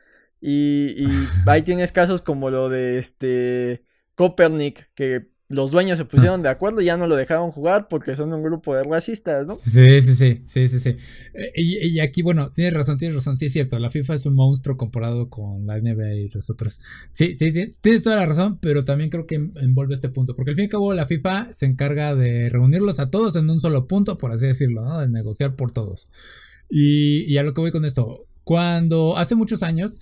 Y, 0.41 1.07
ahí 1.47 1.63
tienes 1.63 1.91
casos 1.91 2.21
como 2.21 2.51
lo 2.51 2.69
de 2.69 2.99
este 2.99 3.83
Copernic, 4.15 4.91
que 4.93 5.29
los 5.53 5.71
dueños 5.71 5.97
se 5.97 6.05
pusieron 6.05 6.41
de 6.41 6.49
acuerdo 6.49 6.81
y 6.81 6.85
ya 6.85 6.97
no 6.97 7.07
lo 7.07 7.15
dejaron 7.15 7.51
jugar 7.51 7.87
porque 7.87 8.15
son 8.15 8.33
un 8.33 8.43
grupo 8.43 8.75
de 8.75 8.83
racistas, 8.83 9.47
¿no? 9.47 9.55
Sí, 9.55 10.01
sí, 10.01 10.15
sí, 10.15 10.41
sí, 10.45 10.67
sí, 10.67 10.79
sí. 10.79 10.97
Eh, 11.33 11.51
y, 11.55 11.99
aquí, 11.99 12.21
bueno, 12.21 12.51
tienes 12.51 12.73
razón, 12.73 12.97
tienes 12.97 13.15
razón, 13.15 13.37
sí 13.37 13.45
es 13.45 13.53
cierto, 13.53 13.79
la 13.79 13.89
FIFA 13.89 14.15
es 14.15 14.25
un 14.25 14.35
monstruo 14.35 14.77
comparado 14.77 15.29
con 15.29 15.65
la 15.65 15.79
NBA 15.79 16.13
y 16.15 16.29
los 16.29 16.49
otros. 16.49 16.79
Sí, 17.11 17.35
sí, 17.37 17.71
tienes 17.81 18.03
toda 18.03 18.15
la 18.15 18.25
razón, 18.25 18.57
pero 18.59 18.83
también 18.83 19.09
creo 19.09 19.25
que 19.25 19.35
envuelve 19.35 19.93
este 19.93 20.09
punto, 20.09 20.35
porque 20.35 20.51
al 20.51 20.55
fin 20.55 20.63
y 20.63 20.65
al 20.65 20.71
cabo 20.71 20.93
la 20.93 21.05
FIFA 21.05 21.53
se 21.53 21.65
encarga 21.65 22.15
de 22.15 22.49
reunirlos 22.49 22.99
a 22.99 23.09
todos 23.09 23.35
en 23.35 23.49
un 23.49 23.59
solo 23.59 23.87
punto, 23.87 24.17
por 24.17 24.31
así 24.31 24.47
decirlo, 24.47 24.83
¿no? 24.83 24.99
De 24.99 25.07
negociar 25.07 25.55
por 25.55 25.71
todos. 25.71 26.09
Y, 26.69 27.23
y 27.31 27.37
a 27.37 27.43
lo 27.43 27.53
que 27.53 27.61
voy 27.61 27.71
con 27.71 27.85
esto, 27.85 28.25
cuando 28.43 29.17
hace 29.17 29.35
muchos 29.35 29.63
años, 29.63 29.99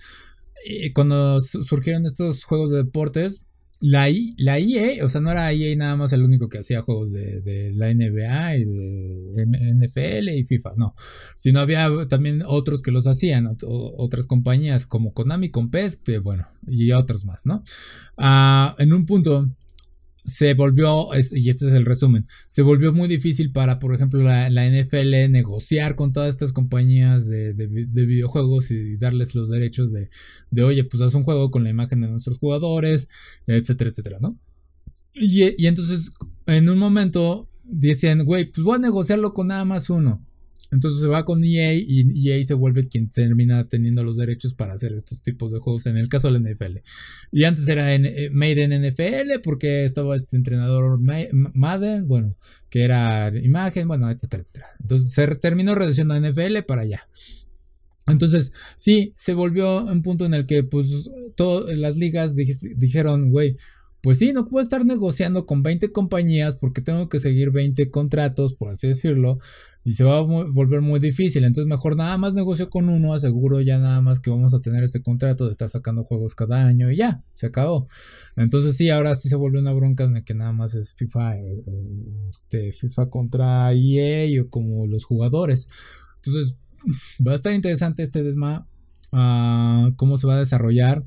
eh, 0.64 0.92
cuando 0.92 1.40
surgieron 1.40 2.06
estos 2.06 2.44
juegos 2.44 2.70
de 2.70 2.78
deportes, 2.78 3.46
la, 3.82 4.06
la 4.36 4.58
EA, 4.58 5.04
o 5.04 5.08
sea, 5.08 5.20
no 5.20 5.32
era 5.32 5.52
EA 5.52 5.74
nada 5.76 5.96
más 5.96 6.12
el 6.12 6.22
único 6.22 6.48
que 6.48 6.58
hacía 6.58 6.82
juegos 6.82 7.12
de, 7.12 7.72
la 7.74 7.92
NBA 7.92 8.56
y 8.58 8.64
de 8.64 9.74
NFL 9.74 10.28
y 10.28 10.44
FIFA, 10.44 10.70
no. 10.76 10.94
Sino 11.34 11.58
había 11.58 11.90
también 12.08 12.44
otros 12.46 12.80
que 12.80 12.92
los 12.92 13.08
hacían, 13.08 13.48
otras 13.66 14.28
compañías 14.28 14.86
como 14.86 15.12
Konami 15.12 15.50
con 15.50 15.68
PES, 15.68 16.00
bueno, 16.22 16.46
y 16.64 16.92
otros 16.92 17.24
más, 17.24 17.44
¿no? 17.44 17.64
Ah, 18.16 18.76
en 18.78 18.92
un 18.92 19.04
punto 19.04 19.50
se 20.24 20.54
volvió, 20.54 21.08
y 21.32 21.48
este 21.48 21.66
es 21.66 21.72
el 21.72 21.84
resumen, 21.84 22.26
se 22.46 22.62
volvió 22.62 22.92
muy 22.92 23.08
difícil 23.08 23.50
para, 23.52 23.78
por 23.78 23.94
ejemplo, 23.94 24.22
la, 24.22 24.48
NFL 24.48 25.30
negociar 25.30 25.96
con 25.96 26.12
todas 26.12 26.28
estas 26.28 26.52
compañías 26.52 27.28
de, 27.28 27.52
videojuegos 27.52 28.70
y 28.70 28.96
darles 28.96 29.34
los 29.34 29.50
derechos 29.50 29.92
de, 29.92 30.10
de, 30.50 30.62
oye, 30.62 30.84
pues 30.84 31.02
haz 31.02 31.14
un 31.14 31.24
juego 31.24 31.50
con 31.50 31.64
la 31.64 31.70
imagen 31.70 32.00
de 32.00 32.08
nuestros 32.08 32.38
jugadores, 32.38 33.08
etcétera, 33.46 33.90
etcétera, 33.90 34.18
¿no? 34.20 34.38
Y, 35.14 35.62
y 35.62 35.66
entonces, 35.66 36.10
en 36.46 36.68
un 36.68 36.78
momento, 36.78 37.48
decían, 37.64 38.24
güey, 38.24 38.46
pues 38.46 38.64
voy 38.64 38.76
a 38.76 38.78
negociarlo 38.78 39.34
con 39.34 39.48
nada 39.48 39.64
más 39.64 39.90
uno. 39.90 40.24
Entonces 40.72 41.02
se 41.02 41.06
va 41.06 41.24
con 41.24 41.44
EA 41.44 41.74
y 41.74 42.30
EA 42.30 42.42
se 42.42 42.54
vuelve 42.54 42.88
quien 42.88 43.10
termina 43.10 43.68
teniendo 43.68 44.02
los 44.02 44.16
derechos 44.16 44.54
para 44.54 44.72
hacer 44.72 44.92
estos 44.92 45.20
tipos 45.20 45.52
de 45.52 45.60
juegos, 45.60 45.86
en 45.86 45.98
el 45.98 46.08
caso 46.08 46.32
de 46.32 46.40
la 46.40 46.50
NFL. 46.50 46.78
Y 47.30 47.44
antes 47.44 47.68
era 47.68 47.94
eh, 47.94 48.30
Made 48.32 48.62
in 48.62 48.88
NFL 48.88 49.40
porque 49.44 49.84
estaba 49.84 50.16
este 50.16 50.36
entrenador 50.36 50.98
Madden, 50.98 52.08
bueno, 52.08 52.36
que 52.70 52.82
era 52.82 53.30
imagen, 53.38 53.86
bueno, 53.86 54.10
etcétera, 54.10 54.42
etcétera. 54.42 54.66
Entonces 54.80 55.12
se 55.12 55.26
terminó 55.36 55.74
reduciendo 55.74 56.14
a 56.14 56.20
NFL 56.20 56.62
para 56.66 56.82
allá. 56.82 57.06
Entonces, 58.06 58.52
sí, 58.76 59.12
se 59.14 59.34
volvió 59.34 59.84
un 59.84 60.02
punto 60.02 60.24
en 60.24 60.34
el 60.34 60.46
que, 60.46 60.64
pues, 60.64 61.08
todas 61.36 61.76
las 61.78 61.96
ligas 61.96 62.34
dijeron, 62.34 63.30
güey, 63.30 63.56
pues 64.02 64.18
sí, 64.18 64.32
no 64.32 64.48
puedo 64.48 64.64
estar 64.64 64.84
negociando 64.84 65.46
con 65.46 65.62
20 65.62 65.92
compañías 65.92 66.56
porque 66.56 66.82
tengo 66.82 67.08
que 67.08 67.20
seguir 67.20 67.52
20 67.52 67.88
contratos, 67.88 68.56
por 68.56 68.70
así 68.70 68.88
decirlo, 68.88 69.38
y 69.84 69.92
se 69.92 70.02
va 70.02 70.18
a 70.18 70.20
volver 70.22 70.80
muy 70.80 70.98
difícil. 70.98 71.44
Entonces 71.44 71.68
mejor 71.68 71.94
nada 71.94 72.18
más 72.18 72.34
negocio 72.34 72.68
con 72.68 72.88
uno, 72.88 73.14
aseguro 73.14 73.60
ya 73.60 73.78
nada 73.78 74.00
más 74.00 74.18
que 74.18 74.30
vamos 74.30 74.54
a 74.54 74.60
tener 74.60 74.82
este 74.82 75.02
contrato 75.02 75.44
de 75.46 75.52
estar 75.52 75.68
sacando 75.68 76.02
juegos 76.02 76.34
cada 76.34 76.66
año 76.66 76.90
y 76.90 76.96
ya, 76.96 77.22
se 77.34 77.46
acabó. 77.46 77.86
Entonces 78.34 78.76
sí, 78.76 78.90
ahora 78.90 79.14
sí 79.14 79.28
se 79.28 79.36
volvió 79.36 79.60
una 79.60 79.72
bronca 79.72 80.02
en 80.02 80.14
la 80.14 80.24
que 80.24 80.34
nada 80.34 80.52
más 80.52 80.74
es 80.74 80.96
FIFA, 80.96 81.38
eh, 81.38 81.62
eh, 81.64 82.26
este, 82.28 82.72
FIFA 82.72 83.08
contra 83.08 83.72
EA 83.72 84.42
o 84.42 84.48
como 84.48 84.88
los 84.88 85.04
jugadores. 85.04 85.68
Entonces 86.16 86.56
va 87.24 87.32
a 87.32 87.36
estar 87.36 87.54
interesante 87.54 88.02
este 88.02 88.24
desma, 88.24 88.66
ah, 89.12 89.90
cómo 89.94 90.18
se 90.18 90.26
va 90.26 90.34
a 90.34 90.40
desarrollar. 90.40 91.04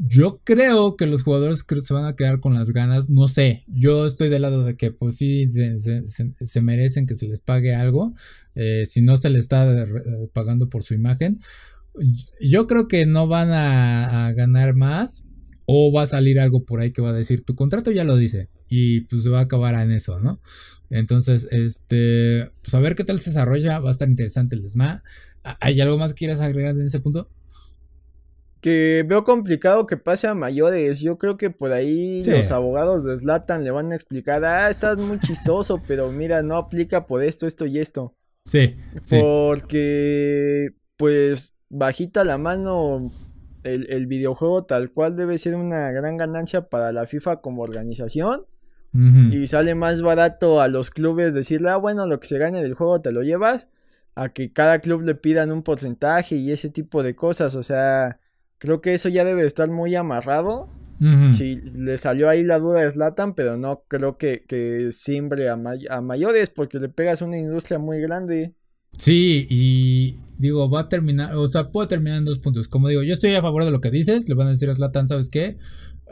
Yo 0.00 0.40
creo 0.44 0.96
que 0.96 1.06
los 1.06 1.24
jugadores 1.24 1.64
se 1.80 1.94
van 1.94 2.04
a 2.04 2.14
quedar 2.14 2.38
con 2.38 2.54
las 2.54 2.70
ganas. 2.70 3.10
No 3.10 3.26
sé. 3.26 3.64
Yo 3.66 4.06
estoy 4.06 4.28
del 4.28 4.42
lado 4.42 4.64
de 4.64 4.76
que, 4.76 4.92
pues 4.92 5.16
sí, 5.16 5.46
se, 5.48 6.60
merecen 6.60 7.06
que 7.06 7.16
se 7.16 7.26
les 7.26 7.40
pague 7.40 7.74
algo. 7.74 8.14
Eh, 8.54 8.84
si 8.86 9.02
no 9.02 9.16
se 9.16 9.28
les 9.30 9.40
está 9.40 9.86
pagando 10.32 10.68
por 10.68 10.84
su 10.84 10.94
imagen. 10.94 11.40
Yo 12.40 12.68
creo 12.68 12.86
que 12.86 13.06
no 13.06 13.26
van 13.26 13.50
a, 13.50 14.32
ganar 14.32 14.74
más. 14.74 15.24
O 15.66 15.92
va 15.92 16.02
a 16.02 16.06
salir 16.06 16.38
algo 16.40 16.64
por 16.64 16.80
ahí 16.80 16.92
que 16.92 17.02
va 17.02 17.10
a 17.10 17.12
decir: 17.12 17.44
Tu 17.44 17.56
contrato 17.56 17.90
ya 17.90 18.04
lo 18.04 18.16
dice. 18.16 18.48
Y 18.68 19.02
pues 19.02 19.24
se 19.24 19.30
va 19.30 19.40
a 19.40 19.42
acabar 19.42 19.74
en 19.74 19.90
eso, 19.90 20.20
¿no? 20.20 20.40
Entonces, 20.90 21.48
este. 21.50 22.50
Pues 22.62 22.72
a 22.74 22.80
ver 22.80 22.94
qué 22.94 23.02
tal 23.02 23.18
se 23.18 23.30
desarrolla. 23.30 23.80
Va 23.80 23.88
a 23.88 23.92
estar 23.92 24.08
interesante 24.08 24.54
el 24.54 24.64
ESMA. 24.64 25.02
¿Hay 25.60 25.80
algo 25.80 25.98
más 25.98 26.14
que 26.14 26.18
quieras 26.18 26.40
agregar 26.40 26.76
en 26.76 26.86
ese 26.86 27.00
punto? 27.00 27.30
Que 28.60 29.04
veo 29.06 29.24
complicado 29.24 29.86
que 29.86 29.96
pase 29.96 30.26
a 30.26 30.34
mayores. 30.34 31.00
Yo 31.00 31.18
creo 31.18 31.36
que 31.36 31.50
por 31.50 31.72
ahí 31.72 32.20
los 32.20 32.50
abogados 32.50 33.04
de 33.04 33.16
Slatan 33.16 33.64
le 33.64 33.70
van 33.70 33.92
a 33.92 33.94
explicar, 33.94 34.44
ah, 34.44 34.68
estás 34.68 34.98
muy 34.98 35.18
chistoso, 35.20 35.80
pero 35.86 36.10
mira, 36.10 36.42
no 36.42 36.56
aplica 36.56 37.06
por 37.06 37.22
esto, 37.22 37.46
esto 37.46 37.66
y 37.66 37.78
esto. 37.78 38.14
Sí, 38.44 38.76
Porque, 39.10 40.70
pues, 40.96 41.52
bajita 41.68 42.24
la 42.24 42.38
mano, 42.38 43.10
el, 43.62 44.06
videojuego 44.06 44.64
tal 44.64 44.90
cual 44.90 45.16
debe 45.16 45.36
ser 45.36 45.54
una 45.54 45.90
gran 45.92 46.16
ganancia 46.16 46.68
para 46.68 46.90
la 46.92 47.06
FIFA 47.06 47.40
como 47.40 47.62
organización. 47.62 48.46
Y 49.30 49.46
sale 49.46 49.74
más 49.76 50.00
barato 50.00 50.60
a 50.60 50.66
los 50.66 50.90
clubes 50.90 51.34
decirle, 51.34 51.68
ah, 51.70 51.76
bueno, 51.76 52.06
lo 52.06 52.18
que 52.18 52.26
se 52.26 52.38
gane 52.38 52.62
del 52.62 52.74
juego 52.74 53.00
te 53.00 53.12
lo 53.12 53.22
llevas, 53.22 53.68
a 54.16 54.30
que 54.30 54.52
cada 54.52 54.80
club 54.80 55.02
le 55.02 55.14
pidan 55.14 55.52
un 55.52 55.62
porcentaje 55.62 56.34
y 56.36 56.50
ese 56.50 56.70
tipo 56.70 57.04
de 57.04 57.14
cosas. 57.14 57.54
O 57.54 57.62
sea, 57.62 58.18
Creo 58.58 58.80
que 58.80 58.94
eso 58.94 59.08
ya 59.08 59.24
debe 59.24 59.46
estar 59.46 59.70
muy 59.70 59.94
amarrado. 59.94 60.68
Si 61.34 61.54
le 61.54 61.96
salió 61.96 62.28
ahí 62.28 62.42
la 62.42 62.58
duda 62.58 62.80
de 62.80 62.90
Slatan, 62.90 63.34
pero 63.34 63.56
no 63.56 63.84
creo 63.86 64.18
que, 64.18 64.44
que 64.48 64.90
simbre 64.90 65.48
a, 65.48 65.56
mayores 66.00 66.50
porque 66.50 66.80
le 66.80 66.88
pegas 66.88 67.22
una 67.22 67.38
industria 67.38 67.78
muy 67.78 68.00
grande. 68.00 68.54
Sí, 68.98 69.46
y, 69.48 70.18
digo, 70.38 70.68
va 70.68 70.80
a 70.80 70.88
terminar, 70.88 71.36
o 71.36 71.46
sea, 71.46 71.70
puede 71.70 71.86
terminar 71.86 72.18
en 72.18 72.24
dos 72.24 72.40
puntos. 72.40 72.66
Como 72.66 72.88
digo, 72.88 73.04
yo 73.04 73.12
estoy 73.12 73.32
a 73.34 73.42
favor 73.42 73.64
de 73.64 73.70
lo 73.70 73.80
que 73.80 73.92
dices, 73.92 74.28
le 74.28 74.34
van 74.34 74.48
a 74.48 74.50
decir 74.50 74.70
a 74.70 74.74
Slatan, 74.74 75.06
¿sabes 75.06 75.28
qué? 75.28 75.56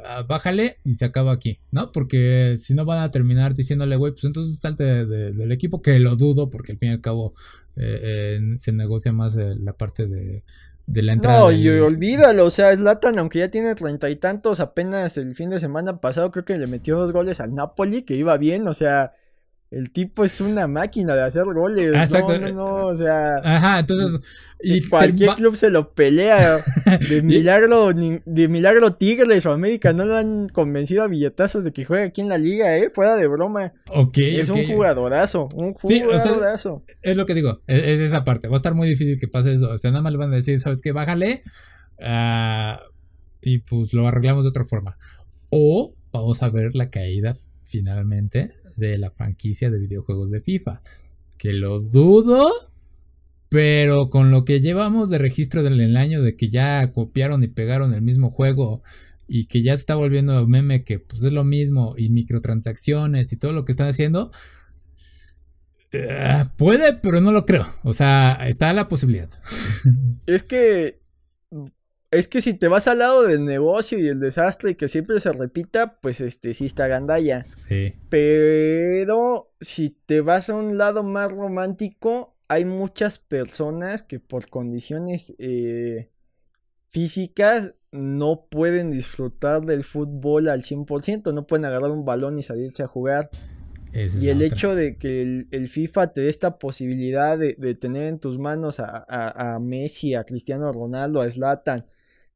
Ah, 0.04 0.22
bájale 0.22 0.76
y 0.84 0.94
se 0.94 1.04
acaba 1.04 1.32
aquí, 1.32 1.58
¿no? 1.72 1.90
Porque 1.90 2.54
si 2.56 2.74
no 2.74 2.84
van 2.84 3.02
a 3.02 3.10
terminar 3.10 3.54
diciéndole, 3.54 3.96
güey, 3.96 4.12
pues 4.12 4.24
entonces 4.24 4.60
salte 4.60 4.84
del 5.04 5.50
equipo, 5.50 5.82
que 5.82 5.98
lo 5.98 6.14
dudo, 6.14 6.48
porque 6.48 6.72
al 6.72 6.78
fin 6.78 6.90
y 6.90 6.92
al 6.92 7.00
cabo 7.00 7.34
eh, 7.74 8.38
se 8.56 8.70
negocia 8.70 9.12
más 9.12 9.34
la 9.34 9.72
parte 9.72 10.06
de, 10.06 10.44
de 10.86 11.02
la 11.02 11.12
entrada. 11.12 11.40
No, 11.40 11.52
y 11.52 11.68
olvídalo, 11.68 12.46
o 12.46 12.50
sea, 12.50 12.74
Slatan, 12.74 13.18
aunque 13.18 13.40
ya 13.40 13.50
tiene 13.50 13.74
treinta 13.74 14.08
y 14.08 14.16
tantos, 14.16 14.60
apenas 14.60 15.18
el 15.18 15.34
fin 15.34 15.50
de 15.50 15.58
semana 15.58 16.00
pasado 16.00 16.30
creo 16.30 16.44
que 16.44 16.58
le 16.58 16.66
metió 16.66 16.98
dos 16.98 17.12
goles 17.12 17.40
al 17.40 17.54
Napoli, 17.54 18.02
que 18.02 18.14
iba 18.14 18.36
bien, 18.36 18.68
o 18.68 18.74
sea, 18.74 19.14
el 19.70 19.90
tipo 19.90 20.22
es 20.22 20.40
una 20.40 20.68
máquina 20.68 21.16
de 21.16 21.24
hacer 21.24 21.44
goles. 21.44 21.88
Exacto. 21.96 22.38
No, 22.38 22.48
no, 22.48 22.54
no, 22.54 22.86
o 22.86 22.94
sea. 22.94 23.36
Ajá, 23.42 23.80
entonces. 23.80 24.20
Y 24.62 24.88
cualquier 24.88 25.30
club 25.30 25.56
se 25.56 25.70
lo 25.70 25.92
pelea. 25.92 26.58
De 27.10 27.20
milagro, 27.22 27.92
de 27.92 28.48
milagro 28.48 28.94
Tigres 28.94 29.44
o 29.44 29.52
América 29.52 29.92
no 29.92 30.06
lo 30.06 30.16
han 30.16 30.48
convencido 30.48 31.02
a 31.02 31.08
billetazos 31.08 31.62
de 31.64 31.72
que 31.72 31.84
juegue 31.84 32.04
aquí 32.04 32.20
en 32.20 32.28
la 32.28 32.38
liga, 32.38 32.76
eh. 32.78 32.90
Fuera 32.90 33.16
de 33.16 33.26
broma. 33.26 33.72
Ok. 33.90 34.18
Es 34.18 34.48
un 34.48 34.66
jugadorazo. 34.66 35.48
Un 35.54 35.74
jugadorazo. 35.74 36.84
es 37.02 37.16
lo 37.16 37.26
que 37.26 37.34
digo. 37.34 37.60
Es, 37.66 38.00
esa 38.00 38.24
parte. 38.24 38.48
Va 38.48 38.54
a 38.54 38.56
estar 38.56 38.74
muy 38.74 38.88
difícil 38.88 39.18
que 39.18 39.28
pase 39.28 39.52
eso. 39.52 39.70
O 39.70 39.78
sea, 39.78 39.90
nada 39.90 40.02
más 40.02 40.12
le 40.12 40.18
van 40.18 40.32
a 40.32 40.36
decir, 40.36 40.60
¿sabes 40.60 40.80
qué? 40.80 40.92
Bájale. 40.92 41.42
Ah, 42.00 42.80
y 43.42 43.58
pues 43.58 43.92
lo 43.92 44.06
arreglamos 44.06 44.44
de 44.44 44.50
otra 44.50 44.64
forma. 44.64 44.96
O 45.50 45.94
vamos 46.12 46.42
a 46.42 46.50
ver 46.50 46.74
la 46.74 46.88
caída 46.88 47.36
finalmente 47.66 48.54
de 48.76 48.98
la 48.98 49.10
franquicia 49.10 49.70
de 49.70 49.78
videojuegos 49.78 50.30
de 50.30 50.40
FIFA. 50.40 50.82
Que 51.36 51.52
lo 51.52 51.80
dudo, 51.80 52.48
pero 53.48 54.08
con 54.08 54.30
lo 54.30 54.44
que 54.44 54.60
llevamos 54.60 55.10
de 55.10 55.18
registro 55.18 55.62
del 55.62 55.96
año 55.96 56.22
de 56.22 56.36
que 56.36 56.48
ya 56.48 56.92
copiaron 56.92 57.42
y 57.42 57.48
pegaron 57.48 57.92
el 57.92 58.02
mismo 58.02 58.30
juego 58.30 58.82
y 59.28 59.46
que 59.46 59.62
ya 59.62 59.74
está 59.74 59.96
volviendo 59.96 60.46
meme 60.46 60.84
que 60.84 61.00
pues 61.00 61.22
es 61.24 61.32
lo 61.32 61.44
mismo 61.44 61.94
y 61.98 62.10
microtransacciones 62.10 63.32
y 63.32 63.36
todo 63.36 63.52
lo 63.52 63.64
que 63.64 63.72
están 63.72 63.88
haciendo, 63.88 64.30
eh, 65.92 66.44
puede, 66.56 66.94
pero 66.94 67.20
no 67.20 67.32
lo 67.32 67.44
creo. 67.44 67.66
O 67.82 67.92
sea, 67.92 68.38
está 68.48 68.72
la 68.72 68.88
posibilidad. 68.88 69.30
Es 70.26 70.42
que 70.42 71.00
es 72.10 72.28
que 72.28 72.40
si 72.40 72.54
te 72.54 72.68
vas 72.68 72.86
al 72.86 72.98
lado 72.98 73.22
del 73.22 73.44
negocio 73.44 73.98
y 73.98 74.08
el 74.08 74.20
desastre 74.20 74.72
y 74.72 74.74
que 74.76 74.88
siempre 74.88 75.18
se 75.20 75.32
repita, 75.32 75.98
pues 76.00 76.20
este 76.20 76.54
sí 76.54 76.66
está 76.66 76.86
gandalla. 76.86 77.42
Sí. 77.42 77.94
Pero 78.08 79.52
si 79.60 79.90
te 79.90 80.20
vas 80.20 80.48
a 80.48 80.54
un 80.54 80.78
lado 80.78 81.02
más 81.02 81.32
romántico, 81.32 82.36
hay 82.48 82.64
muchas 82.64 83.18
personas 83.18 84.02
que 84.02 84.20
por 84.20 84.48
condiciones 84.48 85.34
eh, 85.38 86.10
físicas 86.88 87.74
no 87.90 88.46
pueden 88.50 88.90
disfrutar 88.90 89.64
del 89.64 89.82
fútbol 89.82 90.48
al 90.48 90.62
100%, 90.62 91.32
no 91.32 91.46
pueden 91.46 91.64
agarrar 91.64 91.90
un 91.90 92.04
balón 92.04 92.38
y 92.38 92.42
salirse 92.42 92.82
a 92.82 92.86
jugar. 92.86 93.30
y 93.92 94.28
el 94.28 94.42
hecho 94.42 94.74
de 94.74 94.96
que 94.96 95.46
el, 95.50 95.68
FIFA 95.68 96.12
te 96.12 96.20
dé 96.20 96.28
esta 96.28 96.58
posibilidad 96.58 97.38
de, 97.38 97.74
tener 97.74 98.04
en 98.04 98.18
tus 98.18 98.38
manos 98.38 98.78
a, 98.78 99.04
a, 99.08 99.58
Messi, 99.58 100.14
a 100.14 100.24
Cristiano 100.24 100.70
Ronaldo, 100.70 101.22
a 101.22 101.30
Zlatan, 101.30 101.86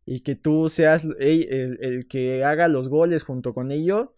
y 0.06 0.20
que 0.20 0.34
tú 0.34 0.68
seas 0.68 1.06
el, 1.18 2.06
que 2.08 2.44
haga 2.44 2.68
los 2.68 2.88
goles 2.88 3.22
junto 3.22 3.54
con 3.54 3.70
ellos, 3.70 4.08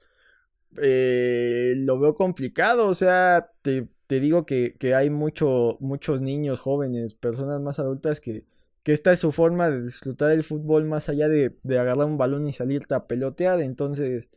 eh, 0.80 1.74
lo 1.76 1.99
veo 1.99 2.14
complicado. 2.14 2.89
O 2.89 2.95
sea, 2.95 3.51
te, 3.62 3.89
digo 4.09 4.47
que, 4.47 4.76
hay 4.95 5.11
mucho, 5.11 5.76
muchos 5.80 6.22
niños, 6.22 6.61
jóvenes, 6.61 7.14
personas 7.14 7.61
más 7.61 7.78
adultas 7.78 8.20
que, 8.20 8.45
que 8.83 8.93
esta 8.93 9.12
es 9.12 9.20
su 9.20 9.33
forma 9.33 9.70
de 9.70 9.83
disfrutar 9.83 10.33
el 10.33 10.43
fútbol 10.43 10.85
más 10.85 11.09
allá 11.09 11.28
de, 11.28 11.55
agarrar 11.68 12.07
un 12.07 12.18
balón 12.18 12.49
y 12.49 12.53
salir 12.53 12.87
a 12.91 13.07
pelotear. 13.07 13.61
Entonces, 13.61 14.30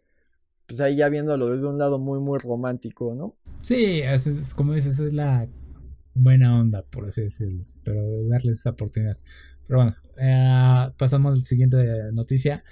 pues 0.68 0.82
ahí 0.82 0.98
ya 0.98 1.10
viéndolo 1.10 1.50
desde 1.50 1.68
un 1.68 1.78
lado 1.78 2.00
muy, 2.00 2.20
muy 2.20 2.40
romántico, 2.40 3.14
¿no? 3.16 3.36
Sí, 3.62 4.02
es, 4.02 4.54
como 4.54 4.74
dices, 4.74 5.00
es 5.00 5.14
la 5.14 5.48
buena 6.14 6.60
onda, 6.60 6.84
por 6.84 7.06
así 7.06 7.22
decirlo, 7.22 7.66
pero 7.84 8.02
darles 8.28 8.60
esa 8.60 8.72
oportunidad. 8.72 9.18
Pero 9.68 9.80
bueno, 9.80 9.96
eh, 10.20 10.92
pasamos 10.98 11.34
a 11.34 11.36
la 11.36 11.42
siguiente 11.42 11.78
noticia. 12.14 12.64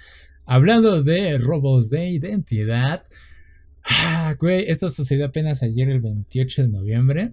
Hablando 0.46 1.02
de 1.02 1.38
robos 1.38 1.90
de 1.90 2.10
identidad. 2.10 3.04
Ah, 3.84 4.34
güey, 4.38 4.64
esto 4.68 4.90
sucedió 4.90 5.26
apenas 5.26 5.62
ayer, 5.62 5.88
el 5.88 6.00
28 6.00 6.64
de 6.64 6.68
noviembre. 6.68 7.32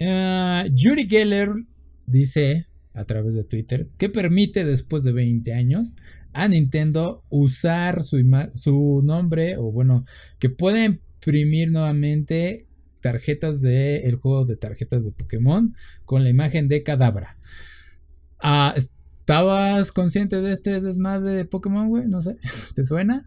Uh, 0.00 0.68
Yuri 0.74 1.08
Geller 1.08 1.50
dice 2.06 2.66
a 2.94 3.04
través 3.04 3.34
de 3.34 3.44
Twitter 3.44 3.84
que 3.96 4.08
permite 4.08 4.64
después 4.64 5.04
de 5.04 5.12
20 5.12 5.52
años 5.54 5.96
a 6.32 6.48
Nintendo 6.48 7.22
usar 7.28 8.02
su, 8.02 8.18
su 8.54 9.00
nombre 9.04 9.56
o 9.58 9.70
bueno, 9.70 10.04
que 10.38 10.50
puede 10.50 10.84
imprimir 10.84 11.70
nuevamente 11.70 12.66
tarjetas 13.00 13.60
del 13.60 14.04
el 14.04 14.16
juego 14.16 14.44
de 14.44 14.56
tarjetas 14.56 15.04
de 15.04 15.12
Pokémon 15.12 15.74
con 16.04 16.24
la 16.24 16.30
imagen 16.30 16.68
de 16.68 16.82
Cadabra. 16.82 17.36
Ah, 18.42 18.74
¿Estabas 18.76 19.92
consciente 19.92 20.40
de 20.40 20.52
este 20.52 20.80
desmadre 20.80 21.32
de 21.32 21.44
Pokémon, 21.44 21.88
güey? 21.88 22.06
No 22.06 22.20
sé. 22.20 22.36
¿Te 22.74 22.84
suena? 22.84 23.24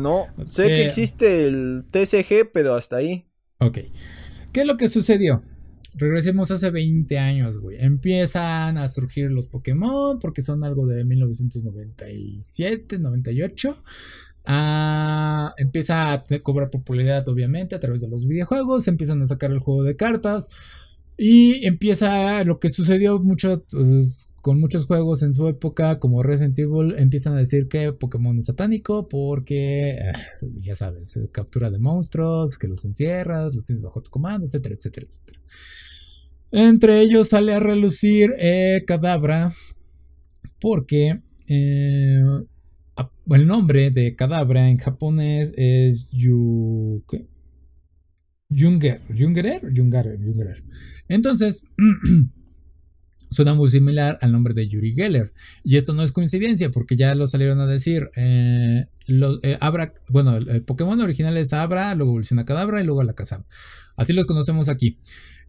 No, 0.00 0.26
sé 0.46 0.66
que 0.66 0.86
existe 0.86 1.46
el 1.46 1.84
TCG, 1.90 2.50
pero 2.52 2.74
hasta 2.74 2.96
ahí. 2.96 3.26
Ok. 3.58 3.78
¿Qué 4.52 4.62
es 4.62 4.66
lo 4.66 4.78
que 4.78 4.88
sucedió? 4.88 5.42
Regresemos 5.94 6.50
hace 6.50 6.70
20 6.70 7.18
años, 7.18 7.60
güey. 7.60 7.76
Empiezan 7.78 8.78
a 8.78 8.88
surgir 8.88 9.30
los 9.30 9.48
Pokémon 9.48 10.18
porque 10.20 10.42
son 10.42 10.64
algo 10.64 10.86
de 10.86 11.04
1997, 11.04 12.98
98. 12.98 13.82
Ah, 14.46 15.54
empieza 15.58 16.12
a 16.12 16.24
cobrar 16.42 16.70
popularidad, 16.70 17.28
obviamente, 17.28 17.74
a 17.74 17.80
través 17.80 18.00
de 18.00 18.08
los 18.08 18.26
videojuegos. 18.26 18.88
Empiezan 18.88 19.20
a 19.20 19.26
sacar 19.26 19.50
el 19.50 19.58
juego 19.58 19.82
de 19.82 19.96
cartas. 19.96 20.48
Y 21.20 21.66
empieza 21.66 22.44
lo 22.44 22.60
que 22.60 22.70
sucedió 22.70 23.18
mucho 23.18 23.64
pues, 23.68 24.30
con 24.40 24.60
muchos 24.60 24.86
juegos 24.86 25.24
en 25.24 25.34
su 25.34 25.48
época, 25.48 25.98
como 25.98 26.22
Resident 26.22 26.56
Evil, 26.60 26.94
empiezan 26.96 27.34
a 27.34 27.38
decir 27.38 27.66
que 27.68 27.92
Pokémon 27.92 28.38
es 28.38 28.46
satánico 28.46 29.08
porque, 29.08 29.90
eh, 29.90 30.12
ya 30.62 30.76
sabes, 30.76 31.18
captura 31.32 31.70
de 31.70 31.80
monstruos, 31.80 32.56
que 32.56 32.68
los 32.68 32.84
encierras, 32.84 33.52
los 33.52 33.66
tienes 33.66 33.82
bajo 33.82 34.00
tu 34.00 34.10
comando, 34.10 34.46
etcétera, 34.46 34.76
etcétera, 34.76 35.06
etcétera. 35.08 35.40
Entre 36.52 37.00
ellos 37.00 37.28
sale 37.28 37.52
a 37.52 37.60
relucir 37.60 38.30
eh, 38.38 38.84
Cadabra 38.86 39.52
porque 40.60 41.20
eh, 41.48 42.22
el 43.30 43.46
nombre 43.46 43.90
de 43.90 44.14
Cadabra 44.14 44.70
en 44.70 44.76
japonés 44.76 45.52
es 45.56 46.06
Yu... 46.12 47.04
Junger, 48.50 49.02
Jungerer, 49.08 49.60
Jungerer, 49.76 50.18
Jungerer. 50.18 50.64
Entonces, 51.08 51.62
suena 53.30 53.54
muy 53.54 53.70
similar 53.70 54.18
al 54.20 54.32
nombre 54.32 54.54
de 54.54 54.68
Yuri 54.68 54.92
Geller. 54.92 55.32
Y 55.64 55.76
esto 55.76 55.94
no 55.94 56.02
es 56.02 56.12
coincidencia, 56.12 56.70
porque 56.70 56.96
ya 56.96 57.14
lo 57.14 57.26
salieron 57.26 57.60
a 57.60 57.66
decir. 57.66 58.10
Eh, 58.16 58.86
eh, 59.42 59.58
Abra, 59.60 59.94
bueno, 60.10 60.36
el, 60.36 60.62
Pokémon 60.62 61.00
original 61.00 61.36
es 61.36 61.52
Abra, 61.52 61.94
luego 61.94 62.12
evoluciona 62.12 62.44
Cadabra 62.44 62.80
y 62.80 62.84
luego 62.84 63.00
Alakazam. 63.00 63.44
Así 63.96 64.12
los 64.12 64.26
conocemos 64.26 64.68
aquí. 64.68 64.98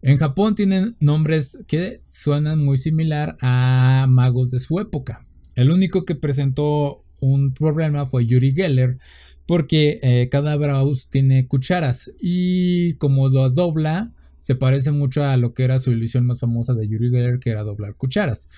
En 0.02 0.16
Japón 0.16 0.54
tienen 0.54 0.96
nombres 0.98 1.58
que 1.66 2.00
suenan 2.06 2.64
muy 2.64 2.78
similar 2.78 3.36
a 3.42 4.06
magos 4.08 4.50
de 4.50 4.58
su 4.58 4.80
época. 4.80 5.26
El 5.54 5.70
único 5.70 6.06
que 6.06 6.14
presentó 6.14 7.04
un 7.20 7.52
problema 7.52 8.06
fue 8.06 8.26
Yuri 8.26 8.52
Geller, 8.52 8.98
porque 9.46 9.98
eh, 10.02 10.30
tiene 11.10 11.46
cucharas 11.46 12.10
y 12.20 12.94
como 12.94 13.28
las 13.28 13.54
dobla, 13.54 14.14
se 14.40 14.54
parece 14.54 14.90
mucho 14.90 15.22
a 15.22 15.36
lo 15.36 15.52
que 15.52 15.64
era 15.64 15.78
su 15.78 15.92
ilusión 15.92 16.24
más 16.26 16.40
famosa 16.40 16.74
de 16.74 16.88
Yuri 16.88 17.10
Geller, 17.10 17.38
que 17.38 17.50
era 17.50 17.62
doblar 17.62 17.94
cucharas. 17.94 18.48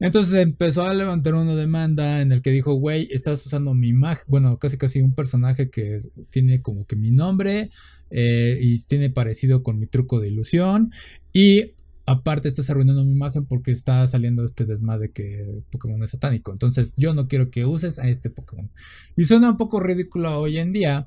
Entonces 0.00 0.34
empezó 0.34 0.82
a 0.84 0.94
levantar 0.94 1.34
una 1.34 1.54
demanda 1.54 2.20
en 2.20 2.32
el 2.32 2.42
que 2.42 2.50
dijo, 2.50 2.74
güey, 2.74 3.08
estás 3.10 3.44
usando 3.46 3.74
mi 3.74 3.88
imagen, 3.88 4.24
bueno, 4.28 4.58
casi 4.58 4.78
casi 4.78 5.00
un 5.00 5.14
personaje 5.14 5.70
que 5.70 6.00
tiene 6.30 6.60
como 6.60 6.86
que 6.86 6.96
mi 6.96 7.10
nombre 7.10 7.70
eh, 8.10 8.58
y 8.60 8.80
tiene 8.84 9.10
parecido 9.10 9.62
con 9.62 9.78
mi 9.78 9.86
truco 9.86 10.20
de 10.20 10.28
ilusión 10.28 10.92
y 11.32 11.72
aparte 12.06 12.48
estás 12.48 12.70
arruinando 12.70 13.04
mi 13.04 13.12
imagen 13.12 13.44
porque 13.46 13.70
está 13.70 14.06
saliendo 14.06 14.42
este 14.42 14.64
desmadre 14.64 15.10
que 15.10 15.62
Pokémon 15.70 16.02
es 16.02 16.10
satánico. 16.10 16.52
Entonces 16.52 16.94
yo 16.96 17.14
no 17.14 17.28
quiero 17.28 17.50
que 17.50 17.64
uses 17.64 17.98
a 17.98 18.08
este 18.08 18.30
Pokémon. 18.30 18.70
Y 19.16 19.24
suena 19.24 19.50
un 19.50 19.56
poco 19.56 19.78
ridículo 19.78 20.40
hoy 20.40 20.58
en 20.58 20.72
día, 20.72 21.06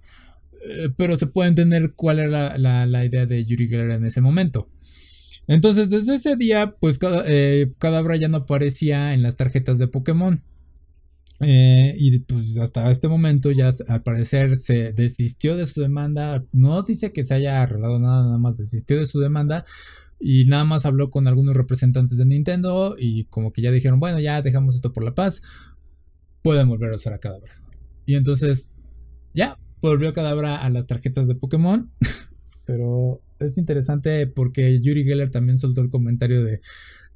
pero 0.97 1.17
se 1.17 1.27
puede 1.27 1.49
entender 1.49 1.93
cuál 1.95 2.19
era 2.19 2.57
la, 2.57 3.05
idea 3.05 3.25
de 3.25 3.45
Yuri 3.45 3.67
Geller 3.67 3.91
en 3.91 4.05
ese 4.05 4.21
momento. 4.21 4.69
Entonces 5.47 5.89
desde 5.89 6.15
ese 6.15 6.35
día, 6.35 6.75
pues 6.79 6.97
cada, 6.97 7.23
eh, 7.27 7.73
Cadabra 7.77 8.15
ya 8.15 8.27
no 8.27 8.37
aparecía 8.37 9.13
en 9.13 9.23
las 9.23 9.37
tarjetas 9.37 9.77
de 9.77 9.87
Pokémon. 9.87 10.43
Eh, 11.43 11.95
y 11.97 12.19
pues 12.19 12.57
hasta 12.59 12.91
este 12.91 13.07
momento 13.07 13.49
ya 13.49 13.71
al 13.87 14.03
parecer 14.03 14.57
se 14.57 14.93
desistió 14.93 15.57
de 15.57 15.65
su 15.65 15.81
demanda. 15.81 16.45
No 16.51 16.83
dice 16.83 17.11
que 17.11 17.23
se 17.23 17.33
haya 17.33 17.63
arreglado 17.63 17.99
nada, 17.99 18.23
nada 18.23 18.37
más 18.37 18.57
desistió 18.57 18.99
de 18.99 19.07
su 19.07 19.19
demanda 19.19 19.65
y 20.19 20.45
nada 20.45 20.63
más 20.63 20.85
habló 20.85 21.09
con 21.09 21.27
algunos 21.27 21.55
representantes 21.55 22.19
de 22.19 22.25
Nintendo 22.25 22.95
y 22.97 23.25
como 23.25 23.51
que 23.51 23.63
ya 23.63 23.71
dijeron, 23.71 23.99
bueno, 23.99 24.19
ya 24.19 24.41
dejamos 24.43 24.75
esto 24.75 24.93
por 24.93 25.03
la 25.03 25.15
paz, 25.15 25.41
pueden 26.43 26.69
volver 26.69 26.91
a 26.91 26.95
usar 26.95 27.13
a 27.13 27.17
Cadabra. 27.17 27.53
Y 28.05 28.15
entonces, 28.15 28.77
ya, 29.33 29.57
volvió 29.81 30.09
a 30.09 30.13
Cadabra 30.13 30.57
a 30.57 30.69
las 30.69 30.87
tarjetas 30.87 31.27
de 31.27 31.35
Pokémon, 31.35 31.91
pero 32.65 33.21
es 33.39 33.57
interesante 33.57 34.27
porque 34.27 34.79
Yuri 34.79 35.03
Geller 35.03 35.29
también 35.29 35.57
soltó 35.57 35.81
el 35.81 35.89
comentario 35.89 36.43
de 36.43 36.61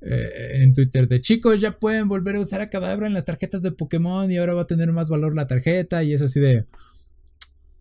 eh, 0.01 0.61
en 0.61 0.73
Twitter 0.73 1.07
de 1.07 1.21
chicos 1.21 1.61
ya 1.61 1.79
pueden 1.79 2.07
volver 2.07 2.35
a 2.35 2.41
usar 2.41 2.61
a 2.61 2.69
Cadabra 2.69 3.07
en 3.07 3.13
las 3.13 3.25
tarjetas 3.25 3.61
de 3.61 3.71
Pokémon 3.71 4.29
y 4.31 4.37
ahora 4.37 4.53
va 4.53 4.61
a 4.61 4.67
tener 4.67 4.91
más 4.91 5.09
valor 5.09 5.33
la 5.35 5.47
tarjeta 5.47 6.03
y 6.03 6.13
es 6.13 6.21
así 6.21 6.39
de 6.39 6.65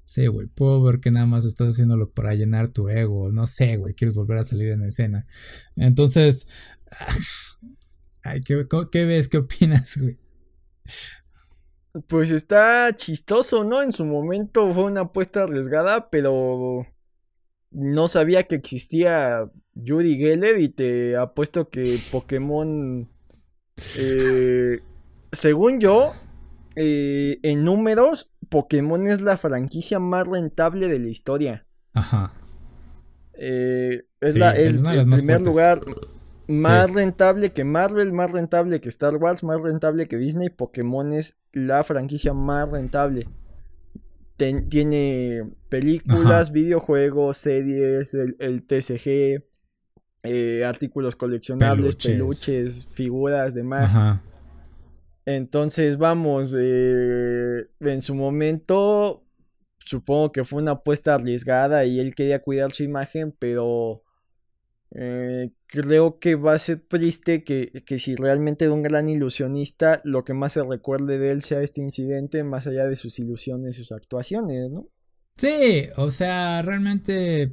Sí, 0.05 0.27
güey, 0.27 0.47
puedo 0.47 0.83
ver 0.83 1.01
que 1.01 1.11
nada 1.11 1.27
más 1.27 1.45
estás 1.45 1.69
haciéndolo 1.71 2.11
para 2.11 2.35
llenar 2.35 2.69
tu 2.69 2.89
ego. 2.89 3.33
No 3.33 3.47
sé, 3.47 3.79
güey, 3.79 3.95
quieres 3.95 4.15
volver 4.15 4.39
a 4.39 4.45
salir 4.45 4.71
en 4.71 4.83
escena. 4.83 5.27
Entonces, 5.77 6.47
ay, 8.23 8.43
¿qué, 8.43 8.67
¿qué, 8.93 9.05
ves? 9.07 9.29
¿Qué 9.29 9.39
opinas, 9.39 9.97
güey? 9.97 10.19
Pues 12.09 12.33
está 12.33 12.95
chistoso, 12.97 13.63
¿no? 13.63 13.81
En 13.81 13.93
su 13.93 14.05
momento 14.05 14.73
fue 14.73 14.85
una 14.85 15.03
apuesta 15.03 15.45
arriesgada, 15.45 16.11
pero 16.11 16.87
no 17.71 18.09
sabía 18.09 18.45
que 18.45 18.57
existía 18.57 19.49
Yuri 19.75 20.17
Geller 20.17 20.59
y 20.59 20.69
te 20.71 21.17
apuesto 21.17 21.69
que 21.69 21.99
Pokémon, 22.11 23.09
eh, 23.99 24.81
según 25.31 25.79
yo, 25.79 26.15
eh, 26.75 27.39
en 27.43 27.65
números, 27.65 28.33
Pokémon 28.49 29.07
es 29.07 29.21
la 29.21 29.37
franquicia 29.37 30.01
más 30.01 30.27
rentable 30.27 30.89
de 30.89 30.99
la 30.99 31.09
historia. 31.09 31.67
Ajá. 31.93 32.33
Eh, 33.35 34.05
es, 34.21 34.37
la, 34.37 34.51
el 34.53 34.81
primer 34.81 35.41
lugar 35.41 35.81
más 36.47 36.93
rentable 36.93 37.53
que 37.53 37.65
Marvel, 37.65 38.13
más 38.13 38.33
rentable 38.33 38.81
que 38.81 38.89
Star 38.89 39.17
Wars, 39.17 39.43
más 39.43 39.61
rentable 39.61 40.09
que 40.09 40.17
Disney. 40.17 40.51
Pokémon 40.51 41.13
es 41.13 41.37
la 41.53 41.83
franquicia 41.85 42.33
más 42.33 42.71
rentable. 42.71 43.29
tiene 44.37 45.51
películas, 45.69 46.53
videojuegos, 46.53 47.37
series, 47.37 48.15
el, 48.15 48.63
TCG, 48.63 49.45
eh, 50.23 50.65
artículos 50.65 51.17
coleccionables, 51.17 51.97
peluches. 51.97 52.87
figuras, 52.91 53.55
demás. 53.55 53.95
Ajá. 53.95 54.23
Entonces, 55.27 55.97
vamos, 55.97 56.55
eh, 56.57 57.67
en 57.81 58.03
su 58.03 58.15
momento, 58.15 59.25
supongo 59.79 60.33
que 60.33 60.45
fue 60.45 60.61
una 60.61 60.73
apuesta 60.73 61.15
arriesgada 61.15 61.85
y 61.87 61.99
él 61.99 62.15
quería 62.15 62.43
cuidar 62.43 62.73
su 62.73 62.83
imagen, 62.83 63.35
pero 63.39 64.04
eh, 64.97 65.51
creo 65.67 66.21
que 66.21 66.37
va 66.37 66.55
a 66.55 66.59
ser 66.59 66.81
triste 66.89 67.43
que, 67.43 67.83
que, 67.85 67.99
si 67.99 68.15
realmente 68.15 68.65
era 68.65 68.75
un 68.75 68.83
gran 68.83 69.09
ilusionista, 69.09 70.01
lo 70.05 70.23
que 70.23 70.35
más 70.35 70.53
se 70.53 70.63
recuerde 70.63 71.19
de 71.19 71.33
él 71.33 71.43
sea 71.43 71.63
este 71.63 71.81
incidente, 71.81 72.45
más 72.45 72.69
allá 72.69 72.87
de 72.87 72.95
sus 72.95 73.19
ilusiones 73.19 73.77
sus 73.77 73.91
actuaciones, 73.91 74.71
¿no? 74.71 74.89
Sí, 75.37 75.89
o 75.97 76.11
sea, 76.11 76.63
realmente... 76.63 77.53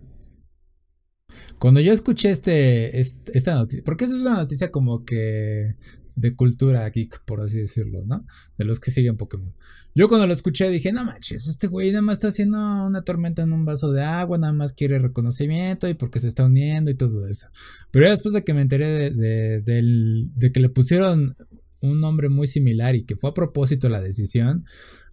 Cuando 1.57 1.79
yo 1.79 1.93
escuché 1.93 2.29
este, 2.29 2.99
esta 2.99 3.55
noticia, 3.55 3.83
porque 3.85 4.05
esa 4.05 4.15
es 4.15 4.21
una 4.21 4.37
noticia 4.37 4.69
como 4.69 5.03
que 5.03 5.75
de 6.15 6.35
cultura 6.35 6.89
geek, 6.89 7.23
por 7.25 7.41
así 7.41 7.59
decirlo, 7.59 8.03
¿no? 8.05 8.25
De 8.57 8.65
los 8.65 8.79
que 8.79 8.91
siguen 8.91 9.15
Pokémon. 9.15 9.53
Yo 9.93 10.07
cuando 10.07 10.25
lo 10.25 10.33
escuché 10.33 10.69
dije, 10.69 10.93
no 10.93 11.03
manches, 11.03 11.47
este 11.47 11.67
güey 11.67 11.89
nada 11.91 12.01
más 12.01 12.13
está 12.13 12.29
haciendo 12.29 12.57
una 12.85 13.01
tormenta 13.01 13.41
en 13.41 13.51
un 13.51 13.65
vaso 13.65 13.91
de 13.91 14.03
agua, 14.03 14.37
nada 14.37 14.53
más 14.53 14.73
quiere 14.73 14.99
reconocimiento 14.99 15.89
y 15.89 15.93
porque 15.93 16.19
se 16.19 16.29
está 16.29 16.45
uniendo 16.45 16.89
y 16.89 16.95
todo 16.95 17.27
eso. 17.27 17.47
Pero 17.91 18.09
después 18.09 18.33
de 18.33 18.43
que 18.43 18.53
me 18.53 18.61
enteré 18.61 19.11
de, 19.11 19.61
de 19.61 20.51
que 20.51 20.59
le 20.59 20.69
pusieron 20.69 21.35
un 21.81 21.99
nombre 21.99 22.29
muy 22.29 22.47
similar 22.47 22.95
y 22.95 23.03
que 23.03 23.15
fue 23.15 23.31
a 23.31 23.33
propósito 23.33 23.89
la 23.89 24.01
decisión, 24.01 24.65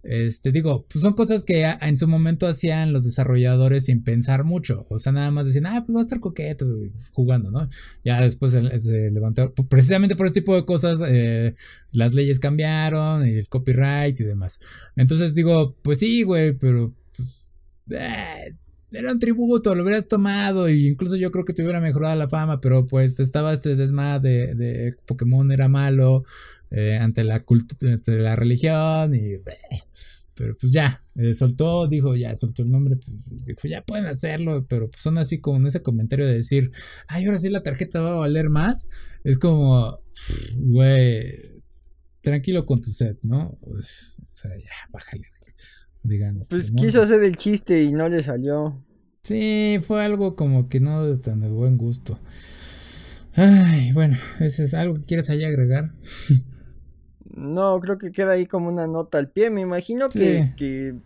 este, 0.03 0.53
digo, 0.53 0.87
pues 0.91 1.03
son 1.03 1.15
cosas 1.15 1.43
que 1.43 1.65
en 1.65 1.99
su 1.99 2.07
momento 2.07 2.47
hacían 2.47 2.93
los 2.93 3.05
desarrolladores 3.05 3.87
sin 3.87 4.05
pensar 4.05 4.45
mucho. 4.45 4.87
O 4.91 4.99
sea, 4.99 5.13
nada 5.13 5.31
más 5.31 5.47
decían, 5.47 5.67
ah, 5.67 5.83
pues 5.85 5.97
va 5.97 6.01
a 6.01 6.05
estar 6.05 6.21
coqueto 6.21 6.67
jugando, 7.13 7.51
¿no? 7.51 7.69
Ya 8.05 8.21
después 8.21 8.53
se, 8.53 9.11
levantó. 9.11 9.53
Precisamente 9.69 10.17
por 10.17 10.27
este 10.27 10.41
tipo 10.41 10.55
de 10.55 10.65
cosas, 10.65 11.03
eh, 11.07 11.55
las 11.93 12.15
leyes 12.15 12.39
cambiaron, 12.39 13.27
y 13.27 13.33
el 13.33 13.49
copyright 13.49 14.19
y 14.21 14.25
demás. 14.25 14.61
Entonces 14.97 15.35
digo, 15.35 15.77
pues 15.83 15.99
sí, 15.99 16.23
güey, 16.23 16.53
pero. 16.53 16.95
Pues, 17.17 17.53
eh, 17.91 18.55
era 18.91 19.13
un 19.13 19.19
tributo, 19.19 19.75
lo 19.75 19.83
hubieras 19.83 20.09
tomado. 20.09 20.69
E 20.69 20.77
incluso 20.77 21.17
yo 21.17 21.31
creo 21.31 21.45
que 21.45 21.53
te 21.53 21.63
hubiera 21.63 21.81
mejorado 21.81 22.17
la 22.17 22.29
fama, 22.29 22.61
pero 22.61 22.87
pues 22.87 23.21
estaba 23.21 23.53
este 23.53 23.77
desmadre 23.77 24.55
de, 24.55 24.55
de 24.55 24.95
Pokémon 25.07 25.51
era 25.53 25.69
malo. 25.69 26.25
Eh, 26.71 26.99
ante, 27.01 27.25
la 27.25 27.45
ante 27.83 28.19
la 28.19 28.37
religión 28.37 29.15
y... 29.15 29.39
pero 30.35 30.57
pues 30.57 30.73
ya, 30.73 31.05
eh, 31.17 31.35
soltó, 31.35 31.89
dijo, 31.89 32.15
ya, 32.15 32.37
soltó 32.37 32.63
el 32.63 32.71
nombre, 32.71 32.97
pues, 32.97 33.45
dijo, 33.45 33.67
ya 33.67 33.83
pueden 33.83 34.07
hacerlo, 34.07 34.67
pero 34.69 34.89
pues 34.91 35.03
son 35.03 35.19
así 35.19 35.41
como 35.41 35.59
en 35.59 35.67
ese 35.67 35.83
comentario 35.83 36.27
de 36.27 36.35
decir, 36.35 36.71
ay, 37.09 37.25
ahora 37.25 37.41
sí 37.41 37.49
la 37.49 37.63
tarjeta 37.63 38.01
va 38.01 38.13
a 38.13 38.19
valer 38.19 38.49
más, 38.51 38.87
es 39.25 39.39
como, 39.39 39.99
güey, 40.59 41.59
tranquilo 42.21 42.67
con 42.67 42.81
tu 42.81 42.91
set, 42.91 43.19
¿no? 43.23 43.59
Pues, 43.63 44.19
o 44.21 44.37
sea, 44.37 44.51
ya, 44.57 44.91
bájale, 44.93 45.25
digamos. 46.03 46.49
Pues, 46.49 46.71
pues 46.71 46.85
quiso 46.85 47.03
hacer 47.03 47.23
el 47.25 47.37
chiste 47.37 47.83
y 47.83 47.93
no 47.93 48.09
le 48.09 48.23
salió. 48.23 48.85
Sí, 49.23 49.79
fue 49.83 50.05
algo 50.05 50.37
como 50.37 50.69
que 50.69 50.81
no 50.81 51.05
de 51.05 51.19
tan 51.19 51.41
de 51.41 51.51
buen 51.51 51.77
gusto. 51.77 52.21
Ay, 53.35 53.93
bueno, 53.93 54.19
¿eso 54.41 54.65
es 54.65 54.75
algo 54.75 54.95
que 54.95 55.03
quieres 55.03 55.31
ahí 55.31 55.45
agregar? 55.45 55.93
No, 57.39 57.79
creo 57.81 57.99
que 57.99 58.11
queda 58.11 58.33
ahí 58.33 58.47
como 58.47 58.69
una 58.69 58.87
nota 58.89 59.19
al 59.19 59.31
pie. 59.31 59.49
Me 59.49 59.61
imagino 59.61 60.09
que, 60.09 60.55
que 60.57 60.97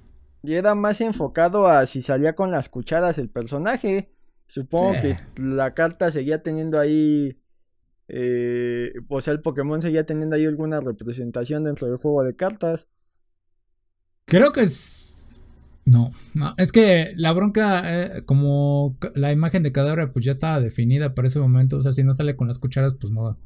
era 0.42 0.74
más 0.74 1.00
enfocado 1.02 1.66
a 1.66 1.84
si 1.84 2.00
salía 2.00 2.34
con 2.34 2.50
las 2.50 2.70
cucharas 2.70 3.18
el 3.18 3.28
personaje. 3.28 4.10
Supongo 4.46 4.92
que 4.92 5.18
la 5.36 5.74
carta 5.74 6.10
seguía 6.10 6.42
teniendo 6.42 6.78
ahí. 6.78 7.38
Eh, 8.08 8.92
o 9.08 9.20
sea, 9.20 9.34
el 9.34 9.40
Pokémon 9.40 9.82
seguía 9.82 10.06
teniendo 10.06 10.36
ahí 10.36 10.46
alguna 10.46 10.80
representación 10.80 11.64
dentro 11.64 11.86
del 11.86 11.98
juego 11.98 12.24
de 12.24 12.34
cartas. 12.34 12.86
Creo 14.24 14.52
que 14.52 14.62
es. 14.62 15.38
No, 15.84 16.12
no, 16.34 16.54
es 16.58 16.70
que 16.72 17.12
la 17.16 17.32
bronca, 17.32 18.04
eh, 18.04 18.22
como 18.24 18.96
la 19.14 19.32
imagen 19.32 19.62
de 19.62 19.72
cadáver, 19.72 20.12
pues 20.12 20.24
ya 20.24 20.32
estaba 20.32 20.60
definida 20.60 21.14
para 21.14 21.28
ese 21.28 21.40
momento. 21.40 21.76
O 21.76 21.82
sea, 21.82 21.92
si 21.92 22.04
no 22.04 22.14
sale 22.14 22.36
con 22.36 22.48
las 22.48 22.58
cucharas, 22.58 22.94
pues 22.94 23.12
no, 23.12 23.36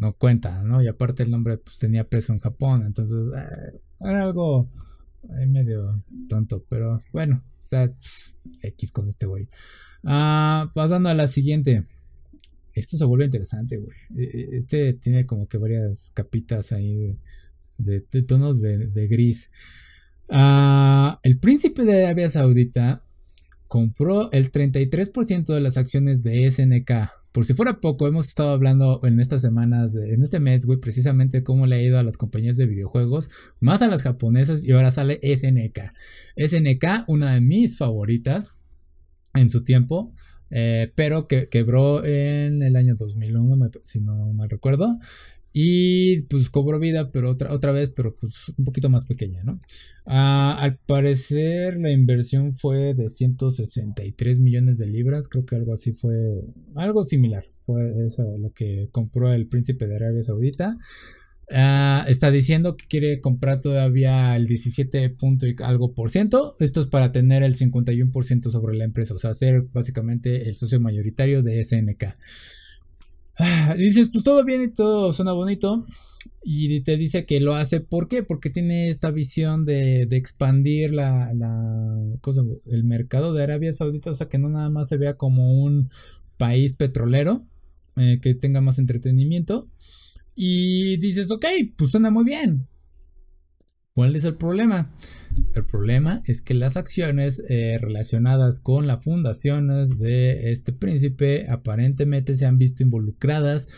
no 0.00 0.14
cuenta, 0.14 0.64
¿no? 0.64 0.82
Y 0.82 0.88
aparte 0.88 1.22
el 1.22 1.30
nombre 1.30 1.58
pues 1.58 1.78
tenía 1.78 2.08
peso 2.08 2.32
en 2.32 2.38
Japón, 2.38 2.82
entonces 2.84 3.28
eh, 3.36 3.80
era 4.00 4.24
algo 4.24 4.68
medio 5.46 6.02
tonto, 6.28 6.64
pero 6.68 6.98
bueno, 7.12 7.44
o 7.44 7.62
sea, 7.62 7.86
X 8.62 8.90
con 8.90 9.06
este 9.06 9.26
güey. 9.26 9.48
Ah, 10.04 10.70
pasando 10.74 11.10
a 11.10 11.14
la 11.14 11.26
siguiente. 11.26 11.86
Esto 12.72 12.96
se 12.96 13.04
vuelve 13.04 13.26
interesante, 13.26 13.76
güey. 13.76 13.96
E, 14.16 14.22
e, 14.22 14.56
este 14.56 14.94
tiene 14.94 15.26
como 15.26 15.46
que 15.46 15.58
varias 15.58 16.10
capitas 16.14 16.72
ahí 16.72 17.18
de, 17.76 18.00
tonos 18.22 18.62
de, 18.62 19.08
gris. 19.08 19.50
Ah, 20.30 21.20
el 21.22 21.38
príncipe 21.38 21.84
de 21.84 22.06
Arabia 22.06 22.30
Saudita 22.30 23.04
compró 23.68 24.32
el 24.32 24.50
33% 24.50 25.52
de 25.52 25.60
las 25.60 25.76
acciones 25.76 26.22
de 26.22 26.50
SNK 26.50 27.19
por 27.32 27.44
si 27.44 27.54
fuera 27.54 27.80
poco, 27.80 28.08
hemos 28.08 28.26
estado 28.26 28.50
hablando 28.50 29.00
en 29.04 29.20
estas 29.20 29.42
semanas, 29.42 29.94
en 29.94 30.22
este 30.22 30.40
mes, 30.40 30.66
güey, 30.66 30.80
precisamente 30.80 31.44
cómo 31.44 31.66
le 31.66 31.76
ha 31.76 31.82
ido 31.82 31.98
a 31.98 32.02
las 32.02 32.16
compañías 32.16 32.56
de 32.56 32.66
videojuegos, 32.66 33.30
más 33.60 33.82
a 33.82 33.88
las 33.88 34.02
japonesas, 34.02 34.64
y 34.64 34.72
ahora 34.72 34.90
sale 34.90 35.20
SNK. 35.22 35.78
SNK, 36.36 37.04
una 37.06 37.34
de 37.34 37.40
mis 37.40 37.78
favoritas 37.78 38.54
en 39.34 39.48
su 39.48 39.62
tiempo, 39.62 40.12
eh, 40.50 40.92
pero 40.96 41.28
que 41.28 41.48
quebró 41.48 42.04
en 42.04 42.62
el 42.62 42.74
año 42.74 42.96
2001, 42.96 43.70
si 43.82 44.00
no 44.00 44.32
mal 44.32 44.50
recuerdo. 44.50 44.98
Y 45.52 46.22
pues 46.22 46.48
cobró 46.48 46.78
vida, 46.78 47.10
pero 47.10 47.30
otra, 47.30 47.52
otra 47.52 47.72
vez, 47.72 47.90
pero 47.90 48.14
pues 48.14 48.50
un 48.56 48.64
poquito 48.64 48.88
más 48.88 49.04
pequeña, 49.04 49.42
¿no? 49.42 49.60
Ah, 50.06 50.56
al 50.60 50.78
parecer 50.78 51.76
la 51.78 51.90
inversión 51.90 52.52
fue 52.52 52.94
de 52.94 53.10
163 53.10 54.38
millones 54.38 54.78
de 54.78 54.86
libras, 54.86 55.28
creo 55.28 55.44
que 55.44 55.56
algo 55.56 55.72
así 55.72 55.92
fue, 55.92 56.14
algo 56.76 57.04
similar, 57.04 57.44
fue 57.66 58.06
eso 58.06 58.36
lo 58.38 58.52
que 58.52 58.88
compró 58.92 59.32
el 59.32 59.48
príncipe 59.48 59.88
de 59.88 59.96
Arabia 59.96 60.22
Saudita. 60.22 60.78
Ah, 61.52 62.04
está 62.06 62.30
diciendo 62.30 62.76
que 62.76 62.86
quiere 62.86 63.20
comprar 63.20 63.60
todavía 63.60 64.36
el 64.36 64.46
17 64.46 65.10
punto 65.10 65.48
y 65.48 65.56
algo 65.64 65.94
por 65.94 66.10
ciento. 66.10 66.54
Esto 66.60 66.80
es 66.80 66.86
para 66.86 67.10
tener 67.10 67.42
el 67.42 67.56
51% 67.56 68.50
sobre 68.50 68.76
la 68.76 68.84
empresa, 68.84 69.14
o 69.14 69.18
sea, 69.18 69.34
ser 69.34 69.62
básicamente 69.72 70.48
el 70.48 70.56
socio 70.56 70.78
mayoritario 70.78 71.42
de 71.42 71.64
SNK. 71.64 72.04
Y 73.76 73.82
dices, 73.82 74.10
pues 74.12 74.24
todo 74.24 74.44
bien 74.44 74.62
y 74.62 74.68
todo 74.68 75.12
suena 75.12 75.32
bonito. 75.32 75.84
Y 76.42 76.80
te 76.80 76.96
dice 76.96 77.26
que 77.26 77.40
lo 77.40 77.54
hace, 77.54 77.80
¿por 77.80 78.08
qué? 78.08 78.22
Porque 78.22 78.50
tiene 78.50 78.88
esta 78.88 79.10
visión 79.10 79.64
de, 79.64 80.02
expandir 80.10 80.92
la, 80.92 81.30
cosa, 82.20 82.42
el 82.66 82.84
mercado 82.84 83.32
de 83.32 83.42
Arabia 83.42 83.72
Saudita, 83.72 84.10
o 84.10 84.14
sea, 84.14 84.28
que 84.28 84.38
no 84.38 84.48
nada 84.48 84.70
más 84.70 84.88
se 84.88 84.96
vea 84.96 85.14
como 85.14 85.52
un 85.62 85.90
país 86.38 86.76
petrolero 86.76 87.46
eh, 87.96 88.18
que 88.22 88.34
tenga 88.34 88.60
más 88.60 88.78
entretenimiento. 88.78 89.68
Y 90.34 90.96
dices, 90.96 91.30
ok, 91.30 91.44
pues 91.76 91.90
suena 91.90 92.10
muy 92.10 92.24
bien. 92.24 92.66
¿Cuál 94.00 94.16
es 94.16 94.24
el 94.24 94.36
problema? 94.36 94.90
El 95.54 95.66
problema 95.66 96.22
es 96.24 96.40
que 96.40 96.54
las 96.54 96.78
acciones 96.78 97.42
eh, 97.50 97.76
relacionadas 97.78 98.58
con 98.58 98.86
las 98.86 99.04
fundaciones 99.04 99.98
de 99.98 100.52
este 100.52 100.72
príncipe 100.72 101.44
aparentemente 101.50 102.34
se 102.34 102.46
han 102.46 102.56
visto 102.56 102.82
involucradas 102.82 103.68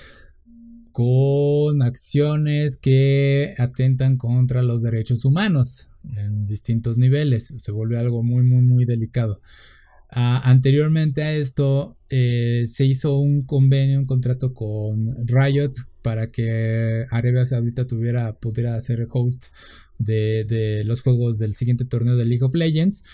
con 0.92 1.82
acciones 1.82 2.76
que 2.76 3.56
atentan 3.58 4.14
contra 4.14 4.62
los 4.62 4.82
derechos 4.82 5.24
humanos 5.24 5.90
en 6.16 6.46
distintos 6.46 6.98
niveles. 6.98 7.52
Se 7.58 7.72
vuelve 7.72 7.98
algo 7.98 8.22
muy, 8.22 8.44
muy, 8.44 8.62
muy 8.62 8.84
delicado. 8.84 9.40
Ah, 10.08 10.40
anteriormente 10.44 11.24
a 11.24 11.34
esto 11.34 11.96
eh, 12.10 12.62
se 12.68 12.86
hizo 12.86 13.18
un 13.18 13.40
convenio, 13.40 13.98
un 13.98 14.04
contrato 14.04 14.54
con 14.54 15.16
Riot 15.26 15.72
para 16.03 16.30
que 16.30 17.07
Arabia 17.11 17.46
Saudita 17.46 17.86
tuviera, 17.86 18.34
pudiera 18.38 18.80
ser 18.80 19.07
host 19.11 19.46
de, 19.98 20.82
los 20.84 21.03
juegos 21.03 21.38
del 21.38 21.55
siguiente 21.55 21.84
torneo 21.84 22.16
de 22.16 22.24
League 22.24 22.44
of 22.44 22.55
Legends. 22.55 23.05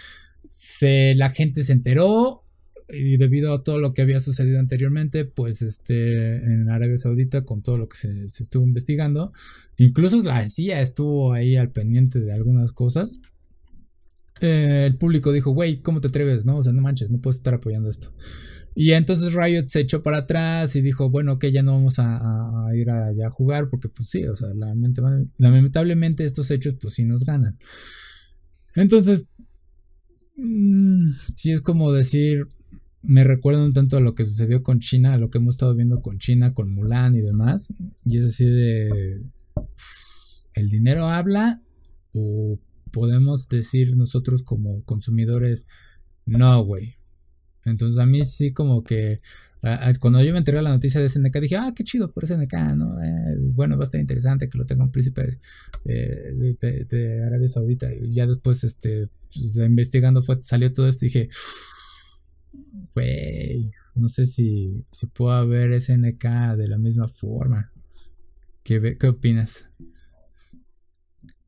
La 1.16 1.30
gente 1.30 1.62
se 1.62 1.72
enteró 1.72 2.44
y 2.90 3.18
debido 3.18 3.52
a 3.52 3.62
todo 3.62 3.78
lo 3.78 3.92
que 3.92 4.00
había 4.00 4.18
sucedido 4.18 4.58
anteriormente, 4.58 5.26
pues 5.26 5.60
este, 5.60 6.36
en 6.36 6.70
Arabia 6.70 6.96
Saudita, 6.96 7.44
con 7.44 7.60
todo 7.62 7.76
lo 7.76 7.88
que 7.88 7.98
se, 7.98 8.24
estuvo 8.24 8.64
investigando, 8.64 9.32
incluso 9.76 10.22
la 10.22 10.46
CIA 10.48 10.80
estuvo 10.80 11.34
ahí 11.34 11.56
al 11.56 11.70
pendiente 11.70 12.18
de 12.18 12.32
algunas 12.32 12.72
cosas. 12.72 13.20
Eh, 14.40 14.84
el 14.86 14.96
público 14.96 15.32
dijo, 15.32 15.50
güey, 15.50 15.82
¿cómo 15.82 16.00
te 16.00 16.08
atreves? 16.08 16.46
No, 16.46 16.56
o 16.58 16.62
sea, 16.62 16.72
no 16.72 16.80
manches, 16.80 17.10
no 17.10 17.20
puedes 17.20 17.36
estar 17.36 17.52
apoyando 17.52 17.90
esto. 17.90 18.10
Y 18.80 18.92
entonces 18.92 19.34
Riot 19.34 19.64
se 19.66 19.80
echó 19.80 20.04
para 20.04 20.18
atrás 20.18 20.76
y 20.76 20.82
dijo, 20.82 21.10
bueno, 21.10 21.40
que 21.40 21.50
ya 21.50 21.64
no 21.64 21.72
vamos 21.72 21.96
a, 21.98 22.68
ir 22.76 22.88
allá 22.88 23.26
a 23.26 23.30
jugar 23.30 23.70
porque 23.70 23.88
pues 23.88 24.08
sí, 24.08 24.24
o 24.24 24.36
sea, 24.36 24.50
lamentablemente 24.54 26.24
estos 26.24 26.48
hechos 26.52 26.76
pues 26.80 26.94
sí 26.94 27.02
nos 27.02 27.24
ganan. 27.24 27.58
Entonces, 28.76 29.26
mm, 30.36 31.10
sí 31.34 31.50
es 31.50 31.60
como 31.60 31.90
decir, 31.90 32.46
me 33.02 33.24
recuerda 33.24 33.64
un 33.64 33.72
tanto 33.72 33.96
a 33.96 34.00
lo 34.00 34.14
que 34.14 34.24
sucedió 34.24 34.62
con 34.62 34.78
China, 34.78 35.14
a 35.14 35.18
lo 35.18 35.28
que 35.28 35.38
hemos 35.38 35.56
estado 35.56 35.74
viendo 35.74 36.00
con 36.00 36.18
China, 36.18 36.54
con 36.54 36.70
Mulan 36.70 37.16
y 37.16 37.20
demás. 37.20 37.66
Y 38.04 38.18
es 38.18 38.26
decir, 38.26 38.54
de, 38.54 39.22
el 40.54 40.68
dinero 40.68 41.08
habla 41.08 41.60
o 42.12 42.60
podemos 42.92 43.48
decir 43.48 43.96
nosotros 43.96 44.44
como 44.44 44.84
consumidores, 44.84 45.66
no, 46.26 46.62
güey, 46.62 46.97
entonces 47.70 47.98
a 47.98 48.06
mí 48.06 48.24
sí 48.24 48.52
como 48.52 48.82
que 48.82 49.20
cuando 49.98 50.22
yo 50.22 50.32
me 50.32 50.38
enteré 50.38 50.58
de 50.58 50.62
la 50.62 50.70
noticia 50.70 51.00
de 51.00 51.08
SNK 51.08 51.40
dije, 51.40 51.56
ah, 51.56 51.72
qué 51.74 51.82
chido 51.82 52.12
por 52.12 52.26
SNK, 52.26 52.54
¿no? 52.76 53.02
Eh, 53.02 53.36
bueno, 53.38 53.76
va 53.76 53.82
a 53.82 53.86
estar 53.86 54.00
interesante 54.00 54.48
que 54.48 54.56
lo 54.56 54.64
tenga 54.64 54.84
un 54.84 54.92
príncipe 54.92 55.38
eh, 55.84 56.56
de, 56.88 57.24
Arabia 57.24 57.48
Saudita. 57.48 57.92
Y 57.92 58.14
ya 58.14 58.26
después, 58.26 58.62
este, 58.62 59.08
pues, 59.34 59.56
investigando 59.56 60.22
fue, 60.22 60.38
salió 60.42 60.72
todo 60.72 60.88
esto 60.88 61.04
y 61.04 61.08
dije, 61.08 61.28
güey, 62.94 63.72
no 63.96 64.08
sé 64.08 64.26
si, 64.26 64.84
si 64.90 65.06
puedo 65.06 65.46
ver 65.48 65.78
SNK 65.80 66.56
de 66.56 66.68
la 66.68 66.78
misma 66.78 67.08
forma. 67.08 67.72
¿Qué, 68.62 68.96
qué 68.98 69.08
opinas? 69.08 69.64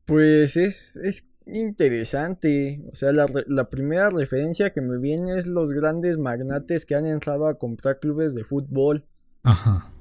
Pues 0.05 0.57
es, 0.57 0.97
es 0.97 1.25
interesante. 1.45 2.81
O 2.91 2.95
sea, 2.95 3.11
la, 3.11 3.69
primera 3.69 4.09
referencia 4.09 4.71
que 4.71 4.81
me 4.81 4.97
viene 4.97 5.37
es 5.37 5.47
los 5.47 5.71
grandes 5.71 6.17
magnates 6.17 6.85
que 6.85 6.95
han 6.95 7.05
entrado 7.05 7.47
a 7.47 7.57
comprar 7.57 7.99
clubes 7.99 8.35
de 8.35 8.43
fútbol. 8.43 9.05
Ajá. 9.43 9.91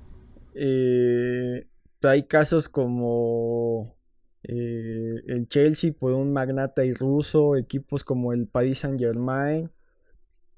Eh, 0.54 1.66
hay 2.02 2.22
casos 2.24 2.68
como 2.68 3.96
eh, 4.42 5.14
el 5.26 5.48
Chelsea 5.48 5.92
por 5.92 6.12
un 6.12 6.32
magnata 6.32 6.84
y 6.84 6.92
ruso, 6.94 7.56
equipos 7.56 8.04
como 8.04 8.32
el 8.32 8.46
Paris 8.46 8.80
Saint 8.80 8.98
Germain. 8.98 9.70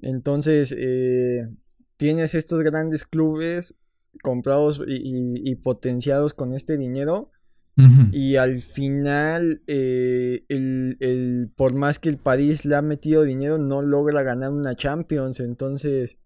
Entonces, 0.00 0.74
eh, 0.76 1.48
tienes 1.96 2.34
estos 2.34 2.60
grandes 2.62 3.04
clubes 3.04 3.74
comprados 4.22 4.82
y 4.86 5.54
potenciados 5.56 6.34
con 6.34 6.52
este 6.52 6.76
dinero 6.76 7.30
y 7.76 8.36
al 8.36 8.60
final, 8.60 9.62
eh, 9.66 10.44
el, 10.48 11.50
por 11.56 11.74
más 11.74 11.98
que 11.98 12.10
el 12.10 12.18
París 12.18 12.64
le 12.64 12.76
ha 12.76 12.82
metido 12.82 13.22
dinero, 13.22 13.58
no 13.58 13.80
logra 13.80 14.22
ganar 14.22 14.50
una 14.50 14.76
Champions. 14.76 15.40
Entonces, 15.40 16.18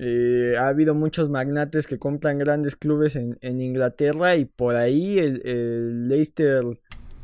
eh, 0.00 0.54
ha 0.58 0.68
habido 0.68 0.94
muchos 0.94 1.28
magnates 1.28 1.86
que 1.86 1.98
compran 1.98 2.38
grandes 2.38 2.76
clubes 2.76 3.16
en, 3.16 3.60
Inglaterra 3.60 4.36
y 4.36 4.46
por 4.46 4.76
ahí 4.76 5.18
el, 5.18 6.08
Leicester 6.08 6.64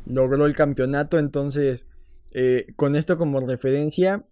logró 0.05 0.45
el 0.45 0.55
campeonato. 0.55 1.17
Entonces, 1.17 1.87
eh, 2.33 2.67
con 2.75 2.95
esto 2.95 3.17
como 3.17 3.39
referencia, 3.39 4.23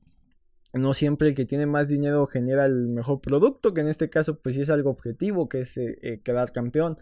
no 0.72 0.94
siempre 0.94 1.30
el 1.30 1.34
que 1.34 1.46
tiene 1.46 1.66
más 1.66 1.90
dinero 1.90 2.28
genera 2.28 2.66
el 2.66 2.90
mejor 2.90 3.22
producto, 3.22 3.74
que 3.74 3.82
en 3.82 3.88
este 3.88 4.12
caso 4.12 4.40
pues 4.40 4.54
sí 4.54 4.62
es 4.62 4.70
algo 4.70 4.92
objetivo, 4.92 5.50
que 5.50 5.62
es 5.62 5.80
quedar 6.24 6.52
campeón 6.52 7.00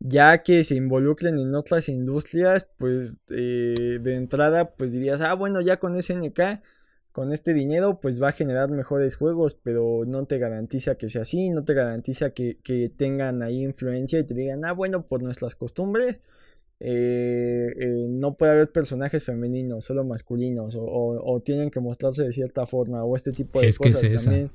ya 0.00 0.42
que 0.42 0.64
se 0.64 0.74
involucren 0.74 1.38
en 1.38 1.54
otras 1.54 1.88
industrias, 1.88 2.68
pues 2.76 3.16
eh, 3.30 3.98
de 4.00 4.14
entrada, 4.14 4.70
pues 4.72 4.92
dirías, 4.92 5.20
ah, 5.20 5.34
bueno, 5.34 5.60
ya 5.60 5.78
con 5.78 6.00
SNK, 6.00 6.40
con 7.12 7.32
este 7.32 7.54
dinero, 7.54 7.98
pues 8.00 8.22
va 8.22 8.28
a 8.28 8.32
generar 8.32 8.68
mejores 8.70 9.16
juegos, 9.16 9.54
pero 9.54 10.04
no 10.06 10.26
te 10.26 10.38
garantiza 10.38 10.96
que 10.96 11.08
sea 11.08 11.22
así, 11.22 11.48
no 11.48 11.64
te 11.64 11.72
garantiza 11.72 12.30
que, 12.30 12.58
tengan 12.96 13.42
ahí 13.42 13.62
influencia 13.62 14.18
y 14.18 14.24
te 14.24 14.34
digan, 14.34 14.64
ah, 14.64 14.72
bueno, 14.72 15.06
por 15.06 15.22
nuestras 15.22 15.56
costumbres, 15.56 16.18
eh, 16.78 17.72
eh, 17.74 18.06
no 18.06 18.36
puede 18.36 18.52
haber 18.52 18.70
personajes 18.70 19.24
femeninos, 19.24 19.86
solo 19.86 20.04
masculinos, 20.04 20.76
o, 20.78 21.40
tienen 21.42 21.70
que 21.70 21.80
mostrarse 21.80 22.22
de 22.22 22.32
cierta 22.32 22.66
forma, 22.66 23.02
o 23.02 23.16
este 23.16 23.32
tipo 23.32 23.62
de 23.62 23.72
cosas 23.72 24.22
también. 24.22 24.50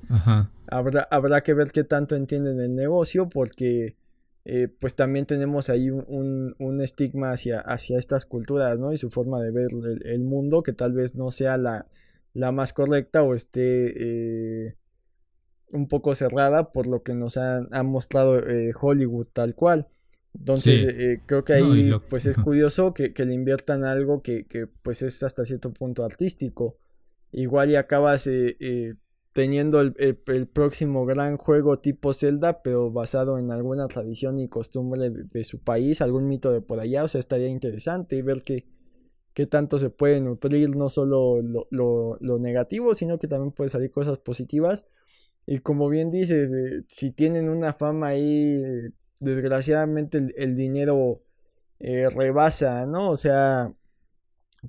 Habrá, 0.67 1.07
habrá 1.09 1.41
que 1.41 1.55
ver 1.55 1.71
qué 1.71 1.83
tanto 1.83 2.15
entienden 2.15 2.59
el 2.59 2.75
negocio, 2.75 3.27
porque 3.27 3.95
eh, 4.43 4.67
pues 4.67 4.95
también 4.95 5.25
tenemos 5.25 5.69
ahí 5.69 5.89
un, 5.91 6.81
estigma 6.81 7.31
hacia, 7.31 7.59
hacia, 7.59 7.99
estas 7.99 8.25
culturas, 8.25 8.79
¿no? 8.79 8.91
Y 8.91 8.97
su 8.97 9.11
forma 9.11 9.41
de 9.41 9.51
ver 9.51 9.67
el, 10.03 10.21
mundo, 10.21 10.63
que 10.63 10.73
tal 10.73 10.93
vez 10.93 11.15
no 11.15 11.29
sea 11.31 11.57
la, 11.57 11.85
la 12.33 12.51
más 12.51 12.73
correcta 12.73 13.21
o 13.21 13.35
esté 13.35 13.93
eh, 13.95 14.75
un 15.71 15.87
poco 15.87 16.15
cerrada 16.15 16.71
por 16.71 16.87
lo 16.87 17.03
que 17.03 17.13
nos 17.13 17.37
ha, 17.37 17.67
mostrado 17.83 18.39
eh, 18.39 18.71
Hollywood 18.79 19.27
tal 19.31 19.53
cual. 19.53 19.87
Entonces, 20.33 21.19
creo 21.25 21.43
que 21.43 21.53
ahí 21.53 21.91
pues 22.09 22.25
es 22.25 22.37
curioso 22.37 22.93
que, 22.93 23.13
que, 23.13 23.25
le 23.25 23.33
inviertan 23.33 23.83
algo 23.83 24.21
que, 24.21 24.45
que, 24.45 24.65
pues 24.65 25.01
es 25.01 25.21
hasta 25.23 25.43
cierto 25.43 25.71
punto 25.73 26.05
artístico. 26.05 26.77
Igual 27.33 27.71
y 27.71 27.75
acabas 27.75 28.27
teniendo 29.33 29.79
el, 29.79 30.47
próximo 30.47 31.05
gran 31.05 31.37
juego 31.37 31.79
tipo 31.79 32.13
Zelda, 32.13 32.61
pero 32.61 32.91
basado 32.91 33.37
en 33.37 33.51
alguna 33.51 33.87
tradición 33.87 34.37
y 34.37 34.49
costumbre 34.49 35.09
de, 35.09 35.43
su 35.43 35.59
país, 35.59 36.01
algún 36.01 36.27
mito 36.27 36.51
de 36.51 36.61
por 36.61 36.79
allá, 36.79 37.03
o 37.03 37.07
sea, 37.07 37.19
estaría 37.19 37.47
interesante 37.47 38.21
ver 38.21 38.43
qué, 38.43 38.65
qué 39.33 39.45
tanto 39.45 39.79
se 39.79 39.89
puede 39.89 40.19
nutrir, 40.19 40.75
no 40.75 40.89
solo 40.89 41.41
lo, 41.41 42.39
negativo, 42.39 42.93
sino 42.93 43.19
que 43.19 43.27
también 43.27 43.51
puede 43.51 43.69
salir 43.69 43.91
cosas 43.91 44.17
positivas. 44.17 44.85
Y 45.45 45.59
como 45.59 45.89
bien 45.89 46.11
dices, 46.11 46.51
eh, 46.53 46.83
si 46.87 47.11
tienen 47.11 47.49
una 47.49 47.73
fama 47.73 48.07
ahí, 48.09 48.61
desgraciadamente 49.19 50.19
el, 50.35 50.55
dinero 50.55 51.21
eh, 51.79 52.09
rebasa, 52.09 52.85
¿no? 52.85 53.11
O 53.11 53.17
sea, 53.17 53.73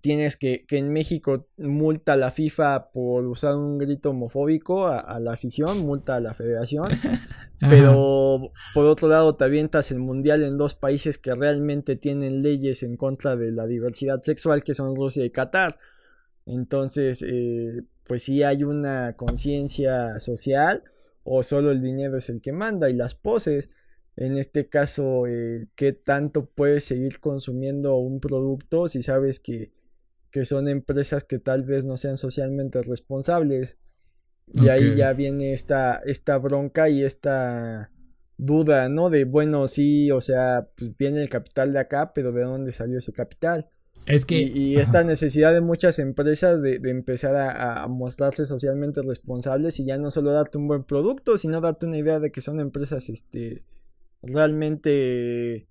tienes 0.01 0.36
que, 0.36 0.64
que 0.66 0.78
en 0.78 0.93
México 0.93 1.49
multa 1.59 2.14
a 2.14 2.16
la 2.16 2.30
FIFA 2.30 2.90
por 2.93 3.26
usar 3.26 3.55
un 3.57 3.76
grito 3.76 4.11
homofóbico 4.11 4.86
a, 4.86 5.20
la 5.20 5.32
afición, 5.32 5.80
multa 5.80 6.16
a 6.16 6.20
la 6.20 6.32
federación, 6.32 6.86
pero 7.61 8.53
por 8.72 8.86
otro 8.86 9.09
lado 9.09 9.36
te 9.36 9.45
avientas 9.45 9.90
el 9.90 9.99
mundial 9.99 10.43
en 10.43 10.57
dos 10.57 10.74
países 10.74 11.18
que 11.18 11.34
realmente 11.34 11.97
tienen 11.97 12.43
leyes 12.43 12.82
en 12.82 12.97
contra 12.97 13.36
de 13.36 13.53
la 13.53 13.66
diversidad 13.66 14.22
sexual, 14.22 14.64
que 14.64 14.74
son 14.74 14.97
Rusia 14.97 15.24
y 15.24 15.30
Qatar. 15.30 15.78
Entonces, 16.47 17.22
eh, 17.26 17.82
pues 18.05 18.24
sí 18.24 18.43
hay 18.43 18.64
una 18.64 19.14
conciencia 19.14 20.18
social 20.18 20.82
o 21.22 21.43
solo 21.43 21.70
el 21.70 21.82
dinero 21.82 22.16
es 22.16 22.30
el 22.30 22.40
que 22.40 22.53
manda 22.53 22.88
y 22.88 22.95
las 22.95 23.14
poses. 23.14 23.68
En 24.16 24.36
este 24.36 24.68
caso, 24.68 25.26
eh, 25.26 25.68
¿qué 25.74 25.93
tanto 25.93 26.47
puedes 26.47 26.84
seguir 26.84 27.20
consumiendo 27.20 27.97
un 27.97 28.20
producto 28.20 28.88
si 28.88 29.03
sabes 29.03 29.38
que 29.38 29.70
que 30.33 30.45
son 30.47 30.66
empresas 30.66 31.24
que 31.24 31.39
tal 31.39 31.62
vez 31.62 31.85
no 31.85 31.97
sean 31.97 32.16
socialmente 32.16 32.83
responsables. 32.83 33.78
Y 34.55 34.68
ahí 34.68 34.97
ya 34.97 35.12
viene 35.12 35.53
esta, 35.53 35.97
esta 36.05 36.37
bronca 36.39 36.89
y 36.89 37.05
esta 37.05 37.91
duda, 38.39 38.89
¿no? 38.89 39.09
De, 39.09 39.24
bueno, 39.24 39.68
sí, 39.68 40.11
o 40.11 40.20
sea, 40.20 40.68
pues 40.76 40.97
viene 40.97 41.22
el 41.22 41.28
capital 41.28 41.72
de 41.72 41.78
acá, 41.78 42.12
pero 42.12 42.33
¿de 42.33 42.43
dónde 42.43 42.72
salió 42.72 42.99
ese 42.99 43.12
capital? 43.12 43.68
Es 44.07 44.26
que. 44.26 44.41
Y, 44.43 44.76
esta 44.76 45.05
necesidad 45.05 45.53
de 45.53 45.61
muchas 45.61 45.99
empresas 45.99 46.62
de, 46.62 46.80
empezar 46.85 47.37
a, 47.37 47.87
mostrarse 47.87 48.47
socialmente 48.47 49.01
responsables 49.03 49.78
y 49.78 49.85
ya 49.85 49.99
no 49.99 50.11
solo 50.11 50.33
darte 50.33 50.59
un 50.59 50.66
buen 50.66 50.85
producto, 50.85 51.39
sino 51.39 51.61
darte 51.61 51.87
una 51.87 51.99
idea 51.99 52.18
de 52.18 52.33
que 52.33 52.41
son 52.41 52.59
empresas 52.59 53.09
este, 53.11 53.64
realmente 54.22 55.68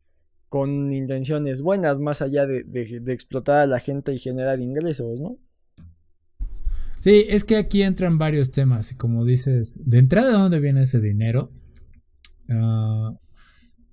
con 0.51 0.91
intenciones 0.91 1.61
buenas, 1.61 1.97
más 1.99 2.21
allá 2.21 2.45
de, 2.45 2.65
de 2.65 3.13
explotar 3.13 3.59
a 3.59 3.67
la 3.67 3.79
gente 3.79 4.13
y 4.13 4.19
generar 4.19 4.59
ingresos, 4.59 5.21
¿no? 5.21 5.37
Sí, 6.99 7.25
es 7.29 7.45
que 7.45 7.55
aquí 7.55 7.83
entran 7.83 8.17
varios 8.17 8.51
temas 8.51 8.91
y 8.91 8.95
como 8.95 9.23
dices, 9.23 9.79
de 9.85 9.99
entrada, 9.99 10.27
¿de 10.27 10.33
dónde 10.33 10.59
viene 10.59 10.81
ese 10.81 10.99
dinero? 10.99 11.53
Uh, 12.49 13.17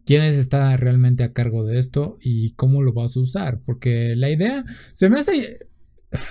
quién 0.04 0.24
está 0.24 0.76
realmente 0.76 1.22
a 1.22 1.32
cargo 1.32 1.64
de 1.64 1.78
esto 1.78 2.18
y 2.20 2.54
cómo 2.54 2.82
lo 2.82 2.92
vas 2.92 3.16
a 3.16 3.20
usar. 3.20 3.60
Porque 3.64 4.16
la 4.16 4.28
idea 4.28 4.64
se 4.94 5.08
me 5.10 5.20
hace. 5.20 5.67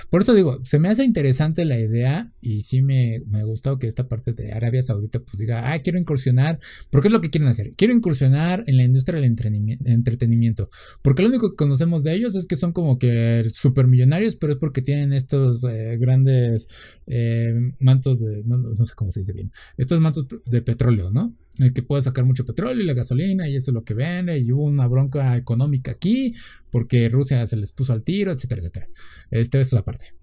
Por 0.09 0.21
eso 0.21 0.33
digo, 0.33 0.59
se 0.63 0.79
me 0.79 0.89
hace 0.89 1.03
interesante 1.03 1.65
la 1.65 1.79
idea 1.79 2.31
y 2.41 2.61
sí 2.61 2.81
me, 2.81 3.21
me 3.27 3.43
gustado 3.43 3.77
que 3.77 3.87
esta 3.87 4.07
parte 4.07 4.33
de 4.33 4.51
Arabia 4.51 4.81
Saudita 4.81 5.19
pues 5.19 5.37
diga, 5.37 5.71
ah, 5.71 5.79
quiero 5.79 5.99
incursionar, 5.99 6.59
porque 6.89 7.09
es 7.09 7.11
lo 7.11 7.21
que 7.21 7.29
quieren 7.29 7.47
hacer, 7.47 7.73
quiero 7.75 7.93
incursionar 7.93 8.63
en 8.67 8.77
la 8.77 8.83
industria 8.83 9.19
del 9.19 9.37
entretenimiento, 9.85 10.69
porque 11.03 11.21
lo 11.21 11.29
único 11.29 11.51
que 11.51 11.55
conocemos 11.55 12.03
de 12.03 12.13
ellos 12.13 12.35
es 12.35 12.47
que 12.47 12.55
son 12.55 12.73
como 12.73 12.97
que 12.97 13.49
supermillonarios, 13.53 14.35
pero 14.35 14.53
es 14.53 14.59
porque 14.59 14.81
tienen 14.81 15.13
estos 15.13 15.63
eh, 15.63 15.97
grandes 15.99 16.67
eh, 17.05 17.53
mantos 17.79 18.19
de, 18.19 18.43
no, 18.45 18.57
no 18.57 18.85
sé 18.85 18.93
cómo 18.95 19.11
se 19.11 19.19
dice 19.21 19.33
bien, 19.33 19.51
estos 19.77 19.99
mantos 19.99 20.25
de 20.45 20.61
petróleo, 20.61 21.11
¿no? 21.11 21.35
El 21.65 21.73
que 21.73 21.83
puede 21.83 22.01
sacar 22.01 22.25
mucho 22.25 22.45
petróleo 22.45 22.83
y 22.83 22.85
la 22.85 22.93
gasolina 22.93 23.47
y 23.47 23.55
eso 23.55 23.71
es 23.71 23.73
lo 23.73 23.83
que 23.83 23.93
vende 23.93 24.37
y 24.39 24.51
hubo 24.51 24.63
una 24.63 24.87
bronca 24.87 25.35
económica 25.37 25.91
aquí 25.91 26.33
porque 26.71 27.09
Rusia 27.09 27.45
se 27.47 27.57
les 27.57 27.71
puso 27.71 27.93
al 27.93 28.03
tiro, 28.03 28.31
etcétera, 28.31 28.61
etcétera. 28.61 28.87
Este, 29.31 29.59
eso 29.59 29.75
es 29.75 29.79
aparte. 29.79 30.13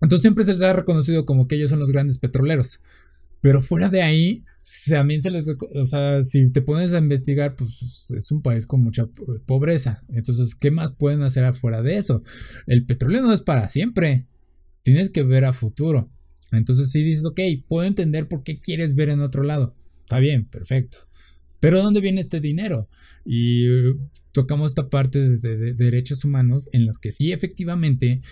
Entonces 0.00 0.22
siempre 0.22 0.44
se 0.44 0.52
les 0.52 0.62
ha 0.62 0.72
reconocido 0.72 1.24
como 1.24 1.48
que 1.48 1.56
ellos 1.56 1.70
son 1.70 1.78
los 1.80 1.90
grandes 1.90 2.18
petroleros. 2.18 2.80
Pero 3.40 3.60
fuera 3.60 3.88
de 3.88 4.02
ahí, 4.02 4.44
también 4.88 5.22
se 5.22 5.30
les... 5.30 5.48
O 5.48 5.86
sea, 5.86 6.22
si 6.22 6.50
te 6.50 6.62
pones 6.62 6.92
a 6.92 6.98
investigar, 6.98 7.56
pues 7.56 8.12
es 8.16 8.30
un 8.30 8.42
país 8.42 8.66
con 8.66 8.80
mucha 8.80 9.06
pobreza. 9.46 10.04
Entonces, 10.08 10.54
¿qué 10.54 10.70
más 10.70 10.92
pueden 10.92 11.22
hacer 11.22 11.44
afuera 11.44 11.82
de 11.82 11.96
eso? 11.96 12.22
El 12.66 12.84
petróleo 12.84 13.22
no 13.22 13.32
es 13.32 13.42
para 13.42 13.68
siempre. 13.68 14.26
Tienes 14.82 15.10
que 15.10 15.22
ver 15.22 15.44
a 15.44 15.52
futuro. 15.52 16.10
Entonces, 16.52 16.90
si 16.90 17.02
dices, 17.02 17.24
ok, 17.24 17.40
puedo 17.68 17.86
entender 17.86 18.28
por 18.28 18.42
qué 18.42 18.60
quieres 18.60 18.94
ver 18.94 19.08
en 19.10 19.20
otro 19.20 19.42
lado. 19.42 19.76
Está 20.08 20.20
bien, 20.20 20.46
perfecto. 20.46 21.00
Pero 21.60 21.82
¿dónde 21.82 22.00
viene 22.00 22.22
este 22.22 22.40
dinero? 22.40 22.88
Y 23.26 23.66
tocamos 24.32 24.70
esta 24.70 24.88
parte 24.88 25.18
de, 25.18 25.74
derechos 25.74 26.24
humanos 26.24 26.70
en 26.72 26.86
las 26.86 26.96
que 26.96 27.12
sí, 27.12 27.30
efectivamente, 27.30 28.22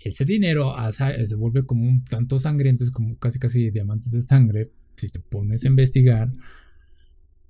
ese 0.00 0.26
dinero 0.26 0.74
se 0.92 1.34
vuelve 1.34 1.64
como 1.64 1.88
un 1.88 2.04
tanto 2.04 2.38
sangriento, 2.38 2.84
es 2.84 2.90
como 2.90 3.16
casi 3.18 3.38
casi 3.38 3.70
diamantes 3.70 4.10
de 4.10 4.20
sangre, 4.20 4.70
si 4.96 5.08
te 5.08 5.18
pones 5.18 5.64
a 5.64 5.68
investigar. 5.68 6.30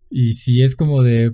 Y 0.08 0.34
si 0.34 0.62
es 0.62 0.76
como 0.76 1.02
de... 1.02 1.32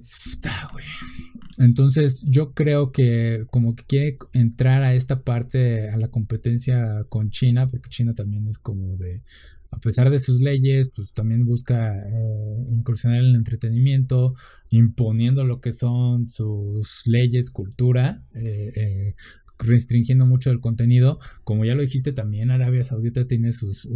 Entonces 1.60 2.24
yo 2.26 2.52
creo 2.52 2.90
que 2.90 3.44
como 3.50 3.76
que 3.76 3.84
quiere 3.84 4.18
entrar 4.32 4.82
a 4.82 4.94
esta 4.94 5.22
parte, 5.22 5.90
a 5.90 5.96
la 5.96 6.08
competencia 6.08 7.04
con 7.08 7.30
China, 7.30 7.68
porque 7.68 7.90
China 7.90 8.14
también 8.14 8.48
es 8.48 8.58
como 8.58 8.96
de 8.96 9.22
a 9.70 9.78
pesar 9.78 10.10
de 10.10 10.18
sus 10.18 10.40
leyes, 10.40 10.90
pues 10.94 11.12
también 11.12 11.44
busca 11.44 11.96
eh, 11.96 12.66
incursionar 12.72 13.20
en 13.20 13.26
el 13.26 13.36
entretenimiento, 13.36 14.34
imponiendo 14.70 15.44
lo 15.44 15.60
que 15.60 15.72
son 15.72 16.26
sus 16.26 17.02
leyes, 17.06 17.50
cultura, 17.50 18.20
eh, 18.34 18.72
eh, 18.74 19.14
restringiendo 19.58 20.26
mucho 20.26 20.50
el 20.50 20.60
contenido. 20.60 21.20
Como 21.44 21.64
ya 21.64 21.74
lo 21.74 21.82
dijiste, 21.82 22.12
también 22.12 22.50
Arabia 22.50 22.82
Saudita 22.82 23.26
tiene 23.26 23.52
sus, 23.52 23.88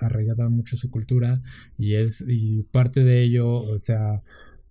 arraigada 0.00 0.48
mucho 0.48 0.76
su 0.76 0.90
cultura 0.90 1.40
y 1.76 1.94
es, 1.94 2.24
y 2.26 2.64
parte 2.64 3.04
de 3.04 3.22
ello, 3.22 3.48
o 3.48 3.78
sea, 3.78 4.20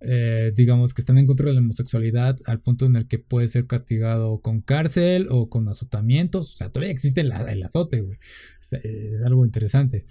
eh, 0.04 0.52
digamos 0.56 0.96
que 0.96 1.02
están 1.02 1.20
en 1.20 1.28
contra 1.28 1.48
de 1.48 1.54
la 1.54 1.60
homosexualidad 1.60 2.36
al 2.46 2.60
punto 2.60 2.86
en 2.88 2.96
el 2.96 3.08
que 3.08 3.20
puede 3.20 3.48
ser 3.48 3.68
castigado 3.68 4.42
con 4.42 4.62
cárcel 4.62 5.28
o 5.30 5.48
con 5.50 5.68
azotamientos. 5.68 6.54
O 6.54 6.58
sea, 6.58 6.70
todavía 6.70 6.92
existe 6.92 7.22
el, 7.22 7.32
azote, 7.64 8.02
güey. 8.02 8.18
Es, 8.60 9.22
algo 9.24 9.46
interesante. 9.46 10.06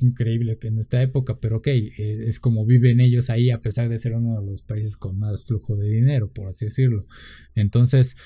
increíble 0.00 0.58
que 0.58 0.68
en 0.68 0.78
esta 0.78 1.00
época, 1.00 1.38
pero 1.38 1.58
ok, 1.58 1.68
eh, 1.68 2.24
es 2.26 2.40
como 2.40 2.66
viven 2.66 3.00
ellos 3.00 3.30
ahí 3.30 3.50
a 3.50 3.60
pesar 3.60 3.88
de 3.88 3.98
ser 3.98 4.14
uno 4.14 4.40
de 4.40 4.46
los 4.46 4.62
países 4.62 4.96
con 4.96 5.18
más 5.18 5.44
flujo 5.44 5.76
de 5.76 5.88
dinero, 5.88 6.32
por 6.32 6.48
así 6.48 6.64
decirlo. 6.64 7.06
Entonces, 7.54 8.16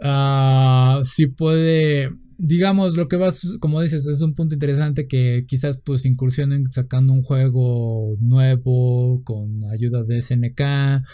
uh, 0.00 1.04
sí 1.04 1.26
puede 1.26 2.10
digamos, 2.38 2.96
lo 2.96 3.08
que 3.08 3.16
vas, 3.16 3.58
como 3.60 3.82
dices, 3.82 4.06
es 4.06 4.22
un 4.22 4.34
punto 4.34 4.54
interesante 4.54 5.08
que 5.08 5.44
quizás 5.46 5.78
pues 5.84 6.06
incursionen 6.06 6.70
sacando 6.70 7.12
un 7.12 7.22
juego 7.22 8.16
nuevo 8.20 9.22
con 9.24 9.64
ayuda 9.64 10.04
de 10.04 10.22
SNK. 10.22 11.04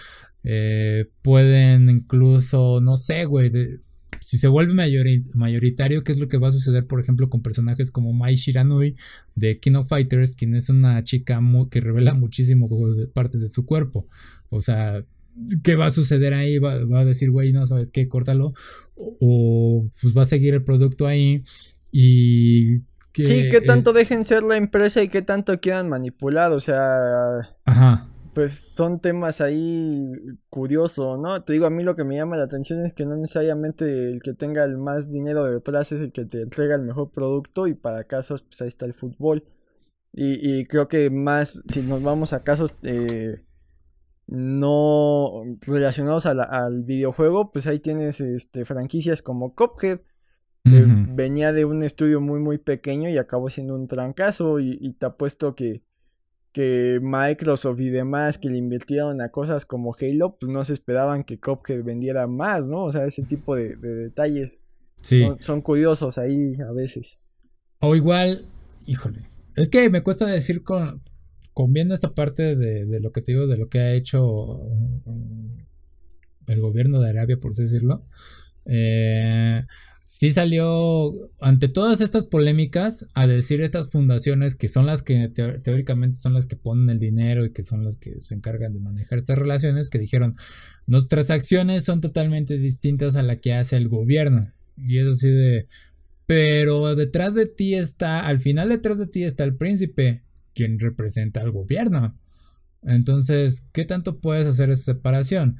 Eh, 0.45 1.07
pueden 1.22 1.89
incluso, 1.89 2.80
no 2.82 2.99
sé, 2.99 3.24
güey, 3.24 3.51
si 4.20 4.37
se 4.37 4.49
vuelve 4.49 4.74
mayoritario, 4.74 6.05
¿qué 6.05 6.12
es 6.12 6.18
lo 6.18 6.28
que 6.28 6.37
va 6.37 6.49
a 6.49 6.53
suceder, 6.53 6.87
por 6.87 7.01
ejemplo, 7.01 7.30
con 7.30 7.43
personajes 7.43 7.91
como 7.91 8.12
Mai 8.12 8.37
Shiranui 8.37 8.95
de 9.35 9.59
King 9.59 9.76
of 9.76 9.89
Fighters, 9.89 10.35
quien 10.35 10.55
es 10.55 10.68
una 10.68 11.03
chica 11.05 11.41
que 11.70 11.80
revela 11.80 12.12
muchísimo 12.12 12.68
partes 13.14 13.41
de 13.41 13.49
su 13.49 13.64
cuerpo? 13.64 14.07
O 14.51 14.61
sea, 14.61 15.05
¿qué 15.62 15.76
va 15.76 15.87
a 15.87 15.91
suceder 15.91 16.35
ahí? 16.35 16.59
Va, 16.59 16.72
a 16.72 17.05
decir, 17.05 17.30
güey, 17.30 17.53
no 17.53 17.66
sabes 17.66 17.91
qué, 17.91 18.09
córtalo. 18.09 18.55
O, 18.97 19.87
pues 20.01 20.16
va 20.16 20.22
a 20.22 20.26
seguir 20.26 20.55
el 20.55 20.64
producto 20.64 21.07
ahí. 21.07 21.43
Y. 21.91 22.80
Que, 23.12 23.26
sí, 23.26 23.49
qué 23.51 23.61
tanto 23.61 23.93
dejen 23.93 24.24
ser 24.24 24.43
la 24.43 24.57
empresa 24.57 25.01
y 25.01 25.09
qué 25.09 25.22
tanto 25.22 25.61
quieran 25.61 25.89
manipular. 25.89 26.53
O 26.53 26.61
sea. 26.61 27.57
Ajá. 27.64 28.11
Pues 28.35 28.53
son 28.74 28.99
temas 28.99 29.41
ahí 29.41 30.11
curiosos, 30.51 31.20
¿no? 31.20 31.45
Te 31.45 31.53
digo, 31.53 31.66
a 31.66 31.70
mí 31.70 31.85
lo 31.85 31.95
que 31.95 32.03
me 32.03 32.16
llama 32.16 32.37
la 32.37 32.43
atención 32.43 32.85
es 32.85 32.93
que 32.93 33.07
no 33.07 33.14
necesariamente 33.14 34.11
el 34.11 34.22
que 34.22 34.35
tenga 34.35 34.64
el 34.64 34.76
más 34.76 35.09
dinero 35.09 35.45
detrás 35.45 35.93
es 35.93 36.01
el 36.01 36.12
que 36.12 36.24
te 36.24 36.43
entrega 36.43 36.74
el 36.74 36.82
mejor 36.82 37.12
producto. 37.12 37.68
Y 37.68 37.74
para 37.74 38.05
casos, 38.05 38.43
pues 38.43 38.61
ahí 38.62 38.68
está 38.68 38.87
el 38.87 38.95
fútbol. 38.95 39.45
Y, 40.12 40.59
y 40.61 40.64
creo 40.64 40.89
que 40.89 41.11
más, 41.11 41.62
si 41.68 41.82
nos 41.82 42.03
vamos 42.03 42.32
a 42.32 42.43
casos. 42.43 42.74
Eh, 42.82 43.41
no 44.27 45.43
relacionados 45.61 46.27
al 46.27 46.83
videojuego, 46.83 47.53
pues 47.53 47.66
ahí 47.66 47.79
tienes 47.79 48.20
este, 48.20 48.64
franquicias 48.64 49.22
como 49.22 49.55
Cuphead, 49.55 50.01
que 50.64 50.83
venía 51.14 51.53
de 51.53 51.66
un 51.66 51.83
estudio 51.83 52.22
muy 52.22 52.41
muy 52.41 52.57
pequeño 52.57 53.11
y 53.11 53.18
acabó 53.18 53.51
siendo 53.51 53.75
un 53.75 53.87
trancazo 53.87 54.61
y, 54.61 54.95
te 54.95 55.05
apuesto 55.05 55.55
que, 55.55 55.83
que 56.53 57.01
Microsoft 57.03 57.81
y 57.81 57.91
demás 57.91 58.39
que 58.39 58.49
le 58.49 58.57
invirtieron 58.57 59.20
a 59.20 59.29
cosas 59.29 59.66
como 59.66 59.95
Halo, 60.01 60.39
pues 60.41 60.51
no 60.51 60.64
se 60.64 60.72
esperaban 60.72 61.25
que 61.25 61.39
Cuphead 61.39 61.85
vendiera 61.85 62.27
más, 62.27 62.66
¿no? 62.66 62.85
O 62.85 62.91
sea, 62.91 63.05
ese 63.05 63.25
tipo 63.25 63.57
de, 63.57 63.77
detalles 63.77 64.59
son, 65.03 65.37
son 65.43 65.61
curiosos 65.61 66.16
ahí 66.16 66.55
a 66.66 66.72
veces. 66.72 67.20
O 67.81 67.95
igual, 67.95 68.47
híjole, 68.87 69.18
es 69.57 69.68
que 69.68 69.91
me 69.91 70.03
cuesta 70.03 70.25
decir 70.25 70.62
con, 70.62 71.03
con 71.55 71.72
viendo 71.72 71.94
esta 71.94 72.14
parte 72.14 72.57
de, 72.57 73.00
lo 73.00 73.12
que 73.12 73.22
te 73.22 73.32
digo, 73.32 73.46
de 73.46 73.57
lo 73.57 73.68
que 73.68 73.78
ha 73.78 73.94
hecho 73.94 74.61
mm, 75.07 75.61
el 76.48 76.61
gobierno 76.61 77.00
de 77.00 77.11
Arabia, 77.11 77.38
por 77.38 77.52
así 77.52 77.62
decirlo, 77.62 78.05
eh, 78.66 79.62
sí 80.05 80.30
salió 80.32 81.12
ante 81.40 81.68
todas 81.68 82.00
estas 82.00 82.26
polémicas 82.26 83.09
a 83.14 83.28
decir 83.28 83.62
estas 83.62 83.90
fundaciones 83.90 84.57
que 84.57 84.68
son 84.68 84.84
las 84.84 85.02
que 85.02 85.28
teóricamente 85.28 86.18
son 86.18 86.34
las 86.34 86.46
que 86.46 86.57
ponen 86.57 86.90
el 86.90 86.98
dinero 86.98 87.44
y 87.44 87.52
que 87.52 87.62
son 87.62 87.84
las 87.84 87.96
que 87.96 88.18
se 88.22 88.34
encargan 88.34 88.72
de 88.72 88.80
manejar 88.80 89.20
estas 89.20 89.38
relaciones, 89.38 89.90
que 89.90 89.98
dijeron, 89.98 90.34
nuestras 90.88 91.30
acciones 91.30 91.84
son 91.84 92.00
totalmente 92.00 92.59
distintas 92.59 93.14
a 93.14 93.22
la 93.22 93.36
que 93.36 93.55
hace 93.55 93.76
el 93.76 93.88
gobierno. 93.88 94.52
Y 94.76 94.98
es 94.98 95.07
así 95.07 95.30
de... 95.30 95.68
Pero 96.26 96.94
detrás 96.96 97.34
de 97.34 97.46
ti 97.46 97.74
está, 97.74 98.26
al 98.26 98.40
final 98.40 98.70
detrás 98.70 98.98
de 98.98 99.07
ti 99.07 99.24
está 99.24 99.44
el 99.44 99.55
príncipe 99.55 100.24
quien 100.55 100.78
representa 100.78 101.40
al 101.40 101.50
gobierno. 101.50 102.18
Entonces, 102.82 103.66
¿qué 103.72 103.84
tanto 103.84 104.20
puedes 104.20 104.46
hacer 104.46 104.70
esa 104.70 104.92
separación? 104.92 105.57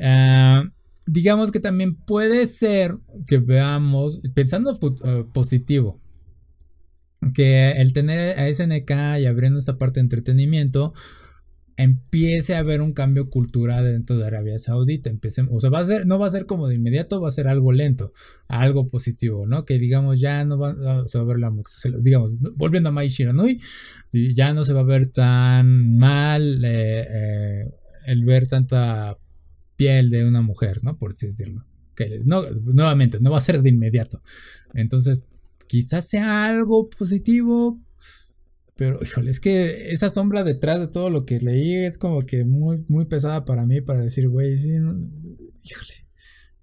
Ah, 0.00 0.64
digamos 1.06 1.50
que 1.52 1.60
también 1.60 1.94
puede 1.94 2.46
ser 2.46 2.96
que 3.26 3.38
veamos, 3.38 4.20
pensando 4.34 4.76
eh, 5.04 5.24
positivo, 5.32 6.00
que 7.34 7.72
el 7.72 7.92
tener 7.92 8.38
a 8.38 8.52
SNK 8.52 9.20
y 9.20 9.26
abriendo 9.26 9.58
esta 9.58 9.78
parte 9.78 10.00
de 10.00 10.04
entretenimiento, 10.04 10.92
empiece 11.76 12.54
a 12.54 12.60
haber 12.60 12.80
un 12.80 12.92
cambio 12.92 13.28
cultural 13.28 13.84
dentro 13.84 14.16
de 14.16 14.26
Arabia 14.26 14.58
Saudita. 14.58 15.10
Empecemos, 15.10 15.52
o 15.54 15.60
sea, 15.60 15.70
va 15.70 15.80
a 15.80 15.84
ser, 15.84 16.06
no 16.06 16.18
va 16.18 16.26
a 16.26 16.30
ser 16.30 16.46
como 16.46 16.68
de 16.68 16.74
inmediato, 16.74 17.20
va 17.20 17.28
a 17.28 17.32
ser 17.32 17.48
algo 17.48 17.72
lento, 17.72 18.12
algo 18.48 18.86
positivo, 18.86 19.46
¿no? 19.46 19.64
Que 19.64 19.78
digamos, 19.78 20.18
ya 20.18 20.44
no 20.44 20.58
va, 20.58 21.06
se 21.06 21.18
va 21.18 21.24
a 21.24 21.26
ver 21.26 21.38
la 21.38 21.52
digamos, 22.00 22.38
volviendo 22.56 22.88
a 22.88 22.92
Mai 22.92 23.08
Shiranui, 23.08 23.60
ya 24.12 24.54
no 24.54 24.64
se 24.64 24.72
va 24.72 24.80
a 24.80 24.84
ver 24.84 25.08
tan 25.08 25.98
mal 25.98 26.64
eh, 26.64 27.06
eh, 27.08 27.74
el 28.06 28.24
ver 28.24 28.48
tanta 28.48 29.18
piel 29.76 30.08
de 30.10 30.26
una 30.26 30.40
mujer, 30.40 30.82
¿no? 30.82 30.96
Por 30.96 31.12
así 31.12 31.26
decirlo. 31.26 31.64
Que 31.94 32.20
no, 32.24 32.42
nuevamente, 32.50 33.20
no 33.20 33.30
va 33.30 33.38
a 33.38 33.42
ser 33.42 33.62
de 33.62 33.70
inmediato. 33.70 34.22
Entonces, 34.74 35.24
quizás 35.66 36.08
sea 36.08 36.46
algo 36.46 36.88
positivo. 36.88 37.80
Pero, 38.76 38.98
híjole, 39.02 39.30
es 39.30 39.40
que 39.40 39.90
esa 39.90 40.10
sombra 40.10 40.44
detrás 40.44 40.80
de 40.80 40.88
todo 40.88 41.08
lo 41.08 41.24
que 41.24 41.40
leí 41.40 41.74
es 41.76 41.96
como 41.96 42.26
que 42.26 42.44
muy, 42.44 42.84
muy 42.88 43.06
pesada 43.06 43.44
para 43.44 43.66
mí 43.66 43.80
para 43.80 44.00
decir, 44.00 44.28
güey, 44.28 44.58
sí, 44.58 44.74
híjole. 44.74 45.94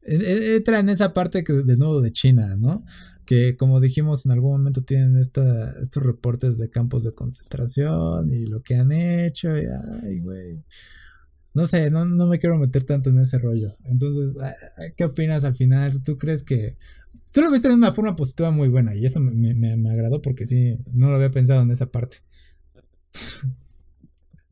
E, 0.04 0.16
e, 0.16 0.56
entra 0.58 0.80
en 0.80 0.90
esa 0.90 1.14
parte 1.14 1.44
que, 1.44 1.54
de 1.54 1.78
nuevo 1.78 2.02
de 2.02 2.12
China, 2.12 2.56
¿no? 2.58 2.84
que 3.26 3.56
como 3.56 3.80
dijimos 3.80 4.26
en 4.26 4.32
algún 4.32 4.52
momento 4.52 4.84
tienen 4.84 5.18
esta, 5.18 5.82
estos 5.82 6.04
reportes 6.04 6.58
de 6.58 6.70
campos 6.70 7.04
de 7.04 7.14
concentración 7.14 8.30
y 8.30 8.46
lo 8.46 8.62
que 8.62 8.76
han 8.76 8.92
hecho 8.92 9.58
y 9.58 9.64
ay, 10.04 10.20
güey. 10.20 10.64
No 11.54 11.66
sé, 11.66 11.92
no, 11.92 12.06
no 12.06 12.26
me 12.28 12.40
quiero 12.40 12.58
meter 12.58 12.84
tanto 12.84 13.12
en 13.12 13.20
ese 13.20 13.38
rollo. 13.38 13.78
Entonces, 13.86 14.42
¿qué 14.98 15.06
opinas 15.06 15.44
al 15.44 15.56
final? 15.56 16.04
¿Tú 16.04 16.18
crees 16.18 16.44
que... 16.44 16.78
Tú 17.34 17.42
lo 17.42 17.52
viste 17.52 17.68
de 17.68 17.74
una 17.74 17.92
forma 17.92 18.16
positiva 18.16 18.52
muy 18.52 18.70
buena 18.70 18.94
y 18.96 19.06
eso 19.08 19.20
me, 19.20 19.56
me, 19.56 19.90
agradó 19.90 20.22
porque 20.22 20.46
sí, 20.46 20.78
no 20.94 21.10
lo 21.10 21.16
había 21.16 21.32
pensado 21.32 21.64
en 21.64 21.72
esa 21.72 21.88
parte. 21.88 22.18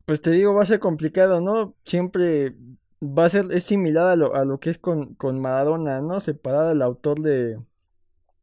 Pues 0.04 0.20
te 0.20 0.32
digo, 0.32 0.52
va 0.52 0.64
a 0.64 0.66
ser 0.66 0.80
complicado, 0.80 1.40
¿no? 1.40 1.76
Siempre 1.84 2.56
va 3.00 3.26
a 3.26 3.28
ser, 3.28 3.46
es 3.52 3.62
similar 3.62 4.08
a 4.08 4.16
lo, 4.16 4.34
a 4.34 4.44
lo 4.44 4.58
que 4.58 4.70
es 4.70 4.78
con, 4.78 5.14
con 5.14 5.40
Maradona, 5.40 6.00
¿no? 6.00 6.18
Separar 6.18 6.66
al 6.66 6.82
autor 6.82 7.20
de, 7.20 7.56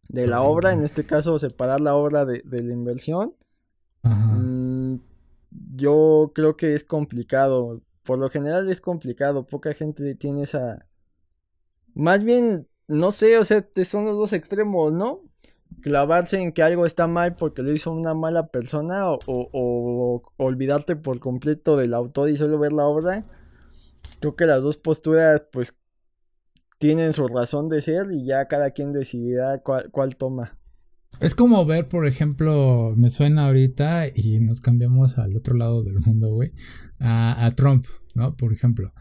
de 0.07 0.25
la 0.25 0.41
obra, 0.41 0.71
en 0.71 0.85
este 0.85 1.05
caso 1.05 1.37
separar 1.37 1.81
la 1.81 1.95
obra 1.95 2.23
de, 2.23 2.41
la 2.45 2.73
inversión. 2.73 3.35
Mm, 4.03 4.99
yo 5.75 6.31
creo 6.33 6.55
que 6.55 6.75
es 6.75 6.85
complicado, 6.85 7.81
por 8.03 8.19
lo 8.19 8.29
general 8.29 8.69
es 8.69 8.79
complicado, 8.79 9.45
poca 9.45 9.73
gente 9.73 10.15
tiene 10.15 10.43
esa... 10.43 10.87
Más 11.93 12.23
bien, 12.23 12.68
no 12.89 13.11
sé, 13.11 13.37
o 13.37 13.45
sea, 13.45 13.65
son 13.85 14.05
los 14.05 14.17
dos 14.17 14.33
extremos, 14.33 14.91
¿no? 14.91 15.21
Clavarse 15.81 16.41
en 16.41 16.51
que 16.51 16.61
algo 16.61 16.85
está 16.85 17.07
mal 17.07 17.35
porque 17.35 17.61
lo 17.61 17.71
hizo 17.71 17.91
una 17.91 18.13
mala 18.13 18.47
persona 18.47 19.09
o, 19.09 19.19
o 19.27 20.21
olvidarte 20.35 20.97
por 20.97 21.19
completo 21.19 21.77
del 21.77 21.93
autor 21.93 22.29
y 22.29 22.35
solo 22.35 22.59
ver 22.59 22.73
la 22.73 22.83
obra. 22.85 23.25
Creo 24.19 24.35
que 24.35 24.45
las 24.45 24.61
dos 24.61 24.75
posturas, 24.75 25.43
pues 25.53 25.79
tienen 26.79 27.13
su 27.13 27.27
razón 27.27 27.69
de 27.69 27.81
ser 27.81 28.07
y 28.11 28.25
ya 28.25 28.47
cada 28.47 28.71
quien 28.71 28.93
decidirá 28.93 29.61
cuál, 29.61 30.15
toma. 30.15 30.57
Es 31.19 31.35
como 31.35 31.65
ver, 31.65 31.87
por 31.87 32.07
ejemplo, 32.07 32.93
me 32.95 33.09
suena 33.09 33.47
ahorita 33.47 34.07
y 34.13 34.39
nos 34.39 34.61
cambiamos 34.61 35.17
al 35.17 35.35
otro 35.35 35.55
lado 35.55 35.83
del 35.83 35.99
mundo, 35.99 36.33
güey, 36.33 36.53
a, 36.99 37.51
Trump, 37.55 37.85
¿no? 38.15 38.35
Por 38.35 38.53
ejemplo. 38.53 38.93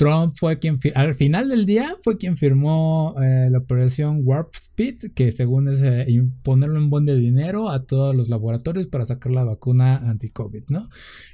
Trump 0.00 0.32
fue 0.34 0.58
quien, 0.58 0.78
al 0.94 1.14
final 1.14 1.50
del 1.50 1.66
día, 1.66 1.94
fue 2.02 2.16
quien 2.16 2.34
firmó 2.34 3.14
eh, 3.22 3.48
la 3.50 3.58
operación 3.58 4.22
Warp 4.24 4.54
Speed, 4.54 5.12
que 5.14 5.30
según 5.30 5.68
es 5.68 5.82
eh, 5.82 6.06
ponerle 6.42 6.78
un 6.78 6.88
buen 6.88 7.04
de 7.04 7.16
dinero 7.16 7.68
a 7.68 7.84
todos 7.84 8.16
los 8.16 8.30
laboratorios 8.30 8.86
para 8.86 9.04
sacar 9.04 9.30
la 9.30 9.44
vacuna 9.44 9.98
anti-COVID, 10.08 10.62
¿no? 10.68 10.88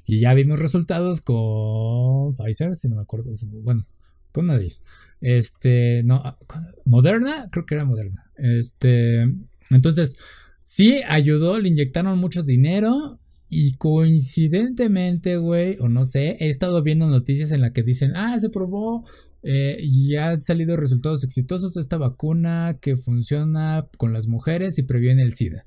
Y 0.05 0.19
ya 0.19 0.35
vimos 0.35 0.59
resultados 0.59 1.21
con 1.21 2.35
Pfizer, 2.35 2.75
si 2.75 2.89
no 2.89 2.97
me 2.97 3.03
acuerdo, 3.03 3.31
bueno, 3.63 3.85
con 4.33 4.49
nadie. 4.49 4.73
Este, 5.21 6.03
no, 6.03 6.17
ah, 6.25 6.37
Moderna, 6.85 7.49
creo 7.53 7.67
que 7.67 7.77
era 7.77 7.85
Moderna. 7.85 8.33
Este, 8.37 9.33
entonces, 9.71 10.17
sí 10.59 11.03
ayudó, 11.07 11.61
le 11.61 11.69
inyectaron 11.69 12.19
mucho 12.19 12.43
dinero. 12.43 13.21
Y 13.49 13.75
coincidentemente, 13.77 15.37
güey, 15.37 15.77
o 15.81 15.89
no 15.89 16.05
sé, 16.05 16.37
he 16.41 16.49
estado 16.49 16.83
viendo 16.83 17.07
noticias 17.07 17.53
en 17.53 17.61
las 17.61 17.73
que 17.73 17.83
dicen, 17.83 18.13
ah, 18.17 18.39
se 18.41 18.51
probó 18.51 19.05
eh, 19.43 19.79
y 19.81 20.17
han 20.17 20.43
salido 20.43 20.77
resultados 20.77 21.23
exitosos 21.23 21.75
de 21.75 21.81
esta 21.81 21.99
vacuna 21.99 22.79
que 22.81 22.97
funciona 22.97 23.87
con 23.99 24.13
las 24.13 24.27
mujeres 24.27 24.79
y 24.79 24.83
previene 24.83 25.23
el 25.23 25.35
SIDA. 25.35 25.65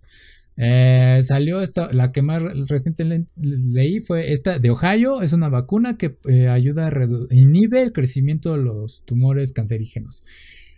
Eh, 0.58 1.22
salió 1.24 1.62
esta, 1.62 1.94
la 1.94 2.12
que 2.12 2.22
más 2.22 2.44
reciente 2.68 3.06
leí 3.38 4.02
fue 4.02 4.34
esta 4.34 4.60
de 4.60 4.72
Ohio, 4.72 5.22
es 5.22 5.32
una 5.32 5.48
vacuna 5.48 5.98
que 5.98 6.18
eh, 6.28 6.50
ayuda 6.50 6.88
a 6.88 7.08
inhibe 7.34 7.82
el 7.82 7.94
crecimiento 7.94 8.52
de 8.52 8.64
los 8.64 9.06
tumores 9.06 9.54
cancerígenos. 9.54 10.24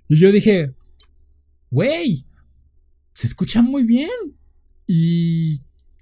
Y 0.07 0.17
yo 0.17 0.31
dije, 0.31 0.75
güey, 1.71 2.27
se 3.15 3.25
escucha 3.25 3.63
muy 3.63 3.83
bien. 3.83 4.09
¿Y 4.85 5.61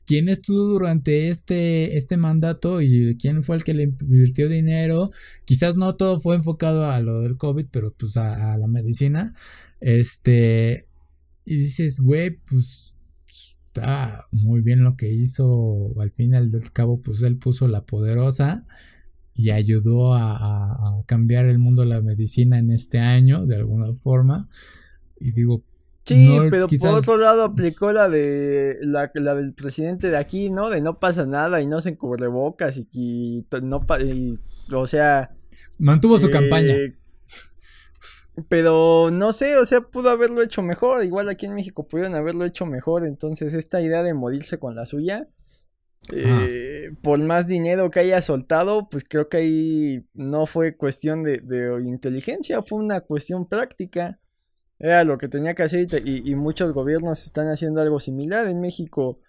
quién 0.09 0.27
estuvo 0.27 0.63
durante 0.63 1.29
este, 1.29 1.95
este 1.95 2.17
mandato 2.17 2.81
y 2.81 3.15
quién 3.21 3.43
fue 3.43 3.57
el 3.57 3.63
que 3.63 3.75
le 3.75 3.83
invirtió 3.83 4.49
dinero? 4.49 5.11
Quizás 5.45 5.75
no 5.75 5.95
todo 5.97 6.19
fue 6.19 6.35
enfocado 6.35 6.87
a 6.87 6.99
lo 6.99 7.21
del 7.21 7.37
COVID, 7.37 7.67
pero 7.69 7.93
pues 7.93 8.17
a, 8.17 8.53
a 8.53 8.57
la 8.57 8.65
medicina. 8.65 9.35
Este, 9.79 10.87
y 11.45 11.57
dices, 11.57 11.99
güey, 11.99 12.39
pues 12.49 12.95
está 13.27 14.25
muy 14.31 14.61
bien 14.61 14.83
lo 14.83 14.95
que 14.95 15.11
hizo. 15.11 15.93
Al 15.99 16.09
final 16.09 16.49
del 16.49 16.71
cabo, 16.71 16.99
pues 16.99 17.21
él 17.21 17.37
puso 17.37 17.67
la 17.67 17.85
poderosa 17.85 18.65
y 19.35 19.51
ayudó 19.51 20.15
a, 20.15 21.03
cambiar 21.05 21.45
el 21.45 21.59
mundo 21.59 21.83
de 21.83 21.89
la 21.89 22.01
medicina 22.01 22.57
en 22.57 22.71
este 22.71 22.97
año, 22.97 23.45
de 23.45 23.57
alguna 23.57 23.93
forma. 23.93 24.49
Y 25.19 25.33
digo, 25.33 25.63
Sí, 26.15 26.37
pero 26.49 26.67
por 26.67 26.89
otro 26.89 27.17
lado 27.17 27.43
aplicó 27.43 27.91
la 27.91 28.09
de 28.09 28.77
la, 28.81 29.11
la, 29.13 29.35
del 29.35 29.53
presidente 29.53 30.09
de 30.09 30.17
aquí, 30.17 30.49
¿no? 30.49 30.69
De 30.69 30.81
no 30.81 30.99
pasa 30.99 31.25
nada 31.25 31.61
y 31.61 31.67
no 31.67 31.81
se 31.81 31.97
cubrebocas 31.97 32.77
y, 32.77 32.87
y 32.91 33.45
no 33.61 33.81
y, 34.01 34.39
o 34.73 34.87
sea 34.87 35.31
mantuvo 35.79 36.17
su 36.17 36.29
campaña. 36.29 36.75
Eh, 36.75 36.95
pero 38.47 39.09
no 39.11 39.31
sé, 39.31 39.57
o 39.57 39.65
sea, 39.65 39.81
pudo 39.81 40.09
haberlo 40.09 40.41
hecho 40.41 40.61
mejor. 40.61 41.03
Igual 41.03 41.29
aquí 41.29 41.45
en 41.45 41.55
México 41.55 41.87
pudieron 41.87 42.15
haberlo 42.15 42.45
hecho 42.45 42.65
mejor. 42.65 43.05
Entonces, 43.05 43.53
esta 43.53 43.81
idea 43.81 44.03
de 44.03 44.13
morirse 44.13 44.59
con 44.59 44.75
la 44.75 44.85
suya, 44.85 45.27
eh, 46.13 46.91
por 47.01 47.19
más 47.19 47.47
dinero 47.47 47.89
que 47.89 47.99
haya 47.99 48.21
soltado, 48.21 48.87
pues 48.89 49.03
creo 49.03 49.27
que 49.27 49.37
ahí 49.37 50.05
no 50.13 50.45
fue 50.45 50.77
cuestión 50.77 51.23
de, 51.23 51.41
inteligencia, 51.85 52.61
fue 52.61 52.79
una 52.79 53.01
cuestión 53.01 53.47
práctica. 53.47 54.19
Era 54.79 55.03
lo 55.03 55.17
que 55.17 55.27
tenía 55.27 55.53
que 55.53 55.63
hacer 55.63 55.87
y, 56.05 56.31
y 56.31 56.35
muchos 56.35 56.71
gobiernos 56.73 57.25
están 57.25 57.47
haciendo 57.47 57.81
algo 57.81 57.99
similar. 57.99 58.47
En 58.47 58.61
México 58.61 59.19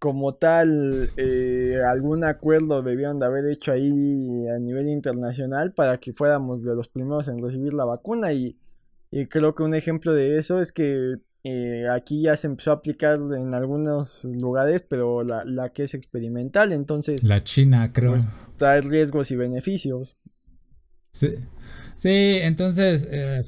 como 0.00 0.34
tal 0.34 1.10
eh, 1.18 1.78
algún 1.86 2.24
acuerdo 2.24 2.82
debieron 2.82 3.18
de 3.20 3.26
haber 3.26 3.46
hecho 3.46 3.70
ahí 3.70 4.48
a 4.48 4.58
nivel 4.58 4.88
internacional 4.88 5.74
para 5.74 5.98
que 5.98 6.14
fuéramos 6.14 6.64
de 6.64 6.74
los 6.74 6.88
primeros 6.88 7.28
en 7.28 7.38
recibir 7.38 7.74
la 7.74 7.84
vacuna. 7.84 8.32
Y, 8.32 8.56
creo 9.28 9.54
que 9.54 9.62
un 9.62 9.74
ejemplo 9.74 10.14
de 10.14 10.38
eso 10.38 10.60
es 10.60 10.72
que 10.72 11.16
eh, 11.44 11.86
aquí 11.92 12.22
ya 12.22 12.36
se 12.36 12.46
empezó 12.46 12.70
a 12.70 12.74
aplicar 12.74 13.18
en 13.36 13.54
algunos 13.54 14.24
lugares 14.24 14.82
pero 14.82 15.22
la, 15.22 15.44
la 15.44 15.68
que 15.68 15.82
es 15.82 15.92
experimental. 15.92 16.72
Entonces 16.72 17.22
la 17.22 17.44
China 17.44 17.92
creo. 17.92 18.12
pues, 18.12 18.24
trae 18.56 18.80
riesgos 18.80 19.30
y 19.30 19.36
beneficios. 19.36 20.16
Sí 21.12 21.28
sí 21.94 22.38
entonces 22.40 23.06
eh, 23.10 23.44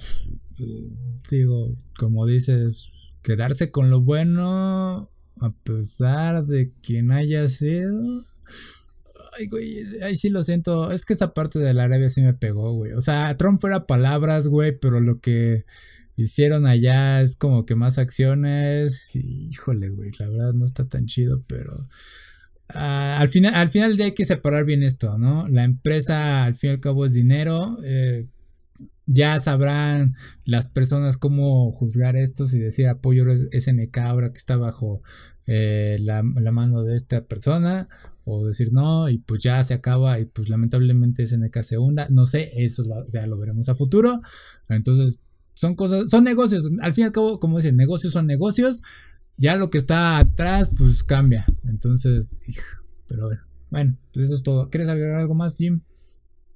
digo 1.30 1.74
como 1.98 2.26
dices 2.26 3.14
quedarse 3.22 3.70
con 3.70 3.90
lo 3.90 4.00
bueno 4.00 5.10
a 5.40 5.50
pesar 5.64 6.44
de 6.46 6.72
quien 6.82 7.12
haya 7.12 7.48
sido. 7.48 8.24
Ay, 9.38 9.46
güey, 9.46 9.78
ahí 10.02 10.16
sí 10.16 10.28
lo 10.28 10.42
siento. 10.42 10.90
Es 10.90 11.04
que 11.04 11.14
esa 11.14 11.32
parte 11.32 11.58
de 11.58 11.72
la 11.74 11.84
Arabia 11.84 12.10
sí 12.10 12.20
me 12.20 12.34
pegó, 12.34 12.72
güey. 12.74 12.92
O 12.92 13.00
sea, 13.00 13.36
Trump 13.36 13.60
fuera 13.60 13.86
palabras, 13.86 14.48
güey, 14.48 14.78
pero 14.78 15.00
lo 15.00 15.20
que 15.20 15.64
hicieron 16.16 16.66
allá 16.66 17.22
es 17.22 17.36
como 17.36 17.64
que 17.64 17.74
más 17.74 17.98
acciones. 17.98 19.14
híjole, 19.14 19.88
güey, 19.88 20.10
la 20.18 20.28
verdad 20.28 20.52
no 20.52 20.66
está 20.66 20.86
tan 20.88 21.06
chido, 21.06 21.42
pero. 21.46 21.72
Ah, 22.68 23.18
al, 23.20 23.28
final, 23.28 23.54
al 23.54 23.70
final 23.70 24.00
hay 24.00 24.12
que 24.12 24.24
separar 24.24 24.64
bien 24.64 24.82
esto, 24.82 25.18
¿no? 25.18 25.48
La 25.48 25.64
empresa 25.64 26.44
al 26.44 26.54
fin 26.54 26.70
y 26.70 26.72
al 26.74 26.80
cabo 26.80 27.04
es 27.06 27.12
dinero. 27.12 27.78
Eh, 27.84 28.26
ya 29.06 29.38
sabrán 29.40 30.14
las 30.44 30.68
personas 30.68 31.16
cómo 31.16 31.72
juzgar 31.72 32.16
esto, 32.16 32.46
si 32.46 32.58
decir 32.58 32.88
apoyo 32.88 33.24
SNK 33.50 33.98
ahora 33.98 34.32
que 34.32 34.38
está 34.38 34.56
bajo 34.56 35.02
eh, 35.46 35.98
la, 36.00 36.22
mano 36.22 36.82
de 36.84 36.96
esta 36.96 37.24
persona, 37.24 37.88
o 38.24 38.46
decir 38.46 38.72
no, 38.72 39.08
y 39.08 39.18
pues 39.18 39.42
ya 39.42 39.62
se 39.64 39.74
acaba, 39.74 40.20
y 40.20 40.26
pues 40.26 40.48
lamentablemente 40.48 41.26
SNK 41.26 41.62
se 41.62 41.78
hunda, 41.78 42.06
no 42.10 42.26
sé, 42.26 42.52
eso 42.56 42.84
ya 43.12 43.26
lo 43.26 43.38
veremos 43.38 43.68
a 43.68 43.74
futuro. 43.74 44.20
Entonces, 44.68 45.18
son 45.54 45.74
cosas, 45.74 46.08
son 46.08 46.24
negocios, 46.24 46.70
al 46.80 46.94
fin 46.94 47.02
y 47.02 47.06
al 47.06 47.12
cabo, 47.12 47.40
como 47.40 47.58
dicen, 47.58 47.76
negocios 47.76 48.12
son 48.12 48.26
negocios, 48.26 48.82
ya 49.36 49.56
lo 49.56 49.70
que 49.70 49.78
está 49.78 50.18
atrás, 50.18 50.70
pues 50.76 51.02
cambia. 51.02 51.46
Entonces, 51.64 52.38
pero 53.08 53.26
bueno, 53.26 53.42
bueno, 53.70 53.96
pues 54.12 54.26
eso 54.26 54.36
es 54.36 54.42
todo. 54.42 54.70
¿Quieres 54.70 54.88
agregar 54.88 55.20
algo 55.20 55.34
más, 55.34 55.56
Jim? 55.56 55.80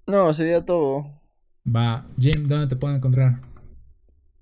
No, 0.07 0.33
sería 0.33 0.65
todo. 0.65 1.26
Va, 1.69 2.07
Jim, 2.19 2.47
¿dónde 2.47 2.69
te 2.69 2.77
pueden 2.77 2.97
encontrar? 2.97 3.41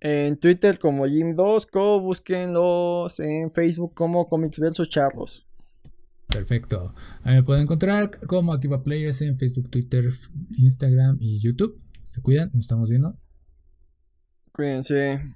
En 0.00 0.36
Twitter 0.36 0.78
como 0.78 1.06
Jim2, 1.06 2.00
búsquenlos 2.00 3.20
en 3.20 3.50
Facebook 3.50 3.94
como 3.94 4.28
Comics 4.28 4.58
versus 4.58 4.90
Charlos. 4.90 5.46
Perfecto. 6.28 6.94
Ahí 7.22 7.36
me 7.36 7.42
pueden 7.42 7.62
encontrar 7.62 8.10
como 8.26 8.52
Akiva 8.52 8.82
Players 8.82 9.22
en 9.22 9.38
Facebook, 9.38 9.70
Twitter, 9.70 10.10
Instagram 10.58 11.16
y 11.20 11.40
YouTube. 11.40 11.80
Se 12.02 12.20
cuidan, 12.20 12.50
nos 12.52 12.60
estamos 12.60 12.90
viendo. 12.90 13.16
Cuídense. 14.52 15.34